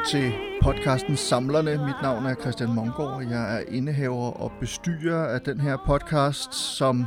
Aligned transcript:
velkommen 0.00 0.32
til 0.32 0.58
podcasten 0.62 1.16
Samlerne. 1.16 1.70
Mit 1.86 2.02
navn 2.02 2.26
er 2.26 2.34
Christian 2.34 2.74
Mongård. 2.74 3.22
Jeg 3.22 3.56
er 3.56 3.64
indehaver 3.68 4.30
og 4.30 4.52
bestyrer 4.60 5.24
af 5.24 5.40
den 5.40 5.60
her 5.60 5.76
podcast, 5.86 6.54
som 6.54 7.06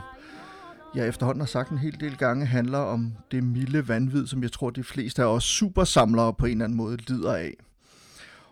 jeg 0.96 1.08
efterhånden 1.08 1.42
har 1.42 1.48
sagt 1.48 1.72
en 1.72 1.78
hel 1.78 2.00
del 2.00 2.18
gange, 2.18 2.46
handler 2.46 2.78
om 2.78 3.14
det 3.32 3.44
milde 3.44 3.88
vanvid, 3.88 4.28
som 4.28 4.44
jeg 4.44 4.52
tror, 4.52 4.70
de 4.70 4.84
fleste 4.84 5.22
af 5.22 5.26
os 5.26 5.44
supersamlere 5.44 6.34
på 6.34 6.46
en 6.46 6.52
eller 6.52 6.66
anden 6.66 6.78
måde 6.78 6.98
lider 6.98 7.34
af. 7.34 7.54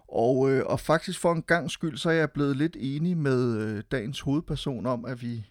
Og, 0.08 0.52
øh, 0.52 0.64
og 0.66 0.80
faktisk 0.80 1.20
for 1.20 1.32
en 1.32 1.42
gang 1.42 1.72
skyld, 1.72 1.98
så 1.98 2.10
er 2.10 2.14
jeg 2.14 2.32
blevet 2.32 2.58
lidt 2.58 2.78
enig 2.80 3.18
med 3.18 3.58
øh, 3.58 3.84
dagens 3.92 4.20
hovedperson 4.20 4.86
om, 4.86 5.06
at 5.06 5.22
vi 5.22 5.46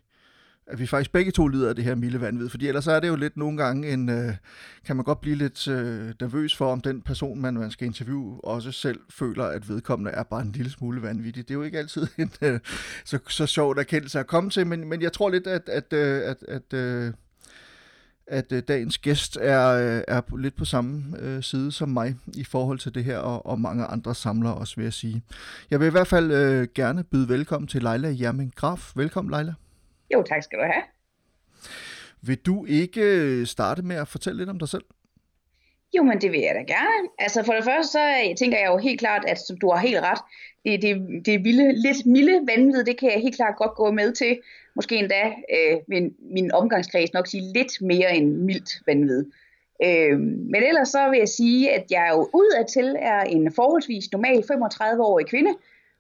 at 0.71 0.79
vi 0.79 0.87
faktisk 0.87 1.13
begge 1.13 1.31
to 1.31 1.49
lider 1.49 1.69
af 1.69 1.75
det 1.75 1.85
her 1.85 1.95
milde 1.95 2.21
vanvid, 2.21 2.49
fordi 2.49 2.69
ellers 2.69 2.87
er 2.87 3.01
det 3.01 3.09
jo 3.09 3.17
lidt 3.17 3.37
nogle 3.37 3.57
gange 3.57 3.93
en, 3.93 4.09
øh, 4.09 4.35
kan 4.87 4.97
man 4.97 5.05
godt 5.05 5.21
blive 5.21 5.37
lidt 5.37 5.69
øh, 5.69 6.13
nervøs 6.21 6.57
for, 6.57 6.73
om 6.73 6.81
den 6.81 7.03
person, 7.03 7.41
man, 7.41 7.55
man 7.55 7.71
skal 7.71 7.87
interviewe, 7.87 8.45
også 8.45 8.73
selv 8.73 9.01
føler, 9.11 9.45
at 9.45 9.69
vedkommende 9.69 10.11
er 10.11 10.23
bare 10.23 10.43
en 10.43 10.53
lille 10.53 10.71
smule 10.71 11.03
vanvittig. 11.03 11.49
Det 11.49 11.55
er 11.55 11.59
jo 11.59 11.63
ikke 11.63 11.79
altid 11.79 12.07
en 12.19 12.31
øh, 12.43 12.61
så, 13.05 13.19
så 13.29 13.47
sjovt 13.47 13.79
erkendelse 13.79 14.19
at 14.19 14.27
komme 14.27 14.51
til, 14.51 14.67
men, 14.67 14.89
men 14.89 15.03
jeg 15.03 15.13
tror 15.13 15.31
lidt, 15.31 15.47
at, 15.47 15.69
at, 15.69 15.93
øh, 15.93 16.23
at, 16.25 16.37
at, 16.49 16.73
øh, 16.75 17.13
at 18.27 18.53
øh, 18.53 18.63
dagens 18.69 18.99
gæst 18.99 19.39
er, 19.41 19.69
øh, 19.69 20.03
er 20.09 20.37
lidt 20.37 20.57
på 20.57 20.65
samme 20.65 21.05
øh, 21.19 21.43
side 21.43 21.73
som 21.73 21.89
mig 21.89 22.17
i 22.35 22.45
forhold 22.45 22.79
til 22.79 22.95
det 22.95 23.05
her, 23.05 23.19
og, 23.19 23.47
og 23.47 23.61
mange 23.61 23.85
andre 23.85 24.15
samlere 24.15 24.55
også, 24.55 24.77
vil 24.77 24.83
jeg 24.83 24.93
sige. 24.93 25.23
Jeg 25.71 25.81
vil 25.81 25.87
i 25.87 25.91
hvert 25.91 26.07
fald 26.07 26.33
øh, 26.33 26.69
gerne 26.75 27.05
byde 27.05 27.29
velkommen 27.29 27.69
til 27.69 27.83
Leila 27.83 28.17
Jermin 28.21 28.53
Graf. 28.57 28.93
Velkommen, 28.97 29.35
Leila. 29.35 29.55
Jo, 30.15 30.23
tak 30.23 30.43
skal 30.43 30.59
du 30.59 30.65
have. 30.65 30.83
Vil 32.23 32.37
du 32.39 32.65
ikke 32.65 33.01
øh, 33.01 33.47
starte 33.47 33.83
med 33.83 33.97
at 33.97 34.09
fortælle 34.09 34.39
lidt 34.39 34.51
om 34.51 34.59
dig 34.59 34.69
selv? 34.69 34.85
Jo, 35.97 36.03
men 36.03 36.21
det 36.21 36.33
vil 36.33 36.41
jeg 36.41 36.55
da 36.55 36.61
gerne. 36.61 37.09
Altså 37.19 37.43
for 37.43 37.53
det 37.53 37.65
første, 37.65 37.93
så 37.93 38.01
jeg 38.01 38.35
tænker 38.39 38.59
jeg 38.59 38.67
jo 38.67 38.77
helt 38.77 39.01
klart, 39.01 39.25
at 39.29 39.39
du 39.61 39.71
har 39.71 39.81
helt 39.81 40.01
ret. 40.01 40.19
Det, 40.65 40.83
det, 40.83 41.27
det 41.27 41.45
vilde, 41.45 41.83
lidt 41.83 42.07
milde 42.07 42.47
vanvid, 42.47 42.85
det 42.85 42.99
kan 42.99 43.11
jeg 43.13 43.21
helt 43.21 43.37
klart 43.37 43.57
godt 43.57 43.75
gå 43.75 43.91
med 43.91 44.13
til. 44.13 44.39
Måske 44.77 44.97
endda 44.97 45.25
øh, 45.27 45.79
min, 45.89 46.15
min 46.21 46.53
omgangskreds 46.53 47.13
nok 47.13 47.27
sige 47.27 47.53
lidt 47.53 47.83
mere 47.83 48.17
end 48.17 48.37
mildt 48.37 48.71
vanvid. 48.87 49.25
Øh, 49.85 50.19
men 50.21 50.63
ellers 50.63 50.89
så 50.89 51.11
vil 51.11 51.19
jeg 51.19 51.29
sige, 51.29 51.71
at 51.71 51.85
jeg 51.91 52.09
jo 52.13 52.31
udadtil 52.35 52.97
er 52.99 53.21
en 53.21 53.53
forholdsvis 53.53 54.13
normal 54.13 54.45
35-årig 54.53 55.27
kvinde, 55.27 55.51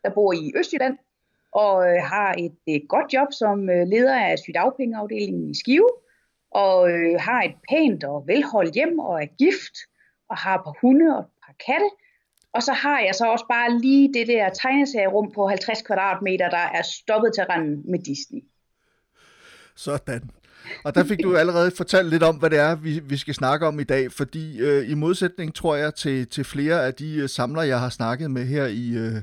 der 0.04 0.10
bor 0.10 0.32
i 0.32 0.52
Østjylland, 0.56 0.96
og 1.52 1.86
øh, 1.88 2.02
har 2.02 2.34
et, 2.38 2.56
et 2.66 2.84
godt 2.88 3.12
job 3.12 3.28
som 3.32 3.70
øh, 3.70 3.86
leder 3.86 4.18
af 4.20 4.38
sygdagpengeafdelingen 4.38 5.50
i 5.50 5.54
Skive, 5.54 5.90
og 6.50 6.90
øh, 6.90 7.20
har 7.20 7.42
et 7.42 7.54
pænt 7.70 8.04
og 8.04 8.24
velholdt 8.26 8.74
hjem 8.74 8.98
og 8.98 9.22
er 9.22 9.26
gift, 9.38 9.76
og 10.30 10.36
har 10.36 10.54
et 10.58 10.64
par 10.64 10.76
hunde 10.80 11.16
og 11.16 11.20
et 11.20 11.30
par 11.46 11.54
katte. 11.66 11.90
Og 12.54 12.62
så 12.62 12.72
har 12.72 13.00
jeg 13.00 13.14
så 13.14 13.24
også 13.26 13.44
bare 13.48 13.78
lige 13.78 14.14
det 14.14 14.26
der 14.26 14.48
tegneserierum 14.48 15.32
på 15.32 15.48
50 15.48 15.82
kvadratmeter, 15.82 16.50
der 16.50 16.66
er 16.78 16.82
stoppet 16.82 17.30
til 17.34 17.44
randen 17.44 17.90
med 17.90 17.98
Disney. 17.98 18.40
Sådan. 19.76 20.30
Og 20.84 20.94
der 20.94 21.04
fik 21.04 21.22
du 21.22 21.36
allerede 21.36 21.70
fortalt 21.76 22.08
lidt 22.08 22.22
om, 22.22 22.36
hvad 22.36 22.50
det 22.50 22.58
er, 22.58 22.74
vi, 22.74 23.00
vi 23.04 23.16
skal 23.16 23.34
snakke 23.34 23.66
om 23.66 23.80
i 23.80 23.84
dag, 23.84 24.12
fordi 24.12 24.60
øh, 24.60 24.90
i 24.90 24.94
modsætning, 24.94 25.54
tror 25.54 25.76
jeg, 25.76 25.94
til, 25.94 26.26
til 26.26 26.44
flere 26.44 26.86
af 26.86 26.94
de 26.94 27.16
øh, 27.16 27.28
samlere, 27.28 27.66
jeg 27.66 27.80
har 27.80 27.88
snakket 27.88 28.30
med 28.30 28.44
her 28.44 28.66
i, 28.66 28.90
øh, 28.90 29.22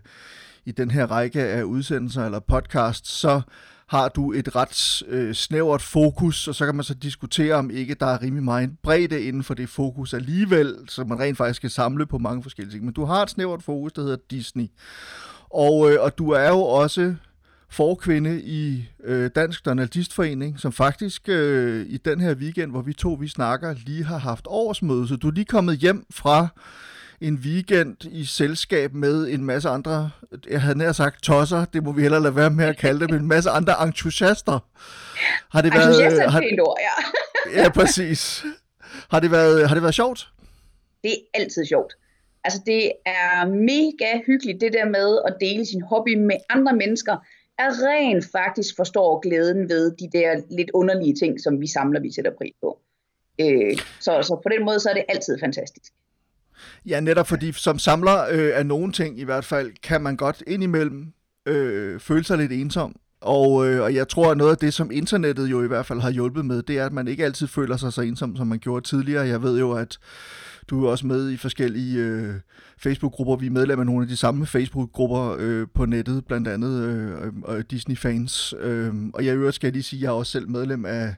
i 0.67 0.71
den 0.71 0.91
her 0.91 1.05
række 1.05 1.41
af 1.41 1.63
udsendelser 1.63 2.25
eller 2.25 2.39
podcasts, 2.39 3.11
så 3.11 3.41
har 3.87 4.09
du 4.09 4.33
et 4.33 4.55
ret 4.55 5.03
øh, 5.07 5.33
snævert 5.33 5.81
fokus, 5.81 6.47
og 6.47 6.55
så 6.55 6.65
kan 6.65 6.75
man 6.75 6.83
så 6.83 6.93
diskutere, 6.93 7.55
om 7.55 7.69
ikke 7.71 7.93
der 7.93 8.05
er 8.05 8.21
rimelig 8.21 8.43
meget 8.43 8.69
bredde 8.83 9.23
inden 9.23 9.43
for 9.43 9.53
det 9.53 9.69
fokus 9.69 10.13
alligevel, 10.13 10.75
så 10.87 11.03
man 11.03 11.19
rent 11.19 11.37
faktisk 11.37 11.61
kan 11.61 11.69
samle 11.69 12.05
på 12.05 12.17
mange 12.17 12.43
forskellige 12.43 12.73
ting. 12.73 12.85
Men 12.85 12.93
du 12.93 13.05
har 13.05 13.23
et 13.23 13.29
snævert 13.29 13.63
fokus, 13.63 13.93
der 13.93 14.01
hedder 14.01 14.17
Disney. 14.31 14.67
Og, 15.49 15.91
øh, 15.91 16.01
og 16.01 16.17
du 16.17 16.29
er 16.29 16.49
jo 16.49 16.61
også 16.61 17.15
forkvinde 17.69 18.41
i 18.41 18.89
øh, 19.03 19.31
Dansk 19.35 19.65
Donaldistforening, 19.65 20.59
som 20.59 20.71
faktisk 20.71 21.29
øh, 21.29 21.85
i 21.89 21.97
den 21.97 22.19
her 22.19 22.35
weekend, 22.35 22.71
hvor 22.71 22.81
vi 22.81 22.93
to 22.93 23.13
vi 23.13 23.27
snakker, 23.27 23.75
lige 23.85 24.03
har 24.03 24.17
haft 24.17 24.47
årsmøde. 24.49 25.07
Så 25.07 25.15
du 25.15 25.27
er 25.27 25.31
lige 25.31 25.45
kommet 25.45 25.77
hjem 25.77 26.05
fra 26.11 26.47
en 27.21 27.35
weekend 27.35 28.05
i 28.11 28.25
selskab 28.25 28.93
med 28.93 29.29
en 29.29 29.45
masse 29.45 29.69
andre, 29.69 30.11
jeg 30.49 30.61
havde 30.61 30.77
nær 30.77 30.91
sagt 30.91 31.23
tosser, 31.23 31.65
det 31.65 31.83
må 31.83 31.91
vi 31.91 32.01
heller 32.01 32.19
lade 32.19 32.35
være 32.35 32.49
med 32.49 32.65
at 32.65 32.77
kalde 32.77 32.99
det, 32.99 33.11
men 33.11 33.21
en 33.21 33.27
masse 33.27 33.49
andre 33.49 33.73
entusiaster. 33.83 34.59
Har 35.49 35.61
det 35.61 35.73
været, 35.73 35.87
Entusiaster 35.87 36.31
er 36.31 36.53
et 36.53 36.59
ord, 36.59 36.77
ja. 36.79 37.61
ja, 37.61 37.69
præcis. 37.69 38.43
Har 39.11 39.19
det, 39.19 39.31
været, 39.31 39.67
har 39.67 39.75
det 39.75 39.83
været 39.83 39.95
sjovt? 39.95 40.27
Det 41.03 41.11
er 41.11 41.39
altid 41.39 41.65
sjovt. 41.65 41.93
Altså 42.43 42.61
det 42.65 42.91
er 43.05 43.45
mega 43.45 44.21
hyggeligt, 44.25 44.61
det 44.61 44.73
der 44.73 44.85
med 44.85 45.19
at 45.27 45.35
dele 45.41 45.65
sin 45.65 45.81
hobby 45.81 46.15
med 46.15 46.35
andre 46.49 46.73
mennesker, 46.75 47.17
er 47.57 47.69
rent 47.87 48.25
faktisk 48.31 48.75
forstår 48.75 49.19
glæden 49.19 49.69
ved 49.69 49.91
de 49.91 50.09
der 50.17 50.41
lidt 50.49 50.71
underlige 50.73 51.15
ting, 51.15 51.41
som 51.41 51.61
vi 51.61 51.67
samler, 51.67 51.99
vi 51.99 52.13
sætter 52.13 52.31
pris 52.37 52.53
på. 52.61 52.79
Øh, 53.41 53.77
så, 53.99 54.21
så 54.21 54.39
på 54.43 54.49
den 54.49 54.65
måde, 54.65 54.79
så 54.79 54.89
er 54.89 54.93
det 54.93 55.05
altid 55.09 55.39
fantastisk. 55.39 55.93
Ja, 56.85 56.99
netop 56.99 57.27
fordi 57.27 57.51
som 57.51 57.79
samler 57.79 58.25
øh, 58.31 58.51
af 58.53 58.65
nogle 58.65 58.91
ting 58.91 59.19
i 59.19 59.23
hvert 59.23 59.45
fald, 59.45 59.71
kan 59.83 60.01
man 60.01 60.15
godt 60.15 60.43
indimellem 60.47 61.13
øh, 61.45 61.99
føle 61.99 62.23
sig 62.23 62.37
lidt 62.37 62.51
ensom. 62.51 62.95
Og, 63.21 63.67
øh, 63.67 63.81
og 63.81 63.93
jeg 63.93 64.07
tror, 64.07 64.31
at 64.31 64.37
noget 64.37 64.51
af 64.51 64.57
det, 64.57 64.73
som 64.73 64.91
internettet 64.91 65.47
jo 65.47 65.63
i 65.63 65.67
hvert 65.67 65.85
fald 65.85 65.99
har 66.01 66.11
hjulpet 66.11 66.45
med, 66.45 66.63
det 66.63 66.77
er, 66.77 66.85
at 66.85 66.93
man 66.93 67.07
ikke 67.07 67.25
altid 67.25 67.47
føler 67.47 67.77
sig 67.77 67.93
så 67.93 68.01
ensom, 68.01 68.35
som 68.37 68.47
man 68.47 68.59
gjorde 68.59 68.85
tidligere. 68.85 69.27
Jeg 69.27 69.43
ved 69.43 69.59
jo, 69.59 69.71
at 69.71 69.97
du 70.69 70.85
er 70.85 70.91
også 70.91 71.07
med 71.07 71.31
i 71.31 71.37
forskellige 71.37 71.99
øh, 71.99 72.33
Facebook-grupper. 72.79 73.35
Vi 73.35 73.45
er 73.45 73.51
medlem 73.51 73.79
af 73.79 73.85
nogle 73.85 74.01
af 74.01 74.07
de 74.07 74.17
samme 74.17 74.45
Facebook-grupper 74.45 75.35
øh, 75.39 75.67
på 75.75 75.85
nettet, 75.85 76.25
blandt 76.25 76.47
andet 76.47 76.83
øh, 76.83 77.55
øh, 77.55 77.63
Disney-fans. 77.71 78.53
Øh, 78.59 78.93
og 79.13 79.25
jeg 79.25 79.35
øvrigt 79.35 79.55
skal 79.55 79.67
jeg 79.67 79.73
lige 79.73 79.83
sige, 79.83 79.99
at 79.99 80.01
jeg 80.01 80.07
er 80.07 80.13
også 80.13 80.31
selv 80.31 80.49
medlem 80.49 80.85
af, 80.85 81.15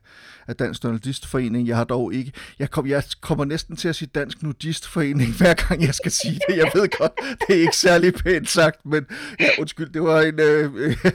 af 0.48 0.56
Dansk 0.56 0.84
Donaldistforening. 0.84 1.68
Jeg 1.68 1.78
har 1.78 1.84
dog 1.84 2.14
ikke... 2.14 2.32
Jeg, 2.60 2.72
kom, 2.72 2.88
jeg 2.88 3.04
kommer 3.22 3.46
næsten 3.46 3.76
til 3.76 3.88
at 3.88 3.96
sige 3.96 4.10
Dansk 4.16 4.44
Nudistforening, 4.44 5.38
hver 5.38 5.54
gang 5.54 5.82
jeg 5.82 5.94
skal 5.96 6.12
sige 6.12 6.40
det. 6.48 6.58
Jeg 6.58 6.72
ved 6.74 7.00
godt, 7.00 7.12
det 7.48 7.58
er 7.58 7.62
ikke 7.62 7.78
særlig 7.78 8.14
pænt 8.14 8.50
sagt, 8.50 8.86
men 8.86 9.06
ja, 9.40 9.48
undskyld, 9.60 9.90
det 9.90 10.02
var 10.02 10.22
en... 10.22 10.40
Øh, 10.40 10.74
øh, 10.76 11.06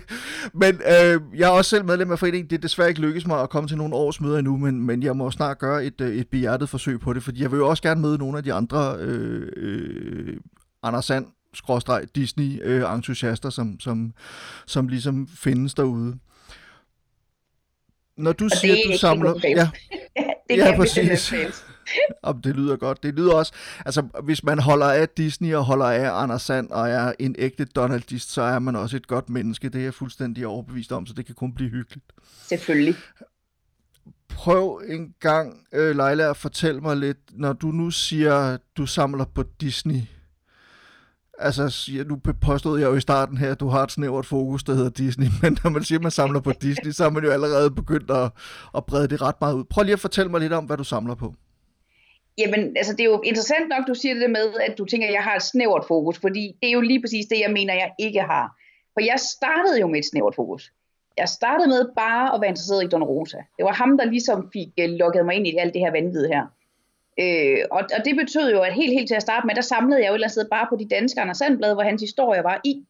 men 0.63 0.75
øh, 0.75 1.21
jeg 1.39 1.47
er 1.47 1.53
også 1.53 1.69
selv 1.69 1.85
medlem 1.85 2.13
af 2.13 2.19
foreningen. 2.19 2.51
Det 2.51 2.57
er 2.57 2.61
desværre 2.61 2.89
ikke 2.89 3.01
lykkedes 3.01 3.27
mig 3.27 3.41
at 3.41 3.51
komme 3.51 3.69
til 3.69 3.77
nogle 3.77 3.95
års 3.95 4.21
møder 4.21 4.39
endnu, 4.39 4.57
men, 4.57 4.87
men 4.87 5.03
jeg 5.03 5.17
må 5.17 5.31
snart 5.31 5.59
gøre 5.59 5.85
et, 5.85 6.01
øh, 6.01 6.17
et 6.17 6.29
behjertet 6.29 6.69
forsøg 6.69 7.01
på 7.01 7.13
det, 7.13 7.23
fordi 7.23 7.43
jeg 7.43 7.51
vil 7.51 7.59
jo 7.59 7.69
også 7.69 7.83
gerne 7.83 8.01
møde 8.01 8.19
nogle 8.19 8.39
af 8.39 8.45
de 8.45 8.53
andre 8.53 8.97
øh, 9.01 9.49
øh, 9.57 10.34
Anders 10.85 11.05
Sand, 11.05 11.27
skråstreg 11.55 12.07
Disney-entusiaster, 12.15 13.51
som, 13.51 13.81
som, 13.81 14.15
som 14.67 14.89
ligesom 14.89 15.29
findes 15.29 15.75
derude. 15.75 16.19
Når 18.17 18.33
du 18.33 18.49
siger, 18.61 18.77
du 18.87 18.99
samler... 18.99 19.35
Ja, 19.45 19.71
det 20.51 20.57
ja 20.57 20.77
præcis. 20.77 21.35
Om 22.23 22.41
det 22.45 22.57
lyder 22.57 22.77
godt. 22.77 23.03
Det 23.03 23.15
lyder 23.15 23.35
også, 23.35 23.53
altså 23.87 24.03
hvis 24.23 24.45
man 24.45 24.59
holder 24.59 24.87
af 24.87 25.09
Disney 25.09 25.55
og 25.55 25.65
holder 25.65 25.87
af 25.87 26.23
Anders 26.23 26.43
Sand 26.43 26.71
og 26.71 26.89
er 26.89 27.13
en 27.19 27.35
ægte 27.39 27.65
Donaldist, 27.65 28.33
så 28.33 28.43
er 28.43 28.59
man 28.59 28.77
også 28.77 28.97
et 28.97 29.07
godt 29.07 29.31
menneske. 29.31 29.69
Det 29.69 29.79
er 29.79 29.85
jeg 29.85 29.95
fuldstændig 29.95 30.47
overbevist 30.47 30.93
om, 30.93 31.07
så 31.07 31.15
det 31.15 31.27
kan 31.27 31.35
kun 31.35 31.55
blive 31.55 31.71
hyggeligt. 31.71 32.05
Selvfølgelig 32.49 32.97
prøv 34.29 34.83
en 34.89 35.15
gang, 35.21 35.67
øh, 35.73 35.97
Leila, 35.97 36.31
at 36.31 36.37
fortælle 36.37 36.81
mig 36.81 36.97
lidt, 36.97 37.19
når 37.31 37.53
du 37.53 37.67
nu 37.67 37.91
siger, 37.91 38.57
du 38.77 38.87
samler 38.87 39.25
på 39.25 39.45
Disney. 39.61 40.01
Altså, 41.39 41.91
nu 42.07 42.17
påstod 42.41 42.81
jeg 42.81 42.87
jo 42.87 42.97
i 42.97 43.01
starten 43.01 43.37
her, 43.37 43.51
at 43.53 43.61
du 43.61 43.69
har 43.69 43.83
et 43.83 43.93
snævert 43.93 44.27
fokus, 44.27 44.65
der 44.65 44.75
hedder 44.75 44.91
Disney, 44.91 45.27
men 45.43 45.59
når 45.65 45.71
man 45.71 45.85
siger, 45.85 45.99
at 45.99 46.03
man 46.03 46.11
samler 46.11 46.41
på 46.41 46.53
Disney, 46.53 46.91
så 46.93 47.05
er 47.05 47.11
man 47.11 47.25
jo 47.25 47.31
allerede 47.31 47.71
begyndt 47.71 48.11
at, 48.11 48.31
at 48.77 48.85
brede 48.85 49.09
det 49.09 49.23
ret 49.23 49.41
meget 49.41 49.55
ud. 49.55 49.65
Prøv 49.65 49.83
lige 49.85 49.93
at 49.93 50.01
fortælle 50.01 50.31
mig 50.31 50.41
lidt 50.41 50.53
om, 50.53 50.65
hvad 50.65 50.77
du 50.77 50.85
samler 50.85 51.15
på. 51.15 51.35
Jamen, 52.39 52.77
altså 52.77 52.93
det 52.93 53.01
er 53.01 53.05
jo 53.05 53.21
interessant 53.25 53.69
nok, 53.69 53.87
du 53.89 53.95
siger 53.95 54.15
det 54.15 54.31
med, 54.31 54.55
at 54.69 54.79
du 54.79 54.85
tænker, 54.85 55.07
at 55.07 55.15
jeg 55.15 55.23
har 55.23 55.37
et 55.37 55.43
snævert 55.43 55.85
fokus, 55.89 56.19
fordi 56.19 56.57
det 56.63 56.69
er 56.69 56.73
jo 56.73 56.81
lige 56.81 57.01
præcis 57.01 57.27
det, 57.27 57.41
jeg 57.41 57.53
mener, 57.53 57.75
jeg 57.75 57.91
ikke 57.99 58.21
har. 58.21 58.47
For 58.93 59.01
jeg 59.01 59.19
startede 59.37 59.81
jo 59.81 59.87
med 59.87 59.99
et 59.99 60.05
snævert 60.05 60.35
fokus 60.35 60.73
jeg 61.19 61.29
startede 61.29 61.69
med 61.69 61.89
bare 61.97 62.35
at 62.35 62.41
være 62.41 62.49
interesseret 62.49 62.85
i 62.85 62.89
Don 62.89 63.03
Rosa. 63.03 63.37
Det 63.57 63.65
var 63.65 63.73
ham, 63.73 63.99
der 63.99 64.05
ligesom 64.05 64.51
fik 64.53 64.69
uh, 64.83 64.85
lukket 64.85 65.27
mig 65.27 65.35
ind 65.35 65.47
i 65.47 65.57
alt 65.57 65.75
det 65.75 65.81
her 65.81 65.91
vanvid 65.91 66.27
her. 66.27 66.47
Øh, 67.21 67.59
og, 67.71 67.83
og 67.97 68.01
det 68.05 68.17
betød 68.17 68.51
jo, 68.55 68.61
at 68.61 68.75
helt, 68.75 68.93
helt 68.93 69.09
til 69.09 69.15
at 69.15 69.23
starte 69.23 69.47
med, 69.47 69.55
der 69.55 69.61
samlede 69.61 70.01
jeg 70.01 70.09
jo 70.09 70.13
et 70.13 70.17
eller 70.17 70.29
andet 70.39 70.51
bare 70.51 70.67
på 70.71 70.77
de 70.77 70.89
danske 70.89 71.21
Anders 71.21 71.39
Sandblad, 71.39 71.75
hvor 71.75 71.83
hans 71.83 72.03
historie 72.03 72.45
var 72.45 72.61
i. 72.65 72.85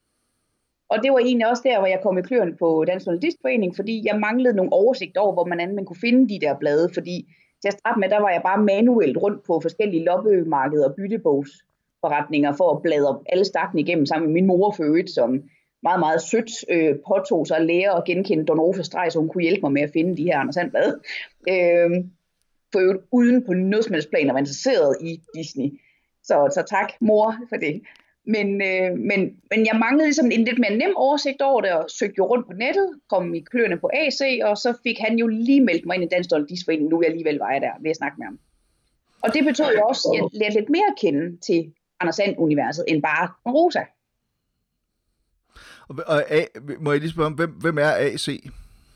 Og 0.88 1.02
det 1.02 1.12
var 1.12 1.18
egentlig 1.18 1.48
også 1.48 1.62
der, 1.64 1.78
hvor 1.78 1.86
jeg 1.86 2.00
kom 2.02 2.18
i 2.18 2.22
kløerne 2.22 2.56
på 2.56 2.84
Dansk 2.86 3.06
Journalistforening, 3.06 3.76
fordi 3.76 4.02
jeg 4.06 4.20
manglede 4.20 4.56
nogle 4.56 4.72
oversigt 4.72 5.16
over, 5.16 5.32
hvor 5.32 5.44
man, 5.44 5.74
man 5.74 5.84
kunne 5.84 6.04
finde 6.06 6.28
de 6.34 6.40
der 6.40 6.54
blade, 6.58 6.90
fordi 6.94 7.16
til 7.62 7.68
at 7.68 7.78
starte 7.78 8.00
med, 8.00 8.08
der 8.08 8.20
var 8.20 8.30
jeg 8.30 8.42
bare 8.44 8.62
manuelt 8.62 9.16
rundt 9.16 9.42
på 9.46 9.60
forskellige 9.60 10.04
loppemarkeder 10.04 10.88
og 10.88 10.94
byttebogsforretninger 10.96 12.52
for 12.52 12.76
at 12.76 12.82
bladre 12.82 13.20
alle 13.26 13.44
stakken 13.44 13.78
igennem 13.78 14.06
sammen 14.06 14.26
med 14.26 14.34
min 14.34 14.46
mor 14.46 14.74
for 14.76 14.84
øvrigt, 14.84 15.10
som 15.10 15.42
meget, 15.82 16.00
meget 16.00 16.20
sødt 16.22 16.50
øh, 16.70 16.94
påtog 17.08 17.46
sig 17.46 17.56
at 17.56 17.66
lære 17.66 17.96
at 17.96 18.04
genkende 18.04 18.44
Don 18.44 18.84
streg, 18.84 19.12
så 19.12 19.18
hun 19.18 19.28
kunne 19.28 19.42
hjælpe 19.42 19.60
mig 19.62 19.72
med 19.72 19.82
at 19.82 19.90
finde 19.92 20.16
de 20.16 20.24
her 20.24 20.38
Anders 20.38 20.54
Sandblad. 20.54 21.00
Øh, 21.48 21.90
for 22.74 22.80
øvrigt 22.84 23.04
uden 23.18 23.38
på 23.46 23.52
noget 23.52 23.84
som 23.84 23.94
helst 23.94 24.10
plan 24.10 24.28
at 24.28 24.34
være 24.34 24.44
interesseret 24.46 24.96
i 25.00 25.20
Disney. 25.36 25.68
Så, 26.28 26.36
så 26.56 26.62
tak 26.76 26.90
mor 27.00 27.36
for 27.50 27.56
det. 27.56 27.74
Men, 28.26 28.48
øh, 28.70 28.90
men, 29.10 29.20
men 29.50 29.60
jeg 29.68 29.76
manglede 29.84 30.06
ligesom 30.06 30.30
en 30.30 30.44
lidt 30.44 30.58
mere 30.58 30.76
nem 30.76 30.94
oversigt 30.96 31.42
over 31.42 31.60
det, 31.60 31.72
og 31.72 31.84
søgte 31.90 32.18
jo 32.18 32.24
rundt 32.26 32.46
på 32.46 32.52
nettet, 32.52 32.88
kom 33.10 33.34
i 33.34 33.40
kløerne 33.40 33.76
på 33.76 33.90
AC, 33.94 34.20
og 34.42 34.56
så 34.56 34.70
fik 34.82 34.98
han 34.98 35.18
jo 35.18 35.26
lige 35.26 35.64
meldt 35.64 35.86
mig 35.86 35.94
ind 35.94 36.04
i 36.04 36.08
Dansk 36.14 36.30
Forening, 36.64 36.88
nu 36.88 37.02
jeg 37.02 37.10
alligevel 37.10 37.38
var 37.38 37.52
jeg 37.52 37.60
der 37.60 37.72
ved 37.82 37.90
at 37.90 37.96
snakke 37.96 38.16
med 38.18 38.26
ham. 38.26 38.38
Og 39.22 39.34
det 39.34 39.44
betød 39.44 39.70
jo 39.78 39.82
også, 39.90 40.08
at 40.08 40.16
jeg 40.16 40.40
lærte 40.40 40.54
lidt 40.54 40.70
mere 40.70 40.88
at 40.92 40.98
kende 41.00 41.36
til 41.46 41.72
Anders 42.00 42.16
Sand-universet, 42.16 42.84
end 42.88 43.02
bare 43.02 43.28
Rosa. 43.46 43.82
Og, 45.88 45.96
og 46.06 46.30
A, 46.30 46.44
må 46.80 46.92
jeg 46.92 47.00
lige 47.00 47.10
spørge, 47.10 47.34
hvem, 47.34 47.50
hvem 47.50 47.78
er 47.78 47.92
AC? 47.98 48.28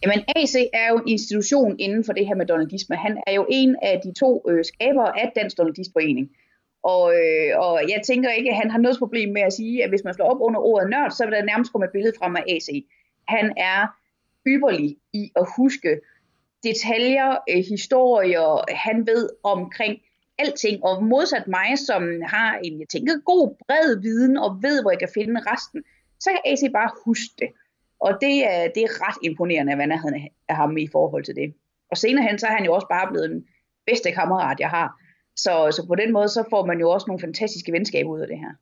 Jamen 0.03 0.25
AC 0.37 0.55
er 0.73 0.89
jo 0.93 0.97
en 0.97 1.09
institution 1.09 1.77
inden 1.79 2.05
for 2.05 2.13
det 2.13 2.27
her 2.27 2.35
med 2.35 2.47
donaldisme. 2.47 2.97
Han 2.97 3.19
er 3.27 3.33
jo 3.33 3.47
en 3.51 3.77
af 3.83 4.01
de 4.05 4.13
to 4.13 4.45
øh, 4.49 4.65
skabere 4.65 5.21
af 5.21 5.33
Dansk 5.37 5.59
Donaldistforening. 5.59 6.31
Og, 6.83 7.15
øh, 7.15 7.59
og 7.59 7.81
jeg 7.89 8.01
tænker 8.07 8.31
ikke, 8.31 8.51
at 8.51 8.57
han 8.57 8.71
har 8.71 8.79
noget 8.79 8.99
problem 8.99 9.33
med 9.33 9.43
at 9.43 9.53
sige, 9.53 9.85
at 9.85 9.89
hvis 9.89 10.05
man 10.05 10.15
slår 10.15 10.27
op 10.27 10.41
under 10.41 10.61
ordet 10.61 10.91
nørd, 10.91 11.11
så 11.11 11.25
vil 11.25 11.33
der 11.33 11.45
nærmest 11.45 11.73
komme 11.73 11.85
et 11.85 11.93
billede 11.93 12.17
frem 12.19 12.37
af 12.37 12.45
AC. 12.49 12.69
Han 13.29 13.53
er 13.57 13.87
yberlig 14.47 14.97
i 15.13 15.33
at 15.37 15.47
huske 15.57 16.01
detaljer, 16.63 17.31
øh, 17.51 17.65
historier, 17.69 18.75
han 18.75 19.07
ved 19.07 19.29
omkring 19.43 19.99
alting, 20.39 20.85
og 20.85 21.05
modsat 21.05 21.47
mig, 21.49 21.79
som 21.79 22.03
har 22.23 22.59
en, 22.65 22.81
jeg 22.81 22.89
tænker, 22.89 23.21
god, 23.25 23.55
bred 23.67 24.01
viden, 24.01 24.37
og 24.37 24.51
ved, 24.63 24.83
hvor 24.83 24.91
jeg 24.91 24.99
kan 24.99 25.15
finde 25.15 25.41
resten, 25.53 25.83
så 26.21 26.31
kan 26.31 26.41
AC 26.53 26.73
bare 26.73 26.91
huske 27.05 27.35
det. 27.39 27.49
Og 28.01 28.19
det 28.21 28.35
er, 28.53 28.69
det 28.75 28.83
er 28.83 29.09
ret 29.09 29.19
imponerende, 29.23 29.75
hvad 29.75 29.99
han 29.99 30.29
er 30.49 30.55
ham 30.55 30.77
i 30.77 30.89
forhold 30.93 31.25
til 31.25 31.35
det. 31.35 31.55
Og 31.91 31.97
senere 31.97 32.29
hen, 32.29 32.39
så 32.39 32.47
er 32.47 32.57
han 32.57 32.65
jo 32.65 32.73
også 32.73 32.87
bare 32.91 33.09
blevet 33.11 33.31
den 33.31 33.45
bedste 33.87 34.13
kammerat, 34.13 34.61
jeg 34.61 34.71
har. 34.71 34.89
Så, 35.37 35.73
så 35.77 35.87
på 35.87 35.95
den 35.95 36.13
måde, 36.13 36.29
så 36.29 36.45
får 36.51 36.67
man 36.67 36.81
jo 36.81 36.91
også 36.91 37.05
nogle 37.09 37.21
fantastiske 37.21 37.73
venskaber 37.73 38.11
ud 38.11 38.21
af 38.21 38.29
det 38.29 38.39
her. 38.39 38.53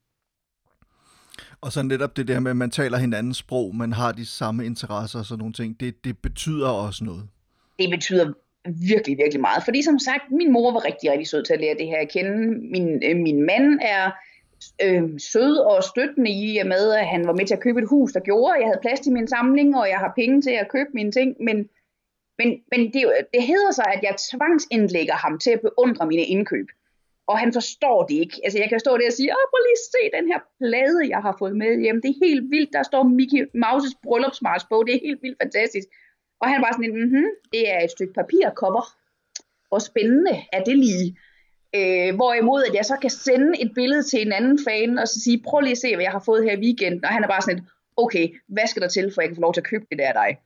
Og 1.61 1.73
så 1.73 1.83
netop 1.83 2.17
det 2.17 2.29
der 2.29 2.41
med, 2.41 2.51
at 2.51 2.57
man 2.57 2.71
taler 2.71 2.99
hinandens 2.99 3.37
sprog, 3.37 3.77
man 3.77 3.93
har 3.93 4.13
de 4.13 4.27
samme 4.27 4.67
interesser 4.67 5.19
og 5.19 5.25
sådan 5.25 5.39
nogle 5.39 5.55
ting, 5.55 5.81
det, 5.81 6.05
det 6.05 6.19
betyder 6.19 6.69
også 6.69 7.05
noget. 7.05 7.29
Det 7.79 7.91
betyder 7.91 8.33
virkelig, 8.65 9.19
virkelig 9.19 9.41
meget. 9.41 9.65
Fordi 9.65 9.83
som 9.83 9.99
sagt, 9.99 10.23
min 10.31 10.53
mor 10.53 10.73
var 10.73 10.85
rigtig, 10.85 11.11
rigtig 11.11 11.29
sød 11.29 11.45
til 11.45 11.55
at 11.55 11.61
lære 11.61 11.75
det 11.75 11.87
her 11.87 12.01
at 12.01 12.11
kende. 12.13 12.33
Min, 12.73 13.03
øh, 13.05 13.17
min 13.17 13.47
mand 13.47 13.81
er 13.83 14.11
øh, 14.85 15.21
sød 15.21 15.57
og 15.57 15.85
støttende 15.85 16.31
i 16.31 16.59
og 16.59 16.67
med, 16.67 16.93
at 16.93 17.07
han 17.07 17.27
var 17.27 17.33
med 17.33 17.47
til 17.47 17.55
at 17.55 17.63
købe 17.63 17.81
et 17.81 17.89
hus, 17.89 18.13
der 18.13 18.21
gjorde, 18.21 18.55
at 18.55 18.61
jeg 18.61 18.69
havde 18.69 18.83
plads 18.83 19.01
til 19.01 19.13
min 19.13 19.29
samling, 19.29 19.77
og 19.77 19.89
jeg 19.89 19.99
har 19.99 20.13
penge 20.17 20.43
til 20.43 20.51
at 20.51 20.69
købe 20.69 20.91
mine 20.95 21.13
ting. 21.13 21.37
Men, 21.41 21.69
men, 22.39 22.49
men 22.71 22.81
det, 22.93 23.03
det 23.35 23.43
hedder 23.43 23.73
sig, 23.73 23.87
at 23.95 24.03
jeg 24.03 24.15
tvangsindlægger 24.31 25.15
ham 25.15 25.39
til 25.39 25.51
at 25.51 25.61
beundre 25.61 26.07
mine 26.07 26.23
indkøb. 26.23 26.67
Og 27.27 27.39
han 27.39 27.53
forstår 27.53 28.07
det 28.07 28.15
ikke. 28.15 28.41
Altså 28.45 28.59
jeg 28.59 28.69
kan 28.69 28.81
stå 28.81 28.91
der 28.99 29.07
og 29.07 29.13
sige, 29.13 29.33
åh 29.33 29.47
prøv 29.51 29.61
lige 29.67 29.81
at 29.81 29.89
se 29.95 30.03
den 30.19 30.27
her 30.33 30.41
plade, 30.61 31.01
jeg 31.15 31.21
har 31.27 31.37
fået 31.39 31.57
med 31.57 31.81
hjem. 31.81 32.03
Det 32.03 32.11
er 32.11 32.27
helt 32.27 32.51
vildt. 32.51 32.73
Der 32.73 32.83
står 32.83 33.03
Mickey 33.03 33.43
Mouses 33.65 33.95
bryllupsmarsbog. 34.03 34.87
Det 34.87 34.95
er 34.95 35.07
helt 35.09 35.23
vildt 35.23 35.39
fantastisk. 35.43 35.89
Og 36.41 36.49
han 36.53 36.61
var 36.63 36.73
sådan 36.73 36.95
mm-hmm, 36.95 37.31
det 37.53 37.63
er 37.75 37.81
et 37.85 37.91
stykke 37.91 38.13
papirkopper. 38.13 38.85
Hvor 39.69 39.79
spændende 39.79 40.35
er 40.53 40.63
det 40.65 40.79
lige. 40.79 41.19
Øh, 41.75 42.15
hvorimod 42.15 42.63
at 42.69 42.75
jeg 42.75 42.85
så 42.85 42.97
kan 43.03 43.11
sende 43.11 43.63
et 43.63 43.71
billede 43.75 44.03
til 44.03 44.27
en 44.27 44.33
anden 44.33 44.59
fan, 44.69 44.99
og 44.99 45.09
så 45.09 45.21
sige, 45.21 45.43
prøv 45.43 45.61
lige 45.61 45.73
at 45.73 45.79
se, 45.79 45.95
hvad 45.95 46.05
jeg 46.05 46.13
har 46.13 46.23
fået 46.27 46.45
her 46.45 46.57
i 46.57 46.61
weekenden. 46.61 47.05
Og 47.05 47.11
han 47.11 47.25
er 47.25 47.29
bare 47.29 47.43
sådan 47.43 47.59
et, 47.59 47.65
okay, 47.97 48.41
hvad 48.49 48.67
skal 48.67 48.83
der 48.83 48.89
til, 48.89 49.13
for 49.15 49.21
jeg 49.21 49.29
kan 49.29 49.37
få 49.37 49.41
lov 49.41 49.55
til 49.55 49.61
at 49.61 49.67
købe 49.67 49.87
det 49.91 49.99
der 49.99 50.09
af 50.09 50.15
dig? 50.15 50.39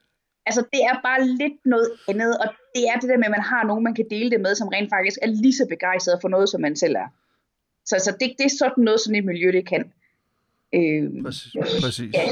Altså, 0.46 0.60
det 0.72 0.80
er 0.90 0.94
bare 1.02 1.26
lidt 1.26 1.58
noget 1.64 1.90
andet, 2.08 2.38
og 2.38 2.46
det 2.74 2.84
er 2.90 2.98
det 3.00 3.08
der 3.08 3.16
med, 3.16 3.24
at 3.24 3.30
man 3.30 3.50
har 3.52 3.66
nogen, 3.66 3.84
man 3.84 3.94
kan 3.94 4.06
dele 4.10 4.30
det 4.30 4.40
med, 4.40 4.54
som 4.54 4.68
rent 4.68 4.90
faktisk 4.90 5.18
er 5.22 5.26
lige 5.26 5.52
så 5.52 5.66
begejstret 5.68 6.18
for 6.20 6.28
noget, 6.28 6.48
som 6.48 6.60
man 6.60 6.76
selv 6.76 6.96
er. 6.96 7.08
Så, 7.84 7.96
så 8.04 8.10
det, 8.20 8.34
det 8.38 8.44
er 8.44 8.56
sådan 8.58 8.84
noget, 8.84 9.00
sådan 9.00 9.18
et 9.18 9.24
miljø, 9.24 9.52
det 9.52 9.68
kan. 9.68 9.92
Øh, 10.74 11.22
præcis. 11.24 11.52
præcis. 11.82 12.14
Ja. 12.14 12.22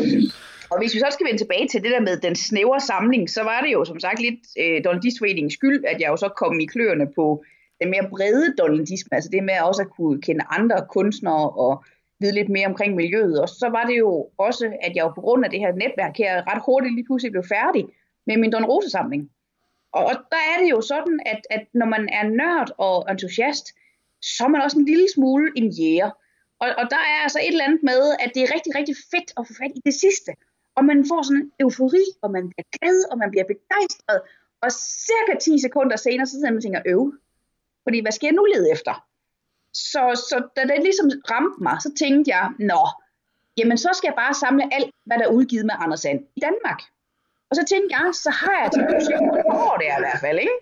Og 0.71 0.79
hvis 0.79 0.95
vi 0.95 0.99
så 0.99 1.09
skal 1.13 1.27
vende 1.27 1.41
tilbage 1.41 1.69
til 1.69 1.83
det 1.83 1.91
der 1.91 2.01
med 2.01 2.17
den 2.17 2.37
snævre 2.37 2.81
samling, 2.81 3.31
så 3.31 3.43
var 3.43 3.61
det 3.61 3.73
jo 3.73 3.85
som 3.85 4.01
sagt 4.01 4.21
lidt 4.21 4.41
øh, 4.59 4.85
Donaldistforeningens 4.85 5.55
skyld, 5.55 5.85
at 5.85 6.01
jeg 6.01 6.09
jo 6.09 6.17
så 6.17 6.29
kom 6.29 6.61
i 6.61 6.67
kløerne 6.67 7.07
på 7.15 7.45
den 7.81 7.91
mere 7.91 8.09
brede 8.11 8.55
Donaldisme, 8.59 9.15
altså 9.15 9.31
det 9.31 9.45
med 9.45 9.61
også 9.61 9.83
at 9.83 9.91
kunne 9.91 10.23
kende 10.23 10.45
andre 10.51 10.87
kunstnere 10.91 11.51
og 11.51 11.85
vide 12.21 12.35
lidt 12.35 12.49
mere 12.49 12.67
omkring 12.67 12.95
miljøet. 12.95 13.41
Og 13.41 13.49
så 13.49 13.69
var 13.69 13.85
det 13.85 13.99
jo 13.99 14.31
også, 14.39 14.67
at 14.83 14.97
jeg 14.97 15.03
jo 15.03 15.13
på 15.15 15.21
grund 15.21 15.45
af 15.45 15.51
det 15.51 15.61
her 15.61 15.73
netværk 15.73 16.17
her 16.17 16.53
ret 16.53 16.63
hurtigt 16.67 16.95
lige 16.95 17.07
pludselig 17.07 17.33
blev 17.33 17.45
færdig 17.45 17.85
med 18.27 18.37
min 18.37 18.53
Don 18.53 18.65
Rose 18.65 18.91
samling. 18.91 19.31
Og, 19.93 20.05
og 20.05 20.15
der 20.33 20.43
er 20.53 20.63
det 20.63 20.71
jo 20.71 20.81
sådan, 20.81 21.21
at, 21.27 21.41
at 21.51 21.67
når 21.75 21.87
man 21.87 22.09
er 22.13 22.25
nørd 22.29 22.71
og 22.79 23.07
entusiast, 23.11 23.67
så 24.23 24.45
er 24.45 24.49
man 24.49 24.63
også 24.63 24.79
en 24.79 24.85
lille 24.85 25.09
smule 25.15 25.53
en 25.57 25.69
jæger. 25.69 26.11
Og, 26.61 26.69
og 26.79 26.85
der 26.91 27.03
er 27.13 27.19
altså 27.23 27.39
et 27.39 27.49
eller 27.49 27.65
andet 27.65 27.83
med, 27.83 28.03
at 28.21 28.31
det 28.35 28.43
er 28.43 28.55
rigtig, 28.55 28.73
rigtig 28.79 28.97
fedt 29.13 29.31
at 29.39 29.47
få 29.49 29.53
fat 29.61 29.73
i 29.77 29.81
det 29.85 29.95
sidste 29.95 30.33
og 30.79 30.85
man 30.91 30.99
får 31.11 31.23
sådan 31.23 31.43
en 31.43 31.51
eufori, 31.61 32.05
og 32.23 32.29
man 32.37 32.45
bliver 32.51 32.67
glad, 32.77 32.99
og 33.11 33.17
man 33.23 33.31
bliver 33.31 33.47
begejstret, 33.53 34.21
og 34.65 34.71
cirka 35.07 35.33
10 35.41 35.59
sekunder 35.67 35.97
senere, 35.97 36.27
så 36.27 36.33
sidder 36.33 36.51
man 36.51 36.57
og 36.57 36.63
tænker, 36.63 36.83
øv, 36.87 37.03
fordi 37.89 38.01
hvad 38.05 38.13
skal 38.13 38.27
jeg 38.27 38.39
nu 38.41 38.45
lede 38.55 38.73
efter? 38.77 38.95
Så, 39.93 40.03
så 40.29 40.37
da 40.57 40.63
det 40.71 40.83
ligesom 40.89 41.09
ramte 41.33 41.63
mig, 41.67 41.77
så 41.85 41.91
tænkte 42.03 42.29
jeg, 42.37 42.45
nå, 42.73 42.83
jamen 43.59 43.79
så 43.85 43.91
skal 43.95 44.09
jeg 44.11 44.19
bare 44.25 44.35
samle 44.45 44.65
alt, 44.77 44.91
hvad 45.07 45.19
der 45.19 45.27
er 45.27 45.37
udgivet 45.39 45.67
med 45.67 45.75
Anders 45.79 46.01
Sand 46.01 46.21
i 46.39 46.41
Danmark. 46.41 46.81
Og 47.51 47.57
så 47.57 47.63
tænkte 47.73 47.91
jeg, 47.99 48.07
så 48.25 48.31
har 48.41 48.57
jeg 48.63 48.71
til 48.73 48.83
musik 48.95 49.21
år 49.61 49.77
der 49.83 49.99
i 49.99 50.03
hvert 50.05 50.21
fald, 50.25 50.39
ikke? 50.47 50.59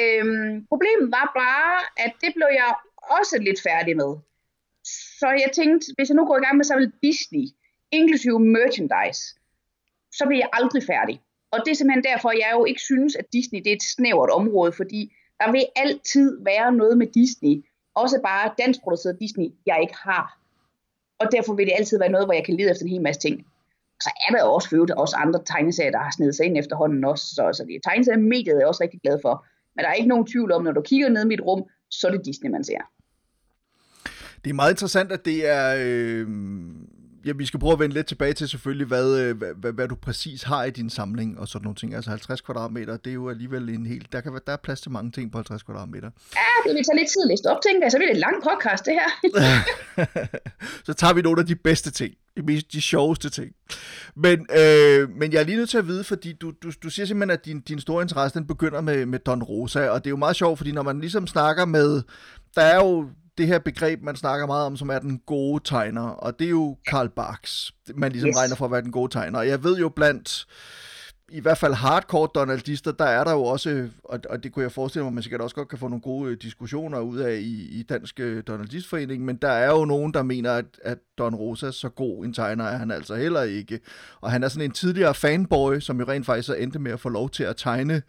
Øhm, 0.00 0.66
problemet 0.72 1.06
var 1.18 1.26
bare, 1.44 1.74
at 2.04 2.12
det 2.22 2.30
blev 2.36 2.50
jeg 2.60 2.70
også 3.18 3.34
lidt 3.46 3.60
færdig 3.68 3.96
med. 4.02 4.12
Så 5.20 5.28
jeg 5.42 5.50
tænkte, 5.58 5.86
hvis 5.96 6.08
jeg 6.08 6.16
nu 6.16 6.24
går 6.26 6.36
i 6.38 6.44
gang 6.46 6.56
med 6.56 6.64
så 6.64 6.68
samle 6.68 6.92
Disney, 7.06 7.46
inklusive 7.98 8.40
merchandise, 8.40 9.22
så 10.18 10.22
bliver 10.26 10.42
jeg 10.44 10.50
aldrig 10.58 10.82
færdig. 10.92 11.16
Og 11.52 11.58
det 11.64 11.70
er 11.70 11.78
simpelthen 11.78 12.04
derfor, 12.04 12.30
jeg 12.30 12.50
jo 12.52 12.64
ikke 12.64 12.82
synes, 12.90 13.16
at 13.16 13.26
Disney 13.32 13.58
det 13.64 13.70
er 13.70 13.76
et 13.76 13.90
snævert 13.94 14.30
område, 14.30 14.72
fordi 14.72 15.00
der 15.40 15.52
vil 15.52 15.64
altid 15.76 16.44
være 16.44 16.72
noget 16.72 16.98
med 16.98 17.06
Disney, 17.06 17.64
også 17.94 18.20
bare 18.22 18.54
dansk 18.58 18.80
produceret 18.82 19.20
Disney, 19.20 19.46
jeg 19.66 19.78
ikke 19.82 19.96
har. 19.96 20.38
Og 21.20 21.26
derfor 21.32 21.54
vil 21.54 21.66
det 21.66 21.74
altid 21.78 21.98
være 21.98 22.08
noget, 22.08 22.26
hvor 22.26 22.34
jeg 22.34 22.44
kan 22.44 22.56
lede 22.56 22.70
efter 22.70 22.84
en 22.84 22.90
hel 22.90 23.02
masse 23.02 23.20
ting. 23.20 23.46
Så 24.00 24.10
er 24.28 24.32
der 24.32 24.42
også 24.42 24.68
for 24.68 24.94
også 24.94 25.16
andre 25.16 25.40
tegneserier, 25.46 25.90
der 25.90 25.98
har 25.98 26.10
snedet 26.10 26.34
sig 26.34 26.46
ind 26.46 26.58
efterhånden 26.58 27.04
også. 27.04 27.24
Så, 27.34 27.52
så 27.52 27.64
det 27.64 27.80
tegneserier-mediet 27.84 28.54
er 28.54 28.58
jeg 28.58 28.66
også 28.66 28.82
rigtig 28.82 29.00
glad 29.00 29.18
for. 29.22 29.46
Men 29.76 29.82
der 29.82 29.90
er 29.90 29.94
ikke 29.94 30.08
nogen 30.08 30.26
tvivl 30.26 30.52
om, 30.52 30.62
når 30.62 30.72
du 30.72 30.80
kigger 30.80 31.08
ned 31.08 31.24
i 31.24 31.28
mit 31.28 31.40
rum, 31.40 31.62
så 31.90 32.06
er 32.06 32.10
det 32.10 32.24
Disney, 32.24 32.50
man 32.50 32.64
ser. 32.64 32.80
Det 34.44 34.50
er 34.50 34.54
meget 34.54 34.72
interessant, 34.72 35.12
at 35.12 35.24
det 35.24 35.48
er... 35.48 35.76
Øh 35.78 36.28
ja, 37.26 37.32
vi 37.32 37.46
skal 37.46 37.60
prøve 37.60 37.72
at 37.72 37.78
vende 37.78 37.94
lidt 37.94 38.06
tilbage 38.06 38.32
til 38.32 38.48
selvfølgelig, 38.48 38.86
hvad, 38.86 39.18
øh, 39.18 39.36
hvad, 39.36 39.48
hvad, 39.56 39.72
hvad 39.72 39.88
du 39.88 39.94
præcis 39.94 40.42
har 40.42 40.64
i 40.64 40.70
din 40.70 40.90
samling 40.90 41.38
og 41.38 41.48
sådan 41.48 41.64
nogle 41.64 41.76
ting. 41.76 41.94
Altså 41.94 42.10
50 42.10 42.40
kvadratmeter, 42.40 42.96
det 42.96 43.10
er 43.10 43.14
jo 43.14 43.28
alligevel 43.30 43.68
en 43.68 43.86
helt... 43.86 44.12
Der, 44.12 44.20
kan, 44.20 44.40
der 44.46 44.52
er 44.52 44.56
plads 44.56 44.80
til 44.80 44.90
mange 44.90 45.10
ting 45.10 45.32
på 45.32 45.38
50 45.38 45.62
kvadratmeter. 45.62 46.10
Ja, 46.34 46.68
det 46.70 46.76
vil 46.76 46.84
tage 46.84 46.98
lidt 46.98 47.08
tid 47.08 47.22
at 47.24 47.30
liste 47.30 47.46
op, 47.46 47.58
tænker 47.66 47.84
jeg. 47.84 47.92
Så 47.92 47.98
bliver 47.98 48.12
det 48.12 48.16
et 48.16 48.20
langt 48.20 48.44
podcast, 48.44 48.84
det 48.84 48.92
her. 48.92 49.08
så 50.86 50.92
tager 50.92 51.14
vi 51.14 51.22
nogle 51.22 51.40
af 51.40 51.46
de 51.46 51.56
bedste 51.56 51.90
ting. 51.90 52.14
De, 52.36 52.60
de 52.72 52.80
sjoveste 52.80 53.30
ting. 53.30 53.52
Men, 54.16 54.46
øh, 54.58 55.10
men 55.10 55.32
jeg 55.32 55.40
er 55.40 55.44
lige 55.44 55.56
nødt 55.56 55.70
til 55.70 55.78
at 55.78 55.86
vide, 55.86 56.04
fordi 56.04 56.32
du, 56.32 56.52
du, 56.62 56.72
du 56.82 56.90
siger 56.90 57.06
simpelthen, 57.06 57.38
at 57.38 57.44
din, 57.44 57.60
din 57.60 57.80
store 57.80 58.02
interesse, 58.02 58.38
den 58.38 58.46
begynder 58.46 58.80
med, 58.80 59.06
med 59.06 59.18
Don 59.18 59.42
Rosa, 59.42 59.88
og 59.88 60.04
det 60.04 60.06
er 60.06 60.10
jo 60.10 60.16
meget 60.16 60.36
sjovt, 60.36 60.58
fordi 60.58 60.72
når 60.72 60.82
man 60.82 61.00
ligesom 61.00 61.26
snakker 61.26 61.64
med... 61.64 62.02
Der 62.56 62.62
er 62.62 62.76
jo 62.76 63.08
det 63.38 63.46
her 63.46 63.58
begreb, 63.58 64.02
man 64.02 64.16
snakker 64.16 64.46
meget 64.46 64.66
om, 64.66 64.76
som 64.76 64.90
er 64.90 64.98
den 64.98 65.18
gode 65.26 65.64
tegner, 65.64 66.02
og 66.02 66.38
det 66.38 66.44
er 66.44 66.50
jo 66.50 66.76
Karl 66.86 67.08
Barks, 67.08 67.72
man 67.94 68.12
ligesom 68.12 68.28
yes. 68.28 68.36
regner 68.36 68.56
for 68.56 68.64
at 68.64 68.70
være 68.70 68.82
den 68.82 68.92
gode 68.92 69.12
tegner. 69.12 69.38
Og 69.38 69.48
jeg 69.48 69.64
ved 69.64 69.78
jo 69.78 69.88
blandt 69.88 70.46
i 71.30 71.40
hvert 71.40 71.58
fald 71.58 71.74
hardcore 71.74 72.28
donaldister, 72.34 72.92
der 72.92 73.04
er 73.04 73.24
der 73.24 73.32
jo 73.32 73.44
også, 73.44 73.88
og, 74.04 74.20
og 74.30 74.42
det 74.42 74.52
kunne 74.52 74.62
jeg 74.62 74.72
forestille 74.72 75.04
mig, 75.04 75.12
man 75.12 75.22
sikkert 75.22 75.40
også 75.40 75.56
godt 75.56 75.68
kan 75.68 75.78
få 75.78 75.88
nogle 75.88 76.02
gode 76.02 76.36
diskussioner 76.36 77.00
ud 77.00 77.18
af 77.18 77.36
i, 77.36 77.80
i 77.80 77.82
Dansk 77.82 78.20
øh, 78.20 78.42
Donaldistforening, 78.46 79.24
men 79.24 79.36
der 79.36 79.48
er 79.48 79.70
jo 79.70 79.84
nogen, 79.84 80.14
der 80.14 80.22
mener, 80.22 80.52
at, 80.52 80.64
at 80.82 80.98
Don 81.18 81.34
Rosa 81.34 81.70
så 81.70 81.88
god 81.88 82.24
en 82.24 82.32
tegner 82.32 82.64
er 82.64 82.76
han 82.76 82.90
altså 82.90 83.14
heller 83.14 83.42
ikke. 83.42 83.80
Og 84.20 84.30
han 84.30 84.42
er 84.42 84.48
sådan 84.48 84.64
en 84.64 84.70
tidligere 84.70 85.14
fanboy, 85.14 85.80
som 85.80 86.00
jo 86.00 86.06
rent 86.08 86.26
faktisk 86.26 86.46
så 86.46 86.54
endte 86.54 86.78
med 86.78 86.92
at 86.92 87.00
få 87.00 87.08
lov 87.08 87.30
til 87.30 87.44
at 87.44 87.56
tegne 87.56 88.02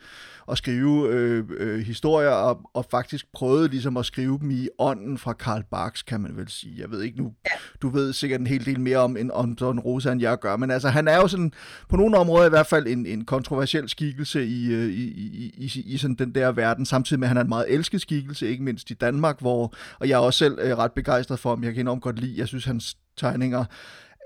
og 0.46 0.58
skrive 0.58 1.08
øh, 1.10 1.44
øh, 1.58 1.80
historier, 1.80 2.30
og, 2.30 2.62
og 2.74 2.86
faktisk 2.92 3.26
prøvede 3.34 3.68
ligesom 3.68 3.98
at 3.98 4.06
skrive 4.06 4.40
dem 4.40 4.52
i 4.52 4.68
ånden 4.80 5.18
fra 5.18 5.34
Karl 5.34 5.64
Barks, 5.72 6.02
kan 6.02 6.22
man 6.22 6.38
vel 6.38 6.50
sige. 6.50 6.76
Jeg 6.78 6.92
ved 6.92 7.02
ikke 7.02 7.18
nu, 7.18 7.34
du 7.82 7.90
ved 7.90 8.14
sikkert 8.14 8.40
en 8.40 8.48
hel 8.48 8.66
del 8.66 8.80
mere 8.80 8.98
om, 8.98 9.18
end, 9.18 9.32
om 9.32 9.56
Don 9.56 9.80
Rosa, 9.80 10.12
end 10.12 10.22
jeg 10.22 10.40
gør, 10.40 10.58
men 10.58 10.72
altså 10.72 10.90
han 10.90 11.08
er 11.08 11.16
jo 11.16 11.28
sådan, 11.28 11.54
på 11.90 11.96
nogle 11.96 12.18
områder 12.18 12.46
i 12.46 12.50
hvert 12.50 12.68
fald 12.68 12.88
en, 12.88 13.06
en 13.14 13.26
kontroversiel 13.26 13.90
skikkelse 13.90 14.46
i, 14.46 14.74
i, 14.74 15.04
i, 15.04 15.54
i, 15.58 15.84
i 15.86 15.98
sådan 15.98 16.16
den 16.16 16.36
der 16.36 16.52
verden, 16.52 16.86
samtidig 16.86 17.20
med, 17.20 17.26
at 17.26 17.30
han 17.30 17.38
er 17.38 17.42
en 17.42 17.50
meget 17.50 17.66
elsket 17.70 18.02
skikkelse, 18.02 18.48
ikke 18.48 18.64
mindst 18.64 18.92
i 18.92 18.94
Danmark, 18.94 19.40
hvor, 19.40 19.74
og 20.00 20.10
jeg 20.10 20.16
er 20.16 20.20
også 20.20 20.38
selv 20.38 20.58
øh, 20.62 20.78
ret 20.78 20.92
begejstret 20.92 21.40
for 21.40 21.50
ham, 21.50 21.64
jeg 21.64 21.74
kan 21.74 21.82
enormt 21.82 22.02
godt 22.02 22.20
lide, 22.20 22.38
jeg 22.38 22.48
synes, 22.48 22.66
hans 22.66 22.98
tegninger 23.18 23.66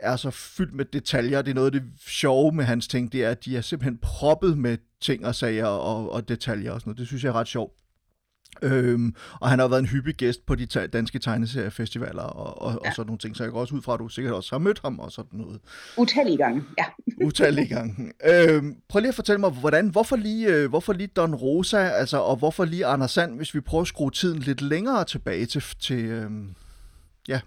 er 0.01 0.15
så 0.15 0.31
fyldt 0.31 0.73
med 0.73 0.85
detaljer. 0.85 1.41
Det 1.41 1.51
er 1.51 1.55
noget 1.55 1.75
af 1.75 1.81
det 1.81 1.83
sjove 2.07 2.51
med 2.51 2.65
hans 2.65 2.87
ting, 2.87 3.11
det 3.11 3.23
er, 3.23 3.29
at 3.29 3.45
de 3.45 3.57
er 3.57 3.61
simpelthen 3.61 3.97
proppet 3.97 4.57
med 4.57 4.77
ting 5.01 5.25
og 5.25 5.35
sager 5.35 5.65
og, 5.65 6.11
og 6.11 6.27
detaljer 6.27 6.71
og 6.71 6.81
sådan 6.81 6.89
noget. 6.89 6.99
Det 6.99 7.07
synes 7.07 7.23
jeg 7.23 7.29
er 7.29 7.33
ret 7.33 7.47
sjovt. 7.47 7.73
Øhm, 8.61 9.15
og 9.39 9.49
han 9.49 9.59
har 9.59 9.67
været 9.67 9.79
en 9.79 9.85
hyppig 9.85 10.15
gæst 10.15 10.45
på 10.45 10.55
de 10.55 10.65
danske 10.65 11.19
tegneseriefestivaler 11.19 12.23
og, 12.23 12.61
og, 12.61 12.79
ja. 12.83 12.89
og 12.89 12.95
sådan 12.95 13.07
nogle 13.07 13.19
ting, 13.19 13.35
så 13.35 13.43
jeg 13.43 13.51
går 13.51 13.59
også 13.59 13.75
ud 13.75 13.81
fra, 13.81 13.93
at 13.93 13.99
du 13.99 14.07
sikkert 14.07 14.33
også 14.33 14.55
har 14.55 14.59
mødt 14.59 14.79
ham 14.81 14.99
og 14.99 15.11
sådan 15.11 15.39
noget. 15.39 15.59
Utallige 15.97 16.37
gange, 16.37 16.63
ja. 16.77 16.85
Utallige 17.27 17.67
gange. 17.67 18.11
Øhm, 18.25 18.75
prøv 18.89 18.99
lige 18.99 19.09
at 19.09 19.15
fortælle 19.15 19.39
mig, 19.39 19.49
hvordan, 19.49 19.87
hvorfor 19.87 20.15
lige, 20.15 20.47
øh, 20.47 20.69
hvorfor 20.69 20.93
lige 20.93 21.07
Don 21.07 21.35
Rosa, 21.35 21.77
altså, 21.77 22.17
og 22.17 22.35
hvorfor 22.35 22.65
lige 22.65 22.85
Anders 22.85 23.11
Sand, 23.11 23.35
hvis 23.35 23.55
vi 23.55 23.59
prøver 23.61 23.81
at 23.81 23.87
skrue 23.87 24.11
tiden 24.11 24.39
lidt 24.39 24.61
længere 24.61 25.05
tilbage 25.05 25.45
til, 25.45 25.63
til 25.79 26.05
øhm, 26.05 26.55
ja. 27.27 27.39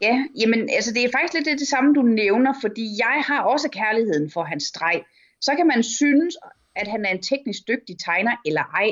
Ja, 0.00 0.24
jamen 0.40 0.68
altså 0.76 0.92
det 0.94 1.04
er 1.04 1.08
faktisk 1.12 1.34
lidt 1.34 1.46
det, 1.46 1.60
det 1.60 1.68
samme, 1.68 1.94
du 1.94 2.02
nævner, 2.02 2.52
fordi 2.60 2.84
jeg 2.98 3.22
har 3.26 3.42
også 3.42 3.68
kærligheden 3.72 4.30
for 4.30 4.42
hans 4.42 4.64
streg. 4.64 5.02
Så 5.40 5.54
kan 5.56 5.66
man 5.66 5.82
synes, 5.82 6.36
at 6.76 6.88
han 6.88 7.04
er 7.04 7.10
en 7.10 7.22
teknisk 7.22 7.62
dygtig 7.68 7.96
tegner 8.04 8.36
eller 8.46 8.62
ej, 8.62 8.90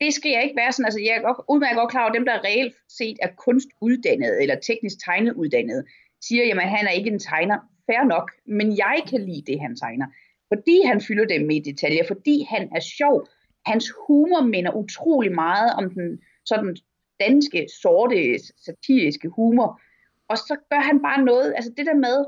det 0.00 0.14
skal 0.14 0.30
jeg 0.30 0.42
ikke 0.44 0.56
være 0.56 0.72
sådan, 0.72 0.84
altså 0.84 1.00
jeg 1.00 1.14
er 1.16 1.22
godt, 1.22 1.38
udmærket 1.48 1.76
godt 1.76 1.90
klar 1.90 2.00
over, 2.00 2.10
at 2.10 2.18
dem, 2.18 2.24
der 2.24 2.44
reelt 2.44 2.74
set 2.88 3.16
er 3.22 3.28
kunstuddannede 3.44 4.42
eller 4.42 4.56
teknisk 4.68 4.96
tegneuddannede, 5.04 5.84
siger, 6.20 6.44
jamen 6.44 6.68
han 6.68 6.86
er 6.86 6.90
ikke 6.90 7.10
en 7.10 7.18
tegner. 7.18 7.58
Fair 7.86 8.04
nok, 8.04 8.30
men 8.46 8.76
jeg 8.76 9.02
kan 9.10 9.20
lide 9.20 9.52
det, 9.52 9.60
han 9.60 9.76
tegner. 9.76 10.06
Fordi 10.48 10.82
han 10.86 11.00
fylder 11.00 11.24
dem 11.24 11.46
med 11.46 11.64
detaljer, 11.64 12.04
fordi 12.06 12.46
han 12.50 12.68
er 12.76 12.80
sjov. 12.80 13.28
Hans 13.66 13.92
humor 14.06 14.42
minder 14.42 14.72
utrolig 14.72 15.32
meget 15.34 15.72
om 15.74 15.90
den 15.90 16.20
sådan 16.44 16.76
danske, 17.20 17.66
sorte, 17.82 18.38
satiriske 18.66 19.28
humor. 19.28 19.80
Og 20.28 20.38
så 20.38 20.56
gør 20.70 20.80
han 20.80 21.02
bare 21.02 21.24
noget, 21.24 21.54
altså 21.56 21.72
det 21.76 21.86
der 21.86 21.94
med, 21.94 22.24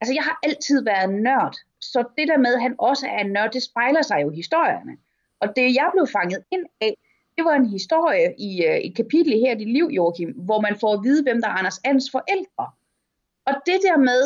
altså 0.00 0.14
jeg 0.14 0.22
har 0.22 0.38
altid 0.42 0.84
været 0.84 1.14
nørd, 1.14 1.56
så 1.80 2.04
det 2.18 2.28
der 2.28 2.38
med, 2.38 2.54
at 2.54 2.62
han 2.62 2.74
også 2.78 3.06
er 3.06 3.18
en 3.18 3.32
nørd, 3.32 3.52
det 3.52 3.62
spejler 3.62 4.02
sig 4.02 4.22
jo 4.22 4.30
i 4.30 4.36
historierne. 4.36 4.96
Og 5.46 5.52
det 5.56 5.74
jeg 5.74 5.88
blev 5.94 6.06
fanget 6.16 6.40
ind 6.54 6.66
af, 6.80 6.92
det 7.36 7.44
var 7.44 7.54
en 7.54 7.70
historie 7.76 8.34
i 8.48 8.50
øh, 8.68 8.78
et 8.86 8.96
kapitel 8.96 9.32
her 9.32 9.52
i 9.54 9.58
dit 9.58 9.72
liv, 9.78 9.86
Joachim, 9.98 10.30
hvor 10.46 10.60
man 10.60 10.76
får 10.80 10.92
at 10.94 11.04
vide, 11.06 11.22
hvem 11.22 11.40
der 11.42 11.48
er 11.48 11.58
Anders 11.60 11.80
Ans 11.84 12.10
forældre. 12.10 12.66
Og 13.48 13.54
det 13.66 13.78
der 13.86 13.96
med, 14.10 14.22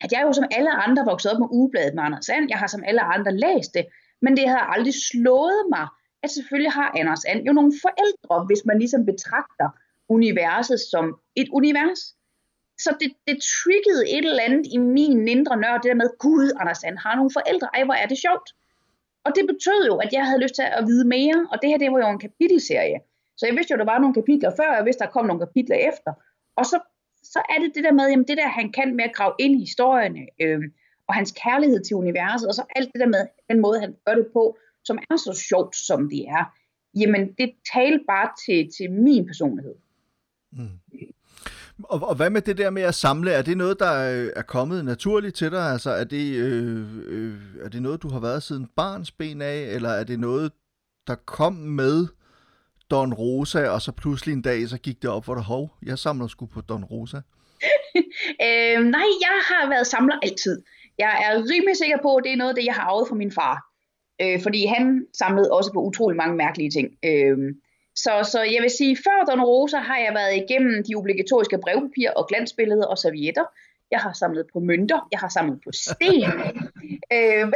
at 0.00 0.12
jeg 0.12 0.22
jo 0.26 0.32
som 0.32 0.44
alle 0.50 0.70
andre 0.70 1.04
voksede 1.04 1.32
op 1.32 1.40
med 1.40 1.48
ugebladet 1.50 1.94
med 1.94 2.02
Anders 2.02 2.28
And, 2.28 2.46
jeg 2.48 2.58
har 2.58 2.66
som 2.66 2.82
alle 2.86 3.00
andre 3.00 3.32
læst 3.44 3.74
det, 3.74 3.86
men 4.22 4.36
det 4.36 4.48
havde 4.48 4.70
aldrig 4.74 4.94
slået 5.10 5.62
mig, 5.70 5.86
at 6.22 6.30
selvfølgelig 6.30 6.72
har 6.72 6.92
Anders 7.00 7.24
And 7.24 7.40
jo 7.46 7.52
nogle 7.52 7.72
forældre, 7.86 8.46
hvis 8.46 8.62
man 8.64 8.78
ligesom 8.78 9.06
betragter 9.06 9.68
universet 10.08 10.80
som 10.80 11.04
et 11.36 11.48
univers. 11.48 12.00
Så 12.78 12.90
det, 13.00 13.10
det 13.28 13.36
triggede 13.56 14.02
et 14.14 14.24
eller 14.24 14.42
andet 14.42 14.66
i 14.72 14.78
min 14.78 15.28
indre 15.28 15.56
nørd, 15.56 15.82
det 15.82 15.88
der 15.88 16.02
med, 16.02 16.18
gud, 16.18 16.52
Anders 16.60 16.84
And 16.84 16.98
har 16.98 17.14
nogle 17.16 17.30
forældre, 17.38 17.68
ej 17.74 17.84
hvor 17.84 17.94
er 17.94 18.06
det 18.06 18.18
sjovt. 18.18 18.48
Og 19.24 19.30
det 19.36 19.44
betød 19.52 19.80
jo, 19.86 19.96
at 19.96 20.12
jeg 20.12 20.26
havde 20.26 20.42
lyst 20.42 20.54
til 20.54 20.66
at 20.78 20.86
vide 20.86 21.06
mere, 21.08 21.48
og 21.52 21.56
det 21.62 21.70
her 21.70 21.78
det 21.78 21.92
var 21.92 21.98
jo 21.98 22.10
en 22.10 22.24
kapitelserie. 22.26 22.98
Så 23.38 23.46
jeg 23.46 23.54
vidste 23.56 23.70
jo, 23.70 23.74
at 23.76 23.86
der 23.86 23.92
var 23.92 23.98
nogle 23.98 24.14
kapitler 24.14 24.50
før, 24.56 24.68
og 24.70 24.76
jeg 24.76 24.84
vidste, 24.84 25.02
at 25.04 25.06
der 25.06 25.12
kom 25.12 25.26
nogle 25.26 25.46
kapitler 25.46 25.76
efter. 25.76 26.12
Og 26.56 26.64
så, 26.66 26.78
så 27.22 27.40
er 27.52 27.58
det 27.62 27.74
det 27.74 27.84
der 27.84 27.92
med, 27.92 28.08
jamen 28.08 28.28
det 28.28 28.36
der, 28.36 28.48
han 28.48 28.72
kan 28.72 28.96
med 28.96 29.04
at 29.04 29.14
grave 29.14 29.34
ind 29.38 29.54
i 29.56 29.60
historierne, 29.60 30.22
øh, 30.40 30.62
og 31.08 31.14
hans 31.14 31.32
kærlighed 31.42 31.84
til 31.84 31.96
universet, 31.96 32.48
og 32.48 32.54
så 32.54 32.62
alt 32.76 32.90
det 32.92 33.00
der 33.00 33.06
med 33.06 33.26
den 33.50 33.60
måde, 33.60 33.80
han 33.80 33.96
gør 34.06 34.14
det 34.14 34.26
på, 34.32 34.58
som 34.84 34.98
er 35.10 35.16
så 35.16 35.32
sjovt, 35.48 35.76
som 35.76 36.08
det 36.08 36.22
er. 36.28 36.44
Jamen, 37.00 37.32
det 37.38 37.54
taler 37.74 37.98
bare 38.08 38.30
til, 38.46 38.70
til 38.76 38.92
min 38.92 39.26
personlighed. 39.26 39.74
Mm. 40.52 40.78
Og, 41.84 42.08
og 42.08 42.14
hvad 42.14 42.30
med 42.30 42.42
det 42.42 42.58
der 42.58 42.70
med 42.70 42.82
at 42.82 42.94
samle? 42.94 43.30
Er 43.30 43.42
det 43.42 43.56
noget, 43.56 43.78
der 43.78 44.12
øh, 44.12 44.32
er 44.36 44.42
kommet 44.42 44.84
naturligt 44.84 45.36
til 45.36 45.50
dig? 45.50 45.72
Altså, 45.72 45.90
er 45.90 46.04
det, 46.04 46.36
øh, 46.36 46.86
øh, 47.06 47.34
er 47.64 47.68
det 47.68 47.82
noget, 47.82 48.02
du 48.02 48.08
har 48.08 48.20
været 48.20 48.42
siden 48.42 48.68
barns 48.76 49.10
ben 49.10 49.42
af, 49.42 49.60
eller 49.60 49.88
er 49.88 50.04
det 50.04 50.20
noget, 50.20 50.52
der 51.06 51.14
kom 51.14 51.52
med 51.52 52.06
Don 52.90 53.14
Rosa, 53.14 53.68
og 53.68 53.82
så 53.82 53.92
pludselig 53.92 54.32
en 54.32 54.42
dag, 54.42 54.68
så 54.68 54.78
gik 54.78 55.02
det 55.02 55.10
op 55.10 55.24
for 55.24 55.34
dig, 55.34 55.42
hov, 55.42 55.70
jeg 55.82 55.98
samler 55.98 56.26
sgu 56.26 56.46
på 56.46 56.60
Don 56.60 56.84
Rosa? 56.84 57.16
øh, 58.46 58.84
nej, 58.96 59.08
jeg 59.26 59.38
har 59.50 59.68
været 59.68 59.86
samler 59.86 60.14
altid. 60.22 60.62
Jeg 60.98 61.24
er 61.24 61.34
rimelig 61.52 61.76
sikker 61.76 61.98
på, 62.02 62.16
at 62.16 62.24
det 62.24 62.32
er 62.32 62.36
noget, 62.36 62.56
det 62.56 62.64
jeg 62.64 62.74
har 62.74 62.82
arvet 62.82 63.08
fra 63.08 63.14
min 63.14 63.32
far. 63.32 63.68
Øh, 64.22 64.42
fordi 64.42 64.66
han 64.66 65.06
samlede 65.18 65.52
også 65.52 65.72
på 65.72 65.80
utrolig 65.82 66.16
mange 66.16 66.36
mærkelige 66.36 66.70
ting. 66.70 66.88
Øh, 67.04 67.38
så, 68.04 68.12
så 68.32 68.40
jeg 68.54 68.62
vil 68.62 68.70
sige, 68.70 68.96
før 69.06 69.24
Don 69.28 69.44
Rosa 69.50 69.78
har 69.78 69.98
jeg 69.98 70.12
været 70.14 70.34
igennem 70.42 70.84
de 70.84 70.94
obligatoriske 70.94 71.58
brevpapir 71.64 72.10
og 72.10 72.28
glansbilleder 72.28 72.86
og 72.86 72.98
servietter. 72.98 73.44
Jeg 73.90 74.00
har 74.00 74.12
samlet 74.12 74.46
på 74.52 74.60
mønter, 74.60 75.08
jeg 75.12 75.20
har 75.20 75.28
samlet 75.28 75.58
på 75.64 75.70
sten, 75.72 76.32
øh, 77.16 77.52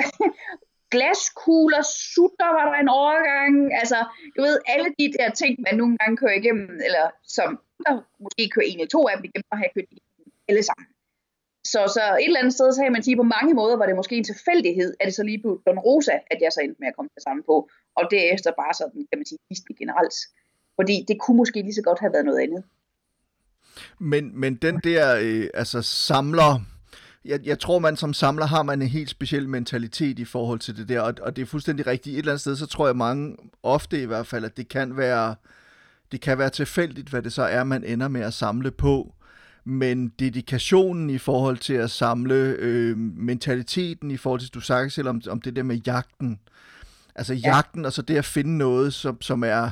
glaskugler, 0.92 1.82
sutter 2.12 2.50
var 2.56 2.64
der 2.70 2.78
en 2.84 2.88
overgang, 2.88 3.54
altså 3.80 3.98
du 4.36 4.40
ved, 4.46 4.58
alle 4.72 4.88
de 4.98 5.06
der 5.18 5.30
ting, 5.30 5.52
man 5.66 5.74
nogle 5.80 5.98
gange 5.98 6.16
kører 6.16 6.36
igennem, 6.42 6.68
eller 6.86 7.04
som 7.36 7.48
der 7.86 7.92
måske 8.24 8.42
kører 8.54 8.66
en 8.66 8.78
eller 8.78 8.94
to 8.96 9.00
af 9.08 9.16
dem 9.16 9.24
igennem, 9.24 9.48
og 9.50 9.56
har 9.58 9.64
jeg 9.64 9.74
kørt 9.74 9.90
alle 10.48 10.62
sammen. 10.62 10.86
Så, 11.64 11.80
så 11.96 12.02
et 12.20 12.24
eller 12.24 12.40
andet 12.40 12.54
sted, 12.54 12.72
så 12.72 12.82
kan 12.82 12.92
man 12.92 13.02
sige, 13.02 13.16
på 13.16 13.28
mange 13.36 13.54
måder 13.54 13.76
var 13.76 13.86
det 13.86 13.96
måske 13.96 14.16
en 14.16 14.24
tilfældighed, 14.24 14.94
at 15.00 15.06
det 15.06 15.14
så 15.14 15.22
lige 15.22 15.40
blev 15.42 15.62
Don 15.66 15.78
Rosa, 15.78 16.16
at 16.32 16.38
jeg 16.40 16.52
så 16.52 16.60
endte 16.60 16.80
med 16.80 16.88
at 16.88 16.96
komme 16.96 17.10
til 17.14 17.22
sammen 17.22 17.42
på, 17.50 17.56
og 17.98 18.04
derefter 18.10 18.50
bare 18.62 18.74
sådan, 18.80 19.00
kan 19.10 19.18
man 19.20 19.26
sige, 19.26 19.38
Disney 19.50 19.74
generelt. 19.78 20.16
Fordi 20.78 21.04
det 21.08 21.16
kunne 21.20 21.36
måske 21.36 21.62
lige 21.62 21.74
så 21.74 21.82
godt 21.82 22.00
have 22.00 22.12
været 22.12 22.24
noget 22.24 22.40
andet. 22.40 22.62
Men, 23.98 24.40
men 24.40 24.54
den 24.54 24.80
der, 24.84 25.16
øh, 25.20 25.46
altså 25.54 25.82
samler, 25.82 26.60
jeg, 27.24 27.46
jeg 27.46 27.58
tror, 27.58 27.78
man 27.78 27.96
som 27.96 28.14
samler 28.14 28.46
har 28.46 28.62
man 28.62 28.82
en 28.82 28.88
helt 28.88 29.10
speciel 29.10 29.48
mentalitet 29.48 30.18
i 30.18 30.24
forhold 30.24 30.58
til 30.58 30.76
det 30.76 30.88
der, 30.88 31.00
og, 31.00 31.14
og 31.22 31.36
det 31.36 31.42
er 31.42 31.46
fuldstændig 31.46 31.86
rigtigt. 31.86 32.14
Et 32.14 32.18
eller 32.18 32.32
andet 32.32 32.40
sted, 32.40 32.56
så 32.56 32.66
tror 32.66 32.86
jeg 32.86 32.96
mange, 32.96 33.36
ofte 33.62 34.02
i 34.02 34.06
hvert 34.06 34.26
fald, 34.26 34.44
at 34.44 34.56
det 34.56 34.68
kan 34.68 34.96
være, 34.96 35.34
det 36.12 36.20
kan 36.20 36.38
være 36.38 36.50
tilfældigt, 36.50 37.08
hvad 37.08 37.22
det 37.22 37.32
så 37.32 37.42
er, 37.42 37.64
man 37.64 37.84
ender 37.84 38.08
med 38.08 38.20
at 38.20 38.34
samle 38.34 38.70
på 38.70 39.14
men 39.64 40.08
dedikationen 40.08 41.10
i 41.10 41.18
forhold 41.18 41.56
til 41.56 41.74
at 41.74 41.90
samle, 41.90 42.56
øh, 42.58 42.96
mentaliteten 42.98 44.10
i 44.10 44.16
forhold 44.16 44.40
til, 44.40 44.50
du 44.50 44.60
sagde 44.60 44.90
selv 44.90 45.08
om, 45.08 45.22
om 45.28 45.40
det 45.40 45.56
der 45.56 45.62
med 45.62 45.76
jagten, 45.76 46.38
altså 47.14 47.34
ja. 47.34 47.54
jagten, 47.54 47.84
og 47.84 47.92
så 47.92 48.02
det 48.02 48.16
at 48.16 48.24
finde 48.24 48.58
noget, 48.58 48.94
som, 48.94 49.20
som 49.20 49.44
er 49.44 49.70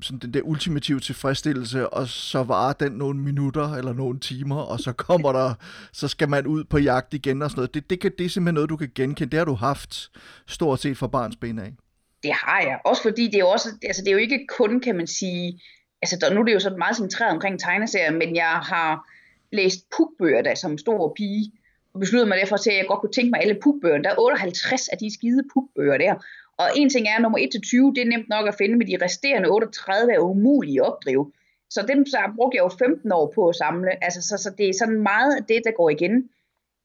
sådan 0.00 0.18
den 0.18 0.34
der 0.34 0.40
ultimative 0.42 1.00
tilfredsstillelse, 1.00 1.88
og 1.88 2.08
så 2.08 2.42
varer 2.42 2.72
den 2.72 2.92
nogle 2.92 3.18
minutter 3.18 3.74
eller 3.74 3.92
nogle 3.92 4.20
timer, 4.20 4.56
og 4.56 4.80
så 4.80 4.92
kommer 4.92 5.32
der, 5.32 5.54
så 5.92 6.08
skal 6.08 6.28
man 6.28 6.46
ud 6.46 6.64
på 6.64 6.78
jagt 6.78 7.14
igen 7.14 7.42
og 7.42 7.50
sådan 7.50 7.58
noget. 7.58 7.74
Det, 7.74 7.90
det, 7.90 8.00
kan, 8.00 8.12
det 8.18 8.26
er 8.26 8.30
simpelthen 8.30 8.54
noget, 8.54 8.70
du 8.70 8.76
kan 8.76 8.90
genkende. 8.94 9.30
Det 9.30 9.38
har 9.38 9.44
du 9.44 9.54
haft 9.54 10.10
stort 10.46 10.80
set 10.80 10.98
fra 10.98 11.06
barns 11.06 11.36
ben 11.36 11.58
af. 11.58 11.72
Det 12.22 12.32
har 12.32 12.60
jeg. 12.60 12.78
Også 12.84 13.02
fordi 13.02 13.26
det 13.26 13.40
er 13.40 13.44
også, 13.44 13.68
altså 13.82 14.02
det 14.02 14.08
er 14.08 14.12
jo 14.12 14.18
ikke 14.18 14.46
kun, 14.58 14.80
kan 14.80 14.96
man 14.96 15.06
sige, 15.06 15.60
altså 16.02 16.16
der, 16.20 16.34
nu 16.34 16.40
er 16.40 16.44
det 16.44 16.54
jo 16.54 16.60
sådan 16.60 16.78
meget 16.78 16.96
centreret 16.96 17.32
omkring 17.32 17.60
tegneserier, 17.60 18.10
men 18.10 18.36
jeg 18.36 18.54
har 18.72 19.10
læst 19.52 19.90
pukbøger 19.96 20.42
da 20.42 20.54
som 20.54 20.78
stor 20.78 21.12
pige, 21.16 21.52
og 21.94 22.00
besluttede 22.00 22.28
mig 22.28 22.38
derfor 22.38 22.56
til, 22.56 22.70
at 22.70 22.76
jeg 22.76 22.86
godt 22.88 23.00
kunne 23.00 23.12
tænke 23.12 23.30
mig 23.30 23.40
alle 23.40 23.58
pukbøger. 23.62 23.98
Der 23.98 24.10
er 24.10 24.18
58 24.18 24.88
af 24.88 24.98
de 24.98 25.14
skide 25.14 25.42
pukbøger 25.54 25.98
der. 25.98 26.14
Og 26.58 26.66
en 26.76 26.90
ting 26.90 27.06
er, 27.08 27.18
nummer 27.20 27.38
1-20, 27.38 27.94
det 27.94 28.02
er 28.02 28.16
nemt 28.16 28.28
nok 28.28 28.48
at 28.48 28.54
finde, 28.58 28.76
med 28.76 28.86
de 28.86 29.04
resterende 29.04 29.48
38 29.48 30.12
er 30.12 30.18
umulige 30.18 30.80
at 30.80 30.86
opdrive. 30.92 31.32
Så 31.70 31.84
dem 31.88 32.06
så 32.06 32.18
brugte 32.36 32.56
jeg 32.56 32.62
jo 32.62 32.68
15 32.68 33.12
år 33.12 33.32
på 33.34 33.48
at 33.48 33.56
samle. 33.56 34.04
Altså, 34.04 34.22
så, 34.22 34.36
så 34.42 34.50
det 34.58 34.68
er 34.68 34.74
sådan 34.78 35.02
meget 35.02 35.36
af 35.36 35.44
det, 35.44 35.60
der 35.64 35.70
går 35.70 35.90
igen. 35.90 36.14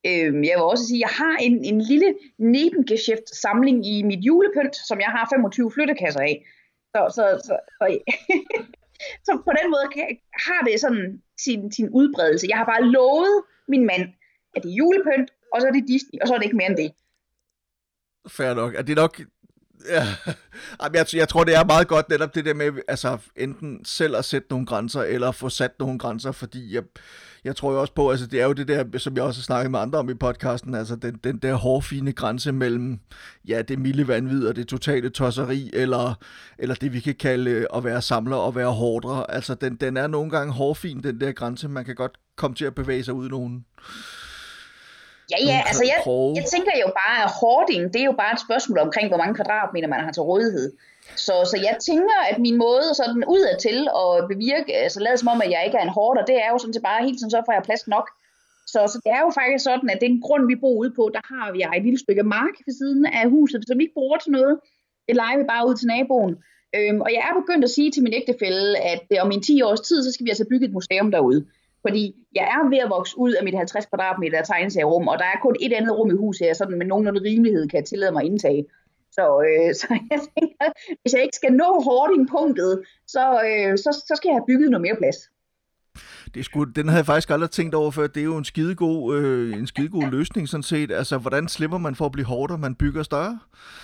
Øhm, 0.06 0.44
jeg 0.44 0.54
vil 0.56 0.70
også 0.72 0.86
sige, 0.86 0.98
at 0.98 1.00
jeg 1.00 1.14
har 1.24 1.36
en, 1.36 1.64
en 1.64 1.80
lille 1.80 2.14
nebengeschæft 2.38 3.36
samling 3.42 3.86
i 3.86 4.02
mit 4.02 4.18
julepynt, 4.24 4.76
som 4.76 5.00
jeg 5.00 5.08
har 5.08 5.28
25 5.34 5.72
flyttekasser 5.72 6.20
af. 6.20 6.46
Så, 6.96 7.00
så, 7.16 7.40
så, 7.46 7.56
så, 7.78 7.98
så 9.26 9.32
på 9.46 9.52
den 9.58 9.66
måde 9.74 9.86
har 10.46 10.60
det 10.66 10.80
sådan 10.80 11.22
sin, 11.44 11.72
sin 11.72 11.88
udbredelse. 11.98 12.46
Jeg 12.50 12.58
har 12.58 12.64
bare 12.64 12.84
lovet 12.96 13.34
min 13.68 13.86
mand, 13.86 14.04
at 14.54 14.62
det 14.62 14.70
er 14.70 14.74
julepynt, 14.74 15.30
og 15.52 15.60
så 15.60 15.66
er 15.68 15.72
det 15.72 15.88
Disney, 15.88 16.18
og 16.20 16.28
så 16.28 16.34
er 16.34 16.38
det 16.38 16.44
ikke 16.44 16.56
mere 16.56 16.70
end 16.70 16.76
det. 16.76 16.90
Fair 18.36 18.54
nok. 18.54 18.74
Er 18.74 18.82
det 18.82 18.96
nok 18.96 19.20
Ja, 19.88 20.06
jeg, 20.94 21.06
jeg 21.14 21.28
tror, 21.28 21.44
det 21.44 21.54
er 21.54 21.64
meget 21.64 21.88
godt 21.88 22.08
netop 22.08 22.34
det 22.34 22.44
der 22.44 22.54
med, 22.54 22.72
altså 22.88 23.18
enten 23.36 23.84
selv 23.84 24.16
at 24.16 24.24
sætte 24.24 24.46
nogle 24.50 24.66
grænser, 24.66 25.02
eller 25.02 25.32
få 25.32 25.48
sat 25.48 25.72
nogle 25.78 25.98
grænser, 25.98 26.32
fordi 26.32 26.74
jeg, 26.74 26.82
jeg 27.44 27.56
tror 27.56 27.72
jo 27.72 27.80
også 27.80 27.94
på, 27.94 28.10
altså 28.10 28.26
det 28.26 28.40
er 28.40 28.46
jo 28.46 28.52
det 28.52 28.68
der, 28.68 28.98
som 28.98 29.16
jeg 29.16 29.24
også 29.24 29.40
har 29.40 29.44
snakket 29.44 29.70
med 29.70 29.78
andre 29.78 29.98
om 29.98 30.10
i 30.10 30.14
podcasten, 30.14 30.74
altså 30.74 30.96
den, 30.96 31.14
den 31.24 31.38
der 31.38 31.54
hårfine 31.54 32.12
grænse 32.12 32.52
mellem, 32.52 32.98
ja, 33.48 33.62
det 33.62 33.78
milde 33.78 34.08
vanvid 34.08 34.46
og 34.46 34.56
det 34.56 34.68
totale 34.68 35.10
tosseri, 35.10 35.70
eller, 35.72 36.14
eller 36.58 36.74
det 36.74 36.92
vi 36.92 37.00
kan 37.00 37.14
kalde 37.14 37.50
øh, 37.50 37.66
at 37.74 37.84
være 37.84 38.02
samler 38.02 38.36
og 38.36 38.54
være 38.54 38.72
hårdere. 38.72 39.30
Altså 39.30 39.54
den, 39.54 39.76
den 39.76 39.96
er 39.96 40.06
nogle 40.06 40.30
gange 40.30 40.52
hårfin, 40.52 41.02
den 41.02 41.20
der 41.20 41.32
grænse, 41.32 41.68
man 41.68 41.84
kan 41.84 41.94
godt 41.94 42.18
komme 42.36 42.54
til 42.54 42.64
at 42.64 42.74
bevæge 42.74 43.04
sig 43.04 43.14
ud 43.14 43.26
i 43.26 43.30
nogen. 43.30 43.64
Ja, 45.32 45.38
ja, 45.50 45.58
altså 45.68 45.84
jeg, 45.92 45.98
jeg 46.38 46.44
tænker 46.54 46.72
jo 46.84 46.88
bare, 47.02 47.16
at 47.24 47.30
hoarding, 47.40 47.82
det 47.92 48.00
er 48.00 48.08
jo 48.12 48.16
bare 48.22 48.32
et 48.36 48.44
spørgsmål 48.46 48.78
omkring, 48.86 49.06
hvor 49.08 49.20
mange 49.22 49.34
kvadratmeter 49.38 49.88
man 49.88 50.04
har 50.04 50.12
til 50.12 50.22
rådighed. 50.30 50.66
Så, 51.26 51.34
så 51.50 51.56
jeg 51.68 51.76
tænker, 51.88 52.18
at 52.30 52.36
min 52.46 52.56
måde 52.66 52.86
sådan 53.00 53.24
udad 53.34 53.54
til 53.66 53.78
at 54.02 54.12
bevirke, 54.32 54.72
altså 54.84 55.00
lade 55.00 55.16
som 55.18 55.32
om, 55.34 55.40
at 55.44 55.50
jeg 55.54 55.62
ikke 55.66 55.78
er 55.78 55.86
en 55.86 55.96
hoarder, 55.96 56.24
det 56.30 56.36
er 56.44 56.48
jo 56.52 56.58
sådan 56.58 56.74
set 56.74 56.88
bare 56.90 57.06
helt 57.06 57.20
sådan, 57.20 57.34
så 57.34 57.42
får 57.46 57.52
jeg 57.52 57.68
plads 57.68 57.84
nok. 57.94 58.06
Så, 58.72 58.80
så 58.92 58.96
det 59.04 59.10
er 59.16 59.22
jo 59.26 59.30
faktisk 59.40 59.64
sådan, 59.64 59.90
at 59.94 60.00
den 60.06 60.14
grund, 60.26 60.44
vi 60.52 60.56
bor 60.62 60.76
ude 60.82 60.92
på, 60.98 61.04
der 61.16 61.22
har 61.32 61.46
vi 61.52 61.58
et 61.76 61.84
lille 61.86 62.00
stykke 62.04 62.22
mark 62.36 62.54
ved 62.66 62.74
siden 62.80 63.06
af 63.06 63.30
huset, 63.30 63.60
så 63.66 63.74
vi 63.76 63.82
ikke 63.82 63.98
bruger 64.00 64.18
til 64.18 64.32
noget. 64.38 64.54
Det 65.08 65.16
leger 65.16 65.38
vi 65.38 65.44
bare 65.52 65.66
ud 65.68 65.74
til 65.76 65.86
naboen. 65.86 66.34
Øhm, 66.76 67.00
og 67.06 67.10
jeg 67.14 67.22
er 67.28 67.40
begyndt 67.40 67.64
at 67.64 67.70
sige 67.76 67.90
til 67.90 68.02
min 68.02 68.18
ægtefælle, 68.20 68.78
at 68.92 69.02
om 69.24 69.30
en 69.32 69.42
10 69.42 69.62
års 69.62 69.80
tid, 69.80 69.98
så 70.04 70.12
skal 70.12 70.24
vi 70.24 70.30
altså 70.30 70.46
bygge 70.50 70.66
et 70.66 70.72
museum 70.72 71.10
derude. 71.10 71.40
Fordi 71.86 72.14
jeg 72.34 72.44
er 72.54 72.68
ved 72.68 72.78
at 72.78 72.90
vokse 72.90 73.18
ud 73.18 73.32
af 73.32 73.44
mit 73.44 73.56
50 73.56 73.86
kvadratmeter 73.86 74.42
tegneserierum, 74.42 75.08
og 75.08 75.18
der 75.18 75.24
er 75.24 75.38
kun 75.42 75.56
et 75.60 75.72
andet 75.72 75.98
rum 75.98 76.10
i 76.10 76.16
huset, 76.24 76.46
jeg 76.46 76.56
sådan 76.56 76.78
med 76.78 76.86
nogenlunde 76.86 77.22
rimelighed 77.22 77.68
kan 77.68 77.84
tillade 77.84 78.12
mig 78.12 78.22
at 78.22 78.26
indtage. 78.26 78.66
Så, 79.12 79.24
øh, 79.48 79.74
så 79.80 79.86
jeg 80.10 80.20
tænker, 80.34 80.66
hvis 81.02 81.14
jeg 81.14 81.22
ikke 81.22 81.36
skal 81.36 81.52
nå 81.52 81.70
hoarding-punktet, 81.86 82.82
så, 83.06 83.24
øh, 83.48 83.78
så, 83.78 83.90
så 84.08 84.12
skal 84.16 84.28
jeg 84.28 84.36
have 84.38 84.48
bygget 84.50 84.70
noget 84.70 84.82
mere 84.82 84.96
plads. 84.96 85.18
Det 86.34 86.44
sgu, 86.44 86.64
den 86.64 86.88
havde 86.88 86.98
jeg 86.98 87.06
faktisk 87.06 87.30
aldrig 87.30 87.50
tænkt 87.50 87.74
over 87.74 87.90
før. 87.90 88.06
Det 88.06 88.20
er 88.20 88.24
jo 88.24 88.36
en 88.36 88.44
skidegod, 88.44 89.16
øh, 89.16 89.58
en 89.58 89.66
skidegod 89.66 90.10
løsning 90.10 90.48
sådan 90.48 90.62
set. 90.62 90.92
Altså, 90.92 91.18
hvordan 91.18 91.48
slipper 91.48 91.78
man 91.78 91.94
for 91.94 92.06
at 92.06 92.12
blive 92.12 92.26
hårdere, 92.26 92.58
man 92.58 92.74
bygger 92.74 93.02
større? 93.02 93.38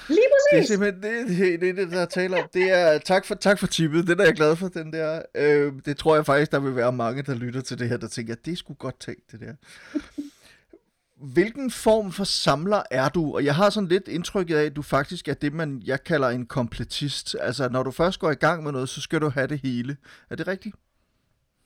Lige. 0.08 0.39
Det 0.50 0.58
er 0.58 0.62
simpelthen 0.62 1.02
det, 1.02 1.38
det, 1.38 1.60
det, 1.60 1.76
det 1.76 1.90
der 1.90 2.04
taler 2.04 2.42
om. 2.42 2.48
Det 2.54 2.70
er, 2.72 2.98
tak, 2.98 3.24
for, 3.24 3.34
tak 3.34 3.58
for 3.58 3.66
tippet. 3.66 4.06
Den 4.06 4.20
er 4.20 4.24
jeg 4.24 4.34
glad 4.34 4.56
for, 4.56 4.68
den 4.68 4.92
der. 4.92 5.22
Øh, 5.34 5.72
det 5.84 5.96
tror 5.96 6.14
jeg 6.14 6.26
faktisk, 6.26 6.52
der 6.52 6.58
vil 6.58 6.76
være 6.76 6.92
mange, 6.92 7.22
der 7.22 7.34
lytter 7.34 7.60
til 7.60 7.78
det 7.78 7.88
her, 7.88 7.96
der 7.96 8.08
tænker, 8.08 8.34
det 8.34 8.58
sgu 8.58 8.74
godt 8.74 9.00
tænkt, 9.00 9.32
det 9.32 9.40
der. 9.40 9.54
Hvilken 11.34 11.70
form 11.70 12.12
for 12.12 12.24
samler 12.24 12.82
er 12.90 13.08
du? 13.08 13.34
Og 13.34 13.44
jeg 13.44 13.54
har 13.54 13.70
sådan 13.70 13.88
lidt 13.88 14.08
indtrykket 14.08 14.56
af, 14.56 14.64
at 14.64 14.76
du 14.76 14.82
faktisk 14.82 15.28
er 15.28 15.34
det, 15.34 15.52
man 15.52 15.82
jeg 15.84 16.04
kalder 16.04 16.28
en 16.28 16.46
kompletist. 16.46 17.36
Altså, 17.40 17.68
når 17.68 17.82
du 17.82 17.90
først 17.90 18.20
går 18.20 18.30
i 18.30 18.34
gang 18.34 18.62
med 18.62 18.72
noget, 18.72 18.88
så 18.88 19.00
skal 19.00 19.20
du 19.20 19.28
have 19.28 19.46
det 19.46 19.60
hele. 19.62 19.96
Er 20.30 20.36
det 20.36 20.48
rigtigt? 20.48 20.74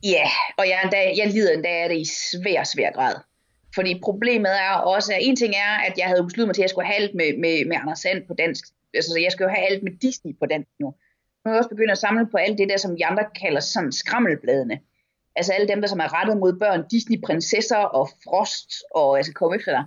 Ja, 0.03 0.29
og 0.57 0.67
jeg, 0.67 0.81
endda, 0.83 0.97
jeg 1.17 1.27
lider 1.33 1.53
endda 1.53 1.69
af 1.69 1.89
det 1.89 1.97
i 1.97 2.05
svær, 2.05 2.63
svær 2.63 2.91
grad. 2.91 3.15
Fordi 3.75 3.99
problemet 4.03 4.51
er 4.67 4.71
også, 4.71 5.13
at 5.13 5.19
en 5.21 5.35
ting 5.35 5.53
er, 5.55 5.73
at 5.87 5.97
jeg 5.97 6.07
havde 6.07 6.23
besluttet 6.23 6.47
mig 6.47 6.55
til, 6.55 6.61
at 6.61 6.63
jeg 6.63 6.69
skulle 6.69 6.87
have 6.87 7.01
alt 7.01 7.15
med, 7.15 7.29
med, 7.43 7.65
med 7.65 7.77
Anders 7.81 7.99
Sand 7.99 8.27
på 8.27 8.33
dansk. 8.33 8.63
Altså, 8.93 9.09
så 9.11 9.19
jeg 9.19 9.31
skal 9.31 9.43
jo 9.43 9.49
have 9.49 9.67
alt 9.69 9.83
med 9.83 9.91
Disney 10.01 10.31
på 10.39 10.45
dansk 10.45 10.69
nu. 10.79 10.87
Nu 11.41 11.45
er 11.45 11.53
jeg 11.53 11.57
også 11.57 11.69
begyndt 11.69 11.91
at 11.91 11.97
samle 11.97 12.27
på 12.31 12.37
alt 12.37 12.57
det 12.57 12.69
der, 12.69 12.77
som 12.77 12.97
de 12.97 13.05
andre 13.05 13.25
kalder 13.41 13.59
sådan 13.59 13.91
skrammelbladene. 13.91 14.79
Altså 15.35 15.53
alle 15.53 15.67
dem, 15.67 15.81
der 15.81 15.87
som 15.87 15.99
er 15.99 16.19
rettet 16.19 16.37
mod 16.37 16.59
børn, 16.59 16.85
Disney-prinsesser 16.91 17.83
og 17.99 18.09
Frost, 18.23 18.69
og 18.95 19.17
altså, 19.17 19.17
jeg 19.17 19.25
skal 19.25 19.39
komme 19.39 19.55
efter 19.55 19.71
dig. 19.71 19.85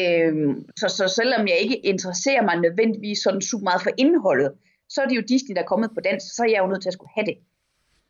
Øhm, 0.00 0.54
så, 0.76 0.88
så 0.88 1.08
selvom 1.08 1.48
jeg 1.48 1.58
ikke 1.58 1.76
interesserer 1.76 2.42
mig 2.42 2.56
nødvendigvis 2.56 3.18
sådan 3.18 3.40
super 3.40 3.64
meget 3.64 3.82
for 3.82 3.90
indholdet, 3.98 4.52
så 4.88 5.02
er 5.02 5.06
det 5.06 5.16
jo 5.16 5.24
Disney, 5.28 5.54
der 5.54 5.62
er 5.62 5.72
kommet 5.72 5.90
på 5.94 6.00
dansk, 6.00 6.26
så 6.36 6.42
er 6.42 6.50
jeg 6.50 6.62
jo 6.62 6.66
nødt 6.66 6.82
til 6.82 6.88
at 6.88 6.92
skulle 6.92 7.14
have 7.16 7.26
det. 7.26 7.36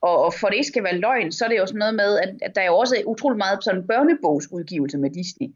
Og, 0.02 0.24
og 0.24 0.32
for 0.40 0.46
det 0.48 0.54
ikke 0.54 0.72
skal 0.74 0.84
være 0.84 0.98
løgn, 0.98 1.32
så 1.32 1.44
er 1.44 1.48
det 1.48 1.58
jo 1.58 1.66
sådan 1.66 1.78
noget 1.78 1.94
med, 1.94 2.18
at, 2.18 2.34
at 2.42 2.54
der 2.54 2.60
er 2.60 2.66
jo 2.66 2.76
også 2.76 3.02
utrolig 3.06 3.38
meget 3.38 3.64
sådan 3.64 3.86
børnebogsudgivelse 3.86 4.98
med 4.98 5.10
Disney. 5.10 5.48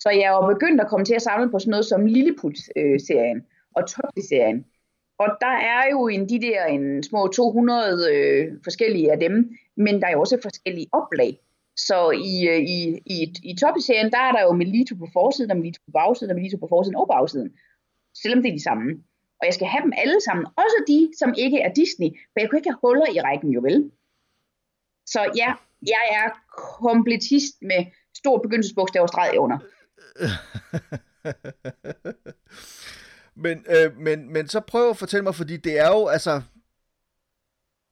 Så 0.00 0.10
jeg 0.10 0.22
er 0.22 0.36
jo 0.36 0.54
begyndt 0.54 0.80
at 0.80 0.88
komme 0.88 1.04
til 1.04 1.14
at 1.14 1.22
samle 1.22 1.50
på 1.50 1.58
sådan 1.58 1.70
noget 1.70 1.86
som 1.86 2.06
Lilliput-serien 2.06 3.36
øh, 3.36 3.42
og 3.76 3.82
Totti-serien. 3.88 4.64
Og 5.18 5.28
der 5.40 5.54
er 5.74 5.90
jo 5.90 6.08
en, 6.08 6.28
de 6.28 6.40
der 6.40 6.64
en 6.64 7.02
små 7.02 7.26
200 7.26 8.14
øh, 8.14 8.52
forskellige 8.64 9.12
af 9.12 9.18
dem, 9.18 9.50
men 9.76 10.00
der 10.00 10.06
er 10.06 10.12
jo 10.12 10.20
også 10.20 10.38
forskellige 10.42 10.88
oplag. 10.92 11.40
Så 11.76 12.10
i, 12.10 12.48
øh, 12.48 12.60
i, 12.76 12.78
i, 13.06 13.34
i 13.44 13.56
Totti-serien, 13.60 14.10
der 14.10 14.18
er 14.18 14.32
der 14.32 14.42
jo 14.42 14.52
Melito 14.52 14.94
på 14.94 15.08
forsiden, 15.12 15.50
og 15.50 15.56
Melito 15.56 15.80
på 15.86 15.90
bagsiden, 15.92 16.30
og 16.30 16.36
Melito 16.36 16.56
på 16.56 16.66
forsiden 16.68 16.96
og 16.96 17.08
bagsiden. 17.08 17.50
Selvom 18.22 18.42
det 18.42 18.48
er 18.48 18.56
de 18.56 18.62
samme. 18.62 19.02
Og 19.40 19.46
jeg 19.46 19.54
skal 19.54 19.66
have 19.66 19.82
dem 19.82 19.92
alle 19.96 20.20
sammen, 20.20 20.46
også 20.46 20.84
de, 20.88 21.12
som 21.18 21.34
ikke 21.38 21.60
er 21.60 21.72
Disney, 21.72 22.08
for 22.32 22.40
jeg 22.40 22.48
kunne 22.48 22.58
ikke 22.58 22.70
have 22.70 22.78
huller 22.82 23.10
i 23.16 23.20
rækken, 23.20 23.50
jo 23.50 23.60
vel. 23.60 23.90
Så 25.06 25.20
ja, 25.36 25.54
jeg 25.86 26.04
er 26.10 26.28
kompletist 26.80 27.54
med 27.62 27.86
stor 28.16 28.38
begyndelsesbogstav 28.38 29.02
og 29.02 29.08
streg 29.08 29.38
under. 29.38 29.58
men, 33.44 33.64
øh, 33.68 33.96
men, 33.96 34.32
men 34.32 34.48
så 34.48 34.60
prøv 34.60 34.90
at 34.90 34.96
fortælle 34.96 35.22
mig, 35.22 35.34
fordi 35.34 35.56
det 35.56 35.78
er 35.78 35.88
jo, 35.88 36.06
altså, 36.06 36.42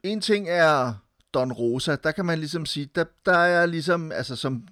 en 0.05 0.21
ting 0.21 0.49
er 0.49 0.95
Don 1.35 1.53
Rosa, 1.53 1.97
der 1.97 2.13
kan 2.13 2.27
man 2.27 2.39
ligesom 2.39 2.67
sige, 2.67 2.91
der, 2.95 3.05
der 3.27 3.39
er 3.39 3.67
ligesom, 3.67 4.13
altså 4.13 4.37
som 4.37 4.69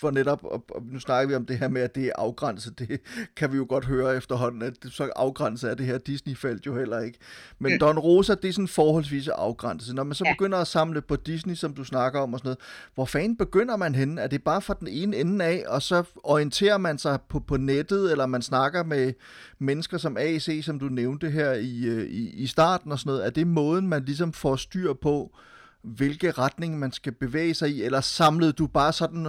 for 0.00 0.10
netop, 0.10 0.44
og, 0.44 0.64
og 0.68 0.82
nu 0.92 1.00
snakker 1.00 1.28
vi 1.28 1.34
om 1.34 1.46
det 1.46 1.58
her 1.58 1.68
med, 1.68 1.82
at 1.82 1.94
det 1.94 2.04
er 2.04 2.12
afgrænset, 2.14 2.78
det 2.78 3.00
kan 3.36 3.52
vi 3.52 3.56
jo 3.56 3.66
godt 3.68 3.84
høre 3.84 4.16
efterhånden, 4.16 4.62
at 4.62 4.82
det, 4.82 4.92
så 4.92 5.10
afgrænset 5.16 5.70
er 5.70 5.74
det 5.74 5.86
her 5.86 5.98
Disney-felt 5.98 6.66
jo 6.66 6.76
heller 6.76 7.00
ikke. 7.00 7.18
Men 7.58 7.72
mm. 7.72 7.78
Don 7.78 7.98
Rosa, 7.98 8.34
det 8.34 8.48
er 8.48 8.52
sådan 8.52 8.68
forholdsvis 8.68 9.28
afgrænset. 9.28 9.94
Når 9.94 10.04
man 10.04 10.14
så 10.14 10.24
ja. 10.26 10.32
begynder 10.32 10.58
at 10.58 10.66
samle 10.66 11.00
på 11.00 11.16
Disney, 11.16 11.54
som 11.54 11.74
du 11.74 11.84
snakker 11.84 12.20
om 12.20 12.32
og 12.32 12.38
sådan 12.38 12.46
noget, 12.46 12.58
hvor 12.94 13.04
fanden 13.04 13.36
begynder 13.36 13.76
man 13.76 13.94
henne? 13.94 14.20
Er 14.20 14.26
det 14.26 14.42
bare 14.42 14.62
fra 14.62 14.74
den 14.80 14.88
ene 14.88 15.16
ende 15.16 15.44
af, 15.44 15.64
og 15.66 15.82
så 15.82 16.04
orienterer 16.22 16.78
man 16.78 16.98
sig 16.98 17.18
på, 17.28 17.40
på 17.40 17.56
nettet, 17.56 18.10
eller 18.10 18.26
man 18.26 18.42
snakker 18.42 18.84
med 18.84 19.12
mennesker 19.58 19.98
som 19.98 20.16
AC, 20.16 20.60
som 20.62 20.78
du 20.78 20.88
nævnte 20.88 21.30
her 21.30 21.52
i, 21.52 21.84
øh, 21.84 22.04
i, 22.04 22.30
i 22.30 22.46
starten 22.46 22.92
og 22.92 22.98
sådan 22.98 23.10
noget? 23.10 23.26
Er 23.26 23.30
det 23.30 23.46
måden, 23.46 23.88
man 23.88 24.04
ligesom 24.04 24.32
får 24.32 24.56
styr 24.56 24.92
på, 24.92 25.36
hvilke 25.84 26.30
retning 26.30 26.78
man 26.78 26.92
skal 26.92 27.12
bevæge 27.12 27.54
sig 27.54 27.70
i, 27.70 27.82
eller 27.82 28.00
samlede 28.00 28.52
du 28.52 28.66
bare 28.66 28.92
sådan, 28.92 29.24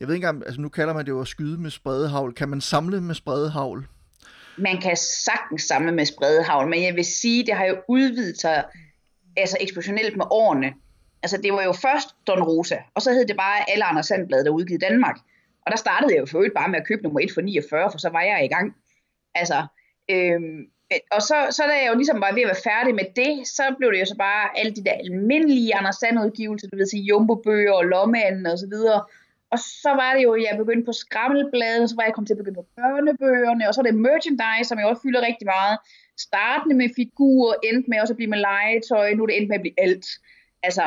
jeg 0.00 0.08
ved 0.08 0.14
ikke 0.14 0.26
engang, 0.26 0.46
altså 0.46 0.60
nu 0.60 0.68
kalder 0.68 0.94
man 0.94 1.04
det 1.04 1.10
jo 1.10 1.20
at 1.20 1.28
skyde 1.28 1.60
med 1.60 1.70
spredehavl, 1.70 2.34
kan 2.34 2.48
man 2.48 2.60
samle 2.60 3.00
med 3.00 3.14
spredehavl? 3.14 3.86
Man 4.58 4.80
kan 4.80 4.96
sagtens 4.96 5.62
samle 5.62 5.92
med 5.92 6.06
spredehavl, 6.06 6.68
men 6.68 6.82
jeg 6.82 6.94
vil 6.94 7.04
sige, 7.04 7.46
det 7.46 7.54
har 7.54 7.64
jo 7.64 7.76
udvidet 7.88 8.40
sig 8.40 8.64
altså 9.36 9.56
eksplosionelt 9.60 10.16
med 10.16 10.24
årene. 10.30 10.74
Altså 11.22 11.36
det 11.36 11.52
var 11.52 11.62
jo 11.62 11.72
først 11.72 12.08
Don 12.26 12.42
Rosa, 12.42 12.76
og 12.94 13.02
så 13.02 13.12
hed 13.12 13.26
det 13.26 13.36
bare 13.36 13.70
alle 13.70 13.84
andre 13.84 14.02
sandblade, 14.02 14.44
der 14.44 14.50
udgivet 14.50 14.82
i 14.82 14.86
Danmark. 14.86 15.16
Og 15.66 15.70
der 15.72 15.76
startede 15.76 16.14
jeg 16.14 16.20
jo 16.20 16.26
for 16.26 16.44
bare 16.54 16.68
med 16.68 16.78
at 16.78 16.86
købe 16.86 17.02
nummer 17.02 17.20
1 17.20 17.30
for 17.34 17.40
49, 17.40 17.90
for 17.90 17.98
så 17.98 18.08
var 18.08 18.22
jeg 18.22 18.44
i 18.44 18.48
gang. 18.48 18.74
Altså, 19.34 19.66
øhm, 20.10 20.66
og 21.10 21.22
så, 21.22 21.36
så 21.50 21.62
da 21.70 21.74
jeg 21.82 21.90
jo 21.90 21.96
ligesom 21.96 22.20
var 22.20 22.32
ved 22.34 22.42
at 22.42 22.52
være 22.52 22.66
færdig 22.70 22.94
med 22.94 23.08
det, 23.20 23.48
så 23.56 23.64
blev 23.78 23.92
det 23.92 24.00
jo 24.00 24.06
så 24.06 24.16
bare 24.16 24.58
alle 24.58 24.72
de 24.76 24.84
der 24.84 24.96
almindelige 25.04 25.74
Anders 25.74 25.96
Sand 25.96 26.20
udgivelser, 26.24 26.68
du 26.68 26.76
ved 26.76 26.86
sige 26.86 27.08
Jumbo-bøger 27.10 27.72
og 27.72 27.84
Lommanden 27.84 28.46
og 28.46 28.58
så 28.58 28.66
videre. 28.74 29.00
Og 29.52 29.58
så 29.58 29.90
var 30.00 30.14
det 30.14 30.22
jo, 30.22 30.32
at 30.32 30.42
jeg 30.42 30.58
begyndte 30.58 30.86
på 30.86 30.92
skrammelbladet, 30.92 31.90
så 31.90 31.96
var 31.96 32.04
jeg 32.04 32.14
kommet 32.14 32.28
til 32.28 32.34
at 32.34 32.42
begynde 32.42 32.60
på 32.62 32.68
børnebøgerne, 32.76 33.68
og 33.68 33.74
så 33.74 33.80
er 33.80 33.86
det 33.88 33.94
merchandise, 33.94 34.68
som 34.68 34.78
jeg 34.78 34.86
også 34.86 35.02
fylder 35.02 35.26
rigtig 35.28 35.46
meget. 35.46 35.78
Startende 36.18 36.76
med 36.76 36.88
figurer, 36.96 37.54
endte 37.64 37.90
med 37.90 38.00
også 38.00 38.12
at 38.12 38.16
blive 38.16 38.30
med 38.34 38.38
legetøj, 38.38 39.14
nu 39.14 39.22
er 39.22 39.26
det 39.26 39.36
endt 39.36 39.48
med 39.48 39.58
at 39.60 39.64
blive 39.66 39.80
alt. 39.86 40.06
Altså, 40.62 40.84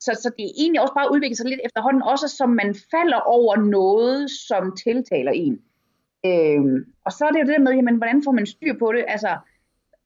så, 0.00 0.10
så 0.22 0.28
det 0.36 0.44
er 0.44 0.54
egentlig 0.62 0.80
også 0.80 0.94
bare 0.94 1.12
udviklet 1.12 1.36
sig 1.36 1.46
lidt 1.46 1.60
efterhånden, 1.64 2.02
også 2.02 2.28
som 2.28 2.50
man 2.50 2.74
falder 2.92 3.20
over 3.36 3.56
noget, 3.56 4.30
som 4.30 4.76
tiltaler 4.84 5.32
en. 5.32 5.56
Øh, 6.26 6.86
og 7.06 7.12
så 7.12 7.24
er 7.24 7.30
det 7.30 7.40
jo 7.40 7.46
det 7.46 7.56
der 7.56 7.66
med, 7.66 7.72
jamen, 7.72 7.96
hvordan 7.96 8.22
får 8.24 8.32
man 8.32 8.46
styr 8.46 8.78
på 8.78 8.92
det? 8.92 9.04
Altså, 9.08 9.38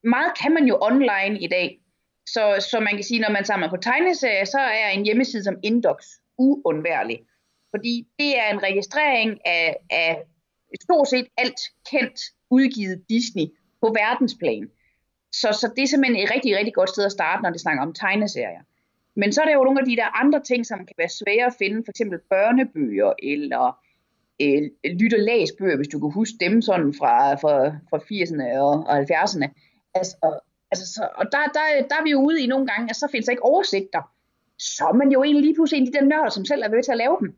meget 0.05 0.33
kan 0.43 0.55
man 0.55 0.65
jo 0.65 0.79
online 0.81 1.41
i 1.41 1.47
dag. 1.47 1.81
Så, 2.27 2.67
så 2.71 2.81
man 2.81 2.95
kan 2.95 3.05
sige, 3.05 3.21
når 3.21 3.31
man 3.31 3.45
samler 3.45 3.71
på 3.71 3.77
tegneserier, 3.77 4.45
så 4.45 4.59
er 4.59 4.89
en 4.89 5.05
hjemmeside 5.05 5.45
som 5.45 5.57
Indox 5.63 6.05
uundværlig. 6.39 7.21
Fordi 7.71 8.09
det 8.19 8.39
er 8.39 8.49
en 8.53 8.63
registrering 8.63 9.47
af, 9.47 9.77
af 9.91 10.23
stort 10.83 11.09
set 11.09 11.27
alt 11.37 11.61
kendt 11.91 12.21
udgivet 12.51 13.05
Disney 13.09 13.47
på 13.81 13.87
verdensplan. 14.01 14.71
Så, 15.33 15.49
så 15.61 15.73
det 15.77 15.83
er 15.83 15.87
simpelthen 15.87 16.25
et 16.25 16.35
rigtig, 16.35 16.57
rigtig 16.57 16.75
godt 16.75 16.91
sted 16.91 17.05
at 17.05 17.13
starte, 17.13 17.43
når 17.43 17.51
det 17.51 17.61
snakker 17.61 17.83
om 17.83 17.95
tegneserier. 17.95 18.63
Men 19.17 19.33
så 19.33 19.41
er 19.41 19.45
der 19.45 19.55
jo 19.55 19.65
nogle 19.65 19.81
af 19.81 19.87
de 19.87 19.97
der 19.97 20.21
andre 20.23 20.41
ting, 20.41 20.67
som 20.67 20.79
kan 20.79 20.95
være 20.99 21.09
svære 21.09 21.47
at 21.47 21.55
finde, 21.59 21.85
for 21.85 21.91
eksempel 21.91 22.19
børnebøger, 22.31 23.13
eller 23.23 23.84
øh, 24.43 24.63
lyt- 25.01 25.15
og 25.15 25.21
læsbøger, 25.21 25.77
hvis 25.77 25.89
du 25.89 25.99
kan 26.01 26.11
huske 26.11 26.37
dem 26.41 26.63
sådan 26.63 26.95
fra, 26.99 27.35
fra, 27.35 27.55
fra 27.91 27.99
80'erne 27.99 28.59
og, 28.59 28.75
og 28.89 28.99
70'erne. 28.99 29.47
Altså, 29.95 30.17
altså, 30.71 30.87
så, 30.95 31.09
og 31.15 31.25
der, 31.33 31.39
der, 31.57 31.65
der 31.89 31.97
er 32.01 32.05
vi 32.05 32.11
jo 32.11 32.21
ude 32.21 32.43
i 32.43 32.47
nogle 32.47 32.67
gange, 32.67 32.91
at 32.91 32.97
så 32.97 33.09
findes 33.11 33.27
der 33.27 33.33
ikke 33.33 33.45
oversigter. 33.53 34.03
Så 34.59 34.85
er 34.85 34.93
man 34.93 35.13
jo 35.13 35.23
egentlig 35.23 35.45
lige 35.45 35.55
pludselig 35.55 35.81
en 35.81 35.87
af 35.87 35.93
de 35.93 35.99
der 35.99 36.05
nørder, 36.05 36.31
som 36.31 36.45
selv 36.45 36.63
er 36.63 36.69
ved 36.69 36.83
til 36.83 36.93
at 36.93 37.03
lave 37.05 37.17
dem. 37.21 37.37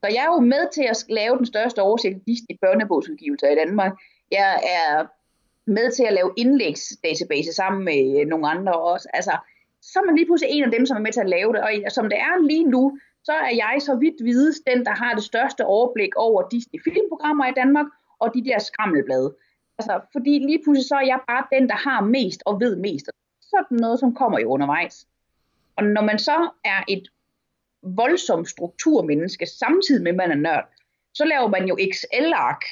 Så 0.00 0.06
jeg 0.14 0.22
er 0.24 0.32
jo 0.34 0.40
med 0.40 0.72
til 0.72 0.86
at 0.92 1.04
lave 1.08 1.36
den 1.38 1.46
største 1.46 1.82
oversigt 1.82 2.16
i 2.16 2.30
Disney 2.30 2.56
børnebogsudgivelser 2.60 3.48
i 3.50 3.54
Danmark. 3.54 3.92
Jeg 4.30 4.50
er 4.78 5.06
med 5.70 5.92
til 5.92 6.04
at 6.04 6.12
lave 6.12 6.30
indlægsdatabase 6.36 7.52
sammen 7.52 7.84
med 7.84 8.20
øh, 8.20 8.26
nogle 8.26 8.48
andre 8.48 8.72
også. 8.72 9.08
Altså, 9.14 9.34
så 9.82 9.98
er 9.98 10.06
man 10.06 10.16
lige 10.16 10.26
pludselig 10.26 10.50
en 10.52 10.64
af 10.64 10.70
dem, 10.70 10.86
som 10.86 10.96
er 10.96 11.00
med 11.00 11.12
til 11.12 11.20
at 11.20 11.28
lave 11.28 11.52
det. 11.52 11.60
Og 11.86 11.92
som 11.92 12.08
det 12.08 12.18
er 12.18 12.46
lige 12.46 12.64
nu, 12.64 12.98
så 13.24 13.32
er 13.32 13.54
jeg 13.54 13.76
så 13.80 13.94
vidt 13.94 14.24
vides 14.24 14.60
den, 14.60 14.84
der 14.84 14.94
har 14.94 15.14
det 15.14 15.24
største 15.24 15.66
overblik 15.66 16.16
over 16.16 16.48
Disney 16.48 16.80
filmprogrammer 16.84 17.46
i 17.46 17.52
Danmark, 17.56 17.86
og 18.18 18.34
de 18.34 18.44
der 18.44 18.58
skrammelblade. 18.58 19.36
Altså, 19.78 20.00
fordi 20.12 20.38
lige 20.38 20.62
pludselig 20.64 20.88
så 20.88 20.94
er 20.94 21.06
jeg 21.06 21.20
bare 21.28 21.44
den, 21.52 21.68
der 21.68 21.74
har 21.74 22.00
mest 22.00 22.42
og 22.46 22.60
ved 22.60 22.76
mest. 22.76 23.10
Sådan 23.40 23.78
noget, 23.80 24.00
som 24.00 24.14
kommer 24.14 24.38
jo 24.38 24.48
undervejs. 24.48 25.06
Og 25.76 25.84
når 25.84 26.02
man 26.02 26.18
så 26.18 26.50
er 26.64 26.82
et 26.88 27.08
voldsomt 27.82 28.48
strukturmenneske, 28.48 29.46
samtidig 29.46 30.02
med, 30.02 30.10
at 30.10 30.16
man 30.16 30.30
er 30.30 30.34
nørd, 30.34 30.68
så 31.14 31.24
laver 31.24 31.48
man 31.48 31.68
jo 31.68 31.76
Excel-ark 31.80 32.62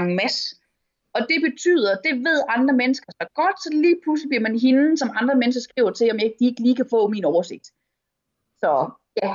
en 0.00 0.16
masse. 0.16 0.56
Og 1.12 1.20
det 1.20 1.38
betyder, 1.50 1.96
det 2.04 2.14
ved 2.24 2.42
andre 2.48 2.74
mennesker 2.74 3.12
så 3.20 3.28
godt, 3.34 3.62
så 3.62 3.70
lige 3.72 4.00
pludselig 4.02 4.28
bliver 4.28 4.42
man 4.42 4.58
hende, 4.58 4.98
som 4.98 5.10
andre 5.14 5.34
mennesker 5.34 5.62
skriver 5.62 5.90
til, 5.90 6.10
om 6.10 6.16
jeg 6.16 6.24
ikke, 6.24 6.36
de 6.38 6.46
ikke 6.46 6.62
lige 6.62 6.76
kan 6.76 6.86
få 6.90 7.08
min 7.08 7.24
oversigt. 7.24 7.66
Så 8.58 8.90
ja, 9.22 9.34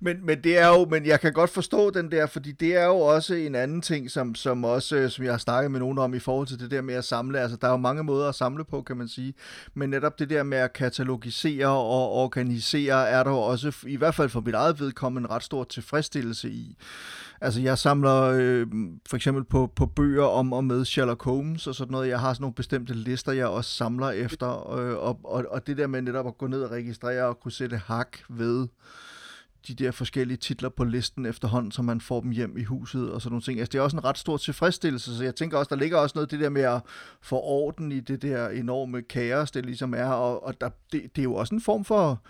men, 0.00 0.26
men 0.26 0.44
det 0.44 0.58
er 0.58 0.68
jo, 0.68 0.84
men 0.84 1.06
jeg 1.06 1.20
kan 1.20 1.32
godt 1.32 1.50
forstå 1.50 1.90
den 1.90 2.10
der, 2.10 2.26
fordi 2.26 2.52
det 2.52 2.76
er 2.76 2.84
jo 2.84 2.96
også 2.96 3.34
en 3.34 3.54
anden 3.54 3.82
ting, 3.82 4.10
som, 4.10 4.34
som 4.34 4.64
også, 4.64 4.96
øh, 4.96 5.10
som 5.10 5.24
jeg 5.24 5.32
har 5.32 5.38
snakket 5.38 5.70
med 5.70 5.80
nogen 5.80 5.98
om 5.98 6.14
i 6.14 6.18
forhold 6.18 6.46
til 6.46 6.60
det 6.60 6.70
der 6.70 6.82
med 6.82 6.94
at 6.94 7.04
samle. 7.04 7.40
Altså, 7.40 7.56
der 7.56 7.66
er 7.66 7.70
jo 7.70 7.76
mange 7.76 8.02
måder 8.02 8.28
at 8.28 8.34
samle 8.34 8.64
på, 8.64 8.82
kan 8.82 8.96
man 8.96 9.08
sige. 9.08 9.34
Men 9.74 9.90
netop 9.90 10.18
det 10.18 10.30
der 10.30 10.42
med 10.42 10.58
at 10.58 10.72
katalogisere 10.72 11.68
og 11.68 12.12
organisere, 12.12 13.08
er 13.08 13.22
der 13.22 13.30
jo 13.30 13.38
også, 13.38 13.72
i 13.86 13.96
hvert 13.96 14.14
fald 14.14 14.28
for 14.28 14.40
mit 14.40 14.54
eget 14.54 14.80
vedkommende, 14.80 15.26
en 15.26 15.30
ret 15.30 15.42
stor 15.42 15.64
tilfredsstillelse 15.64 16.50
i. 16.50 16.76
Altså, 17.40 17.60
jeg 17.60 17.78
samler 17.78 18.22
øh, 18.22 18.66
for 19.08 19.16
eksempel 19.16 19.44
på, 19.44 19.72
på 19.76 19.86
bøger 19.86 20.24
om 20.24 20.52
og 20.52 20.64
med 20.64 20.84
Sherlock 20.84 21.24
Holmes 21.24 21.66
og 21.66 21.74
sådan 21.74 21.92
noget. 21.92 22.08
Jeg 22.08 22.20
har 22.20 22.34
sådan 22.34 22.42
nogle 22.42 22.54
bestemte 22.54 22.94
lister, 22.94 23.32
jeg 23.32 23.46
også 23.46 23.70
samler 23.70 24.10
efter. 24.10 24.72
Øh, 24.78 24.96
og, 24.96 25.20
og, 25.24 25.44
og 25.50 25.66
det 25.66 25.76
der 25.76 25.86
med 25.86 26.02
netop 26.02 26.26
at 26.26 26.38
gå 26.38 26.46
ned 26.46 26.62
og 26.62 26.70
registrere 26.70 27.24
og 27.24 27.40
kunne 27.40 27.52
sætte 27.52 27.76
hak 27.76 28.18
ved 28.28 28.66
de 29.68 29.74
der 29.74 29.90
forskellige 29.90 30.36
titler 30.36 30.68
på 30.68 30.84
listen 30.84 31.26
efterhånden, 31.26 31.72
så 31.72 31.82
man 31.82 32.00
får 32.00 32.20
dem 32.20 32.30
hjem 32.30 32.56
i 32.56 32.64
huset 32.64 33.12
og 33.12 33.22
sådan 33.22 33.32
nogle 33.32 33.42
ting. 33.42 33.58
Altså, 33.58 33.72
det 33.72 33.78
er 33.78 33.82
også 33.82 33.96
en 33.96 34.04
ret 34.04 34.18
stor 34.18 34.36
tilfredsstillelse, 34.36 35.16
så 35.16 35.24
jeg 35.24 35.34
tænker 35.34 35.58
også, 35.58 35.68
der 35.68 35.80
ligger 35.80 35.98
også 35.98 36.12
noget 36.14 36.30
det 36.30 36.40
der 36.40 36.48
med 36.48 36.62
at 36.62 36.80
få 37.22 37.40
orden 37.40 37.92
i 37.92 38.00
det 38.00 38.22
der 38.22 38.48
enorme 38.48 39.02
kaos, 39.02 39.50
det 39.50 39.66
ligesom 39.66 39.94
er, 39.94 40.06
og, 40.08 40.46
og 40.46 40.60
der, 40.60 40.70
det, 40.92 41.02
det 41.16 41.18
er 41.18 41.24
jo 41.24 41.34
også 41.34 41.54
en 41.54 41.60
form 41.60 41.84
for, 41.84 42.22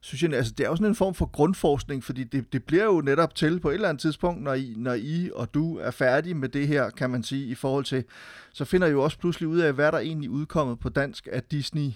synes 0.00 0.22
jeg, 0.22 0.32
altså 0.32 0.52
det 0.58 0.64
er 0.64 0.68
jo 0.68 0.76
sådan 0.76 0.90
en 0.90 0.94
form 0.94 1.14
for 1.14 1.26
grundforskning, 1.26 2.04
fordi 2.04 2.24
det, 2.24 2.52
det 2.52 2.64
bliver 2.64 2.84
jo 2.84 3.00
netop 3.00 3.34
til 3.34 3.60
på 3.60 3.70
et 3.70 3.74
eller 3.74 3.88
andet 3.88 4.00
tidspunkt, 4.00 4.42
når 4.42 4.54
I, 4.54 4.74
når 4.76 4.94
I 4.94 5.30
og 5.34 5.54
du 5.54 5.78
er 5.78 5.90
færdige 5.90 6.34
med 6.34 6.48
det 6.48 6.68
her, 6.68 6.90
kan 6.90 7.10
man 7.10 7.22
sige, 7.22 7.46
i 7.46 7.54
forhold 7.54 7.84
til, 7.84 8.04
så 8.52 8.64
finder 8.64 8.86
I 8.86 8.90
jo 8.90 9.02
også 9.02 9.18
pludselig 9.18 9.48
ud 9.48 9.58
af, 9.58 9.72
hvad 9.72 9.92
der 9.92 9.98
egentlig 9.98 10.30
udkommet 10.30 10.78
på 10.80 10.88
dansk 10.88 11.28
af 11.32 11.42
Disney, 11.42 11.90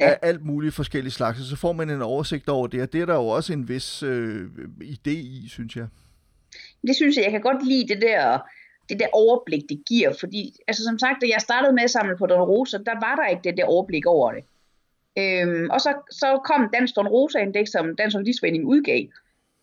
ja. 0.00 0.10
af 0.10 0.18
alt 0.22 0.44
muligt 0.44 0.74
forskellige 0.74 1.12
slags, 1.12 1.48
så 1.48 1.56
får 1.56 1.72
man 1.72 1.90
en 1.90 2.02
oversigt 2.02 2.48
over 2.48 2.66
det, 2.66 2.82
og 2.82 2.92
det 2.92 3.00
er 3.00 3.06
der 3.06 3.14
jo 3.14 3.26
også 3.26 3.52
en 3.52 3.68
vis 3.68 4.02
øh, 4.02 4.46
idé 4.82 5.10
i, 5.10 5.44
synes 5.48 5.76
jeg. 5.76 5.86
Det 6.86 6.96
synes 6.96 7.16
jeg, 7.16 7.24
jeg 7.24 7.32
kan 7.32 7.40
godt 7.40 7.66
lide 7.68 7.94
det 7.94 8.02
der, 8.02 8.38
det 8.88 8.98
der 9.00 9.06
overblik, 9.12 9.62
det 9.68 9.82
giver, 9.86 10.12
fordi, 10.20 10.56
altså 10.68 10.84
som 10.84 10.98
sagt, 10.98 11.22
da 11.22 11.26
jeg 11.32 11.40
startede 11.40 11.72
med 11.72 11.82
at 11.82 11.90
samle 11.90 12.16
på 12.16 12.26
Don 12.26 12.42
Rosa, 12.42 12.78
der 12.78 12.94
var 12.94 13.14
der 13.16 13.26
ikke 13.26 13.42
det 13.44 13.56
der 13.56 13.64
overblik 13.64 14.06
over 14.06 14.32
det. 14.32 14.44
Øhm, 15.18 15.70
og 15.70 15.80
så, 15.80 15.94
så 16.10 16.40
kom 16.44 16.70
Dansk 16.72 16.96
Don 16.96 17.08
Rosa 17.08 17.38
Index, 17.38 17.68
som 17.68 17.96
Dansk 17.96 18.14
Journalistforening 18.14 18.64
udgav, 18.64 19.06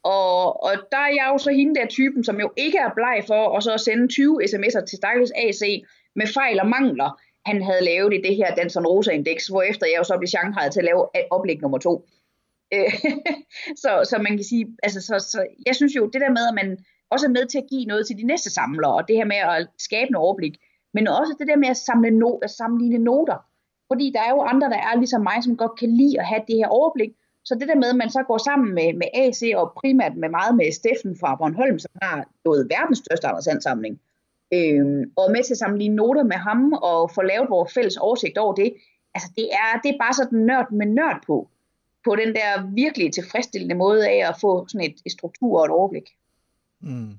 og, 0.04 0.64
og 0.64 0.72
der 0.92 0.98
er 0.98 1.14
jeg 1.20 1.30
jo 1.34 1.38
så 1.38 1.52
hende 1.52 1.76
der 1.76 1.88
typen, 1.88 2.24
som 2.24 2.40
jo 2.40 2.52
ikke 2.58 2.78
er 2.78 2.94
bleg 2.96 3.24
for, 3.28 3.44
og 3.56 3.64
så 3.64 3.74
at 3.74 3.82
sende 3.82 4.08
20 4.08 4.44
sms'er 4.44 4.86
til 4.86 4.98
Stakkels 4.98 5.32
AC 5.36 5.62
med 6.16 6.28
fejl 6.28 6.60
og 6.60 6.68
mangler, 6.68 7.22
han 7.46 7.64
havde 7.64 7.84
lavet 7.84 8.14
i 8.14 8.22
det 8.22 8.36
her 8.36 8.56
Danson 8.56 8.86
Rosa 8.86 9.12
Index, 9.12 9.50
efter 9.70 9.86
jeg 9.88 9.98
jo 9.98 10.04
så 10.04 10.18
blev 10.18 10.28
Shanghai 10.28 10.70
til 10.72 10.80
at 10.80 10.86
lave 10.86 11.04
øh, 11.18 11.24
oplæg 11.32 11.62
nummer 11.62 11.78
to. 11.78 12.08
Øh, 12.74 12.94
så, 13.84 13.92
så 14.10 14.16
man 14.18 14.34
kan 14.38 14.44
sige, 14.44 14.66
altså 14.84 15.02
så, 15.02 15.16
så 15.32 15.46
jeg 15.66 15.76
synes 15.76 15.96
jo, 15.96 16.04
det 16.14 16.22
der 16.22 16.30
med, 16.30 16.46
at 16.50 16.56
man 16.62 16.78
også 17.12 17.26
er 17.26 17.36
med 17.38 17.46
til 17.46 17.58
at 17.58 17.70
give 17.70 17.86
noget 17.86 18.08
til 18.08 18.18
de 18.18 18.24
næste 18.24 18.50
samlere, 18.50 18.94
og 18.94 19.08
det 19.08 19.16
her 19.16 19.26
med 19.26 19.36
at 19.36 19.68
skabe 19.88 20.10
en 20.10 20.16
overblik, 20.16 20.56
men 20.94 21.08
også 21.08 21.36
det 21.40 21.48
der 21.48 21.56
med 21.56 21.70
at, 21.70 21.78
samle 21.78 22.12
no, 22.12 22.32
at 22.38 22.50
sammenligne 22.50 23.04
noter. 23.04 23.40
Fordi 23.92 24.12
der 24.16 24.22
er 24.28 24.30
jo 24.30 24.42
andre, 24.42 24.70
der 24.70 24.82
er 24.90 24.96
ligesom 24.98 25.22
mig, 25.22 25.44
som 25.44 25.58
godt 25.58 25.80
kan 25.80 25.90
lide 25.90 26.20
at 26.20 26.26
have 26.26 26.44
det 26.48 26.56
her 26.56 26.68
overblik. 26.68 27.12
Så 27.46 27.56
det 27.60 27.68
der 27.68 27.76
med, 27.76 27.90
at 27.90 27.96
man 27.96 28.10
så 28.10 28.24
går 28.24 28.38
sammen 28.38 28.74
med, 28.76 28.94
med 28.94 29.10
AC 29.14 29.42
og 29.56 29.74
primært 29.82 30.16
med 30.18 30.30
meget 30.30 30.56
med 30.56 30.72
Steffen 30.72 31.14
fra 31.20 31.36
Bornholm, 31.36 31.80
som 31.80 31.92
har 32.02 32.16
noget 32.46 32.70
verdens 32.70 33.02
største 33.04 33.28
Anders 33.28 33.64
samling 33.64 34.00
øh, 34.54 35.08
og 35.18 35.32
med 35.32 35.44
til 35.44 35.54
at 35.54 35.58
sammenligne 35.58 35.96
noter 35.96 36.24
med 36.24 36.36
ham 36.36 36.74
og 36.74 37.12
få 37.16 37.22
lavet 37.22 37.50
vores 37.50 37.74
fælles 37.74 37.98
oversigt 37.98 38.38
over 38.38 38.54
det. 38.54 38.74
Altså 39.16 39.30
det 39.36 39.48
er, 39.52 39.80
det 39.84 39.90
er 39.90 40.04
bare 40.04 40.14
sådan 40.14 40.40
nørd 40.40 40.72
med 40.72 40.88
nørd 40.88 41.24
på, 41.28 41.50
på 42.06 42.16
den 42.16 42.36
der 42.36 42.74
virkelig 42.76 43.14
tilfredsstillende 43.14 43.76
måde 43.76 44.10
af 44.10 44.30
at 44.30 44.36
få 44.42 44.68
sådan 44.68 44.88
et, 44.90 44.98
et 45.06 45.12
struktur 45.12 45.60
og 45.60 45.66
et 45.66 45.72
overblik. 45.72 46.08
Mm. 46.82 47.14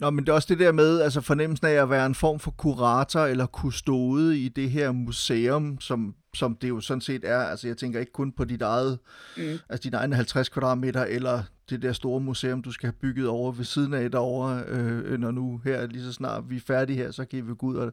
Nå, 0.00 0.10
men 0.10 0.24
det 0.24 0.30
er 0.30 0.34
også 0.34 0.48
det 0.50 0.58
der 0.58 0.72
med, 0.72 1.00
altså 1.00 1.20
fornemmelsen 1.20 1.66
af 1.66 1.72
at 1.72 1.90
være 1.90 2.06
en 2.06 2.14
form 2.14 2.38
for 2.38 2.50
kurator 2.50 3.20
eller 3.20 3.46
kustode 3.46 4.38
i 4.38 4.48
det 4.48 4.70
her 4.70 4.92
museum, 4.92 5.80
som, 5.80 6.14
som 6.34 6.56
det 6.56 6.68
jo 6.68 6.80
sådan 6.80 7.00
set 7.00 7.24
er. 7.24 7.38
Altså 7.38 7.66
jeg 7.66 7.76
tænker 7.76 8.00
ikke 8.00 8.12
kun 8.12 8.32
på 8.32 8.44
dit 8.44 8.62
eget, 8.62 8.98
mm. 9.36 9.58
altså 9.68 9.82
dine 9.84 9.96
egne 9.96 10.16
50 10.16 10.48
kvadratmeter, 10.48 11.04
eller 11.04 11.42
det 11.70 11.82
der 11.82 11.92
store 11.92 12.20
museum, 12.20 12.62
du 12.62 12.72
skal 12.72 12.86
have 12.86 12.96
bygget 13.00 13.28
over 13.28 13.52
ved 13.52 13.64
siden 13.64 13.94
af 13.94 14.10
derovre, 14.10 14.62
øh, 14.68 15.18
når 15.18 15.30
nu 15.30 15.60
her 15.64 15.86
lige 15.86 16.04
så 16.04 16.12
snart 16.12 16.50
vi 16.50 16.56
er 16.56 16.60
færdige 16.66 16.96
her, 16.96 17.10
så 17.10 17.24
kan 17.24 17.48
vi 17.48 17.54
gå 17.54 17.66
ud 17.66 17.76
og, 17.76 17.92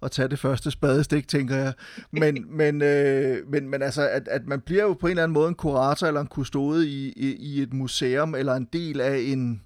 og 0.00 0.10
tage 0.10 0.28
det 0.28 0.38
første 0.38 0.70
spadestik, 0.70 1.28
tænker 1.28 1.56
jeg. 1.56 1.72
Men, 2.10 2.46
men, 2.58 2.82
øh, 2.82 3.50
men, 3.50 3.68
men 3.68 3.82
altså, 3.82 4.08
at, 4.08 4.28
at 4.28 4.46
man 4.46 4.60
bliver 4.60 4.82
jo 4.82 4.92
på 4.92 5.06
en 5.06 5.10
eller 5.10 5.22
anden 5.22 5.34
måde 5.34 5.48
en 5.48 5.54
kurator 5.54 6.06
eller 6.06 6.20
en 6.20 6.26
kustode 6.26 6.88
i, 6.88 7.12
i, 7.16 7.36
i 7.36 7.62
et 7.62 7.72
museum, 7.72 8.34
eller 8.34 8.54
en 8.54 8.68
del 8.72 9.00
af 9.00 9.18
en, 9.18 9.62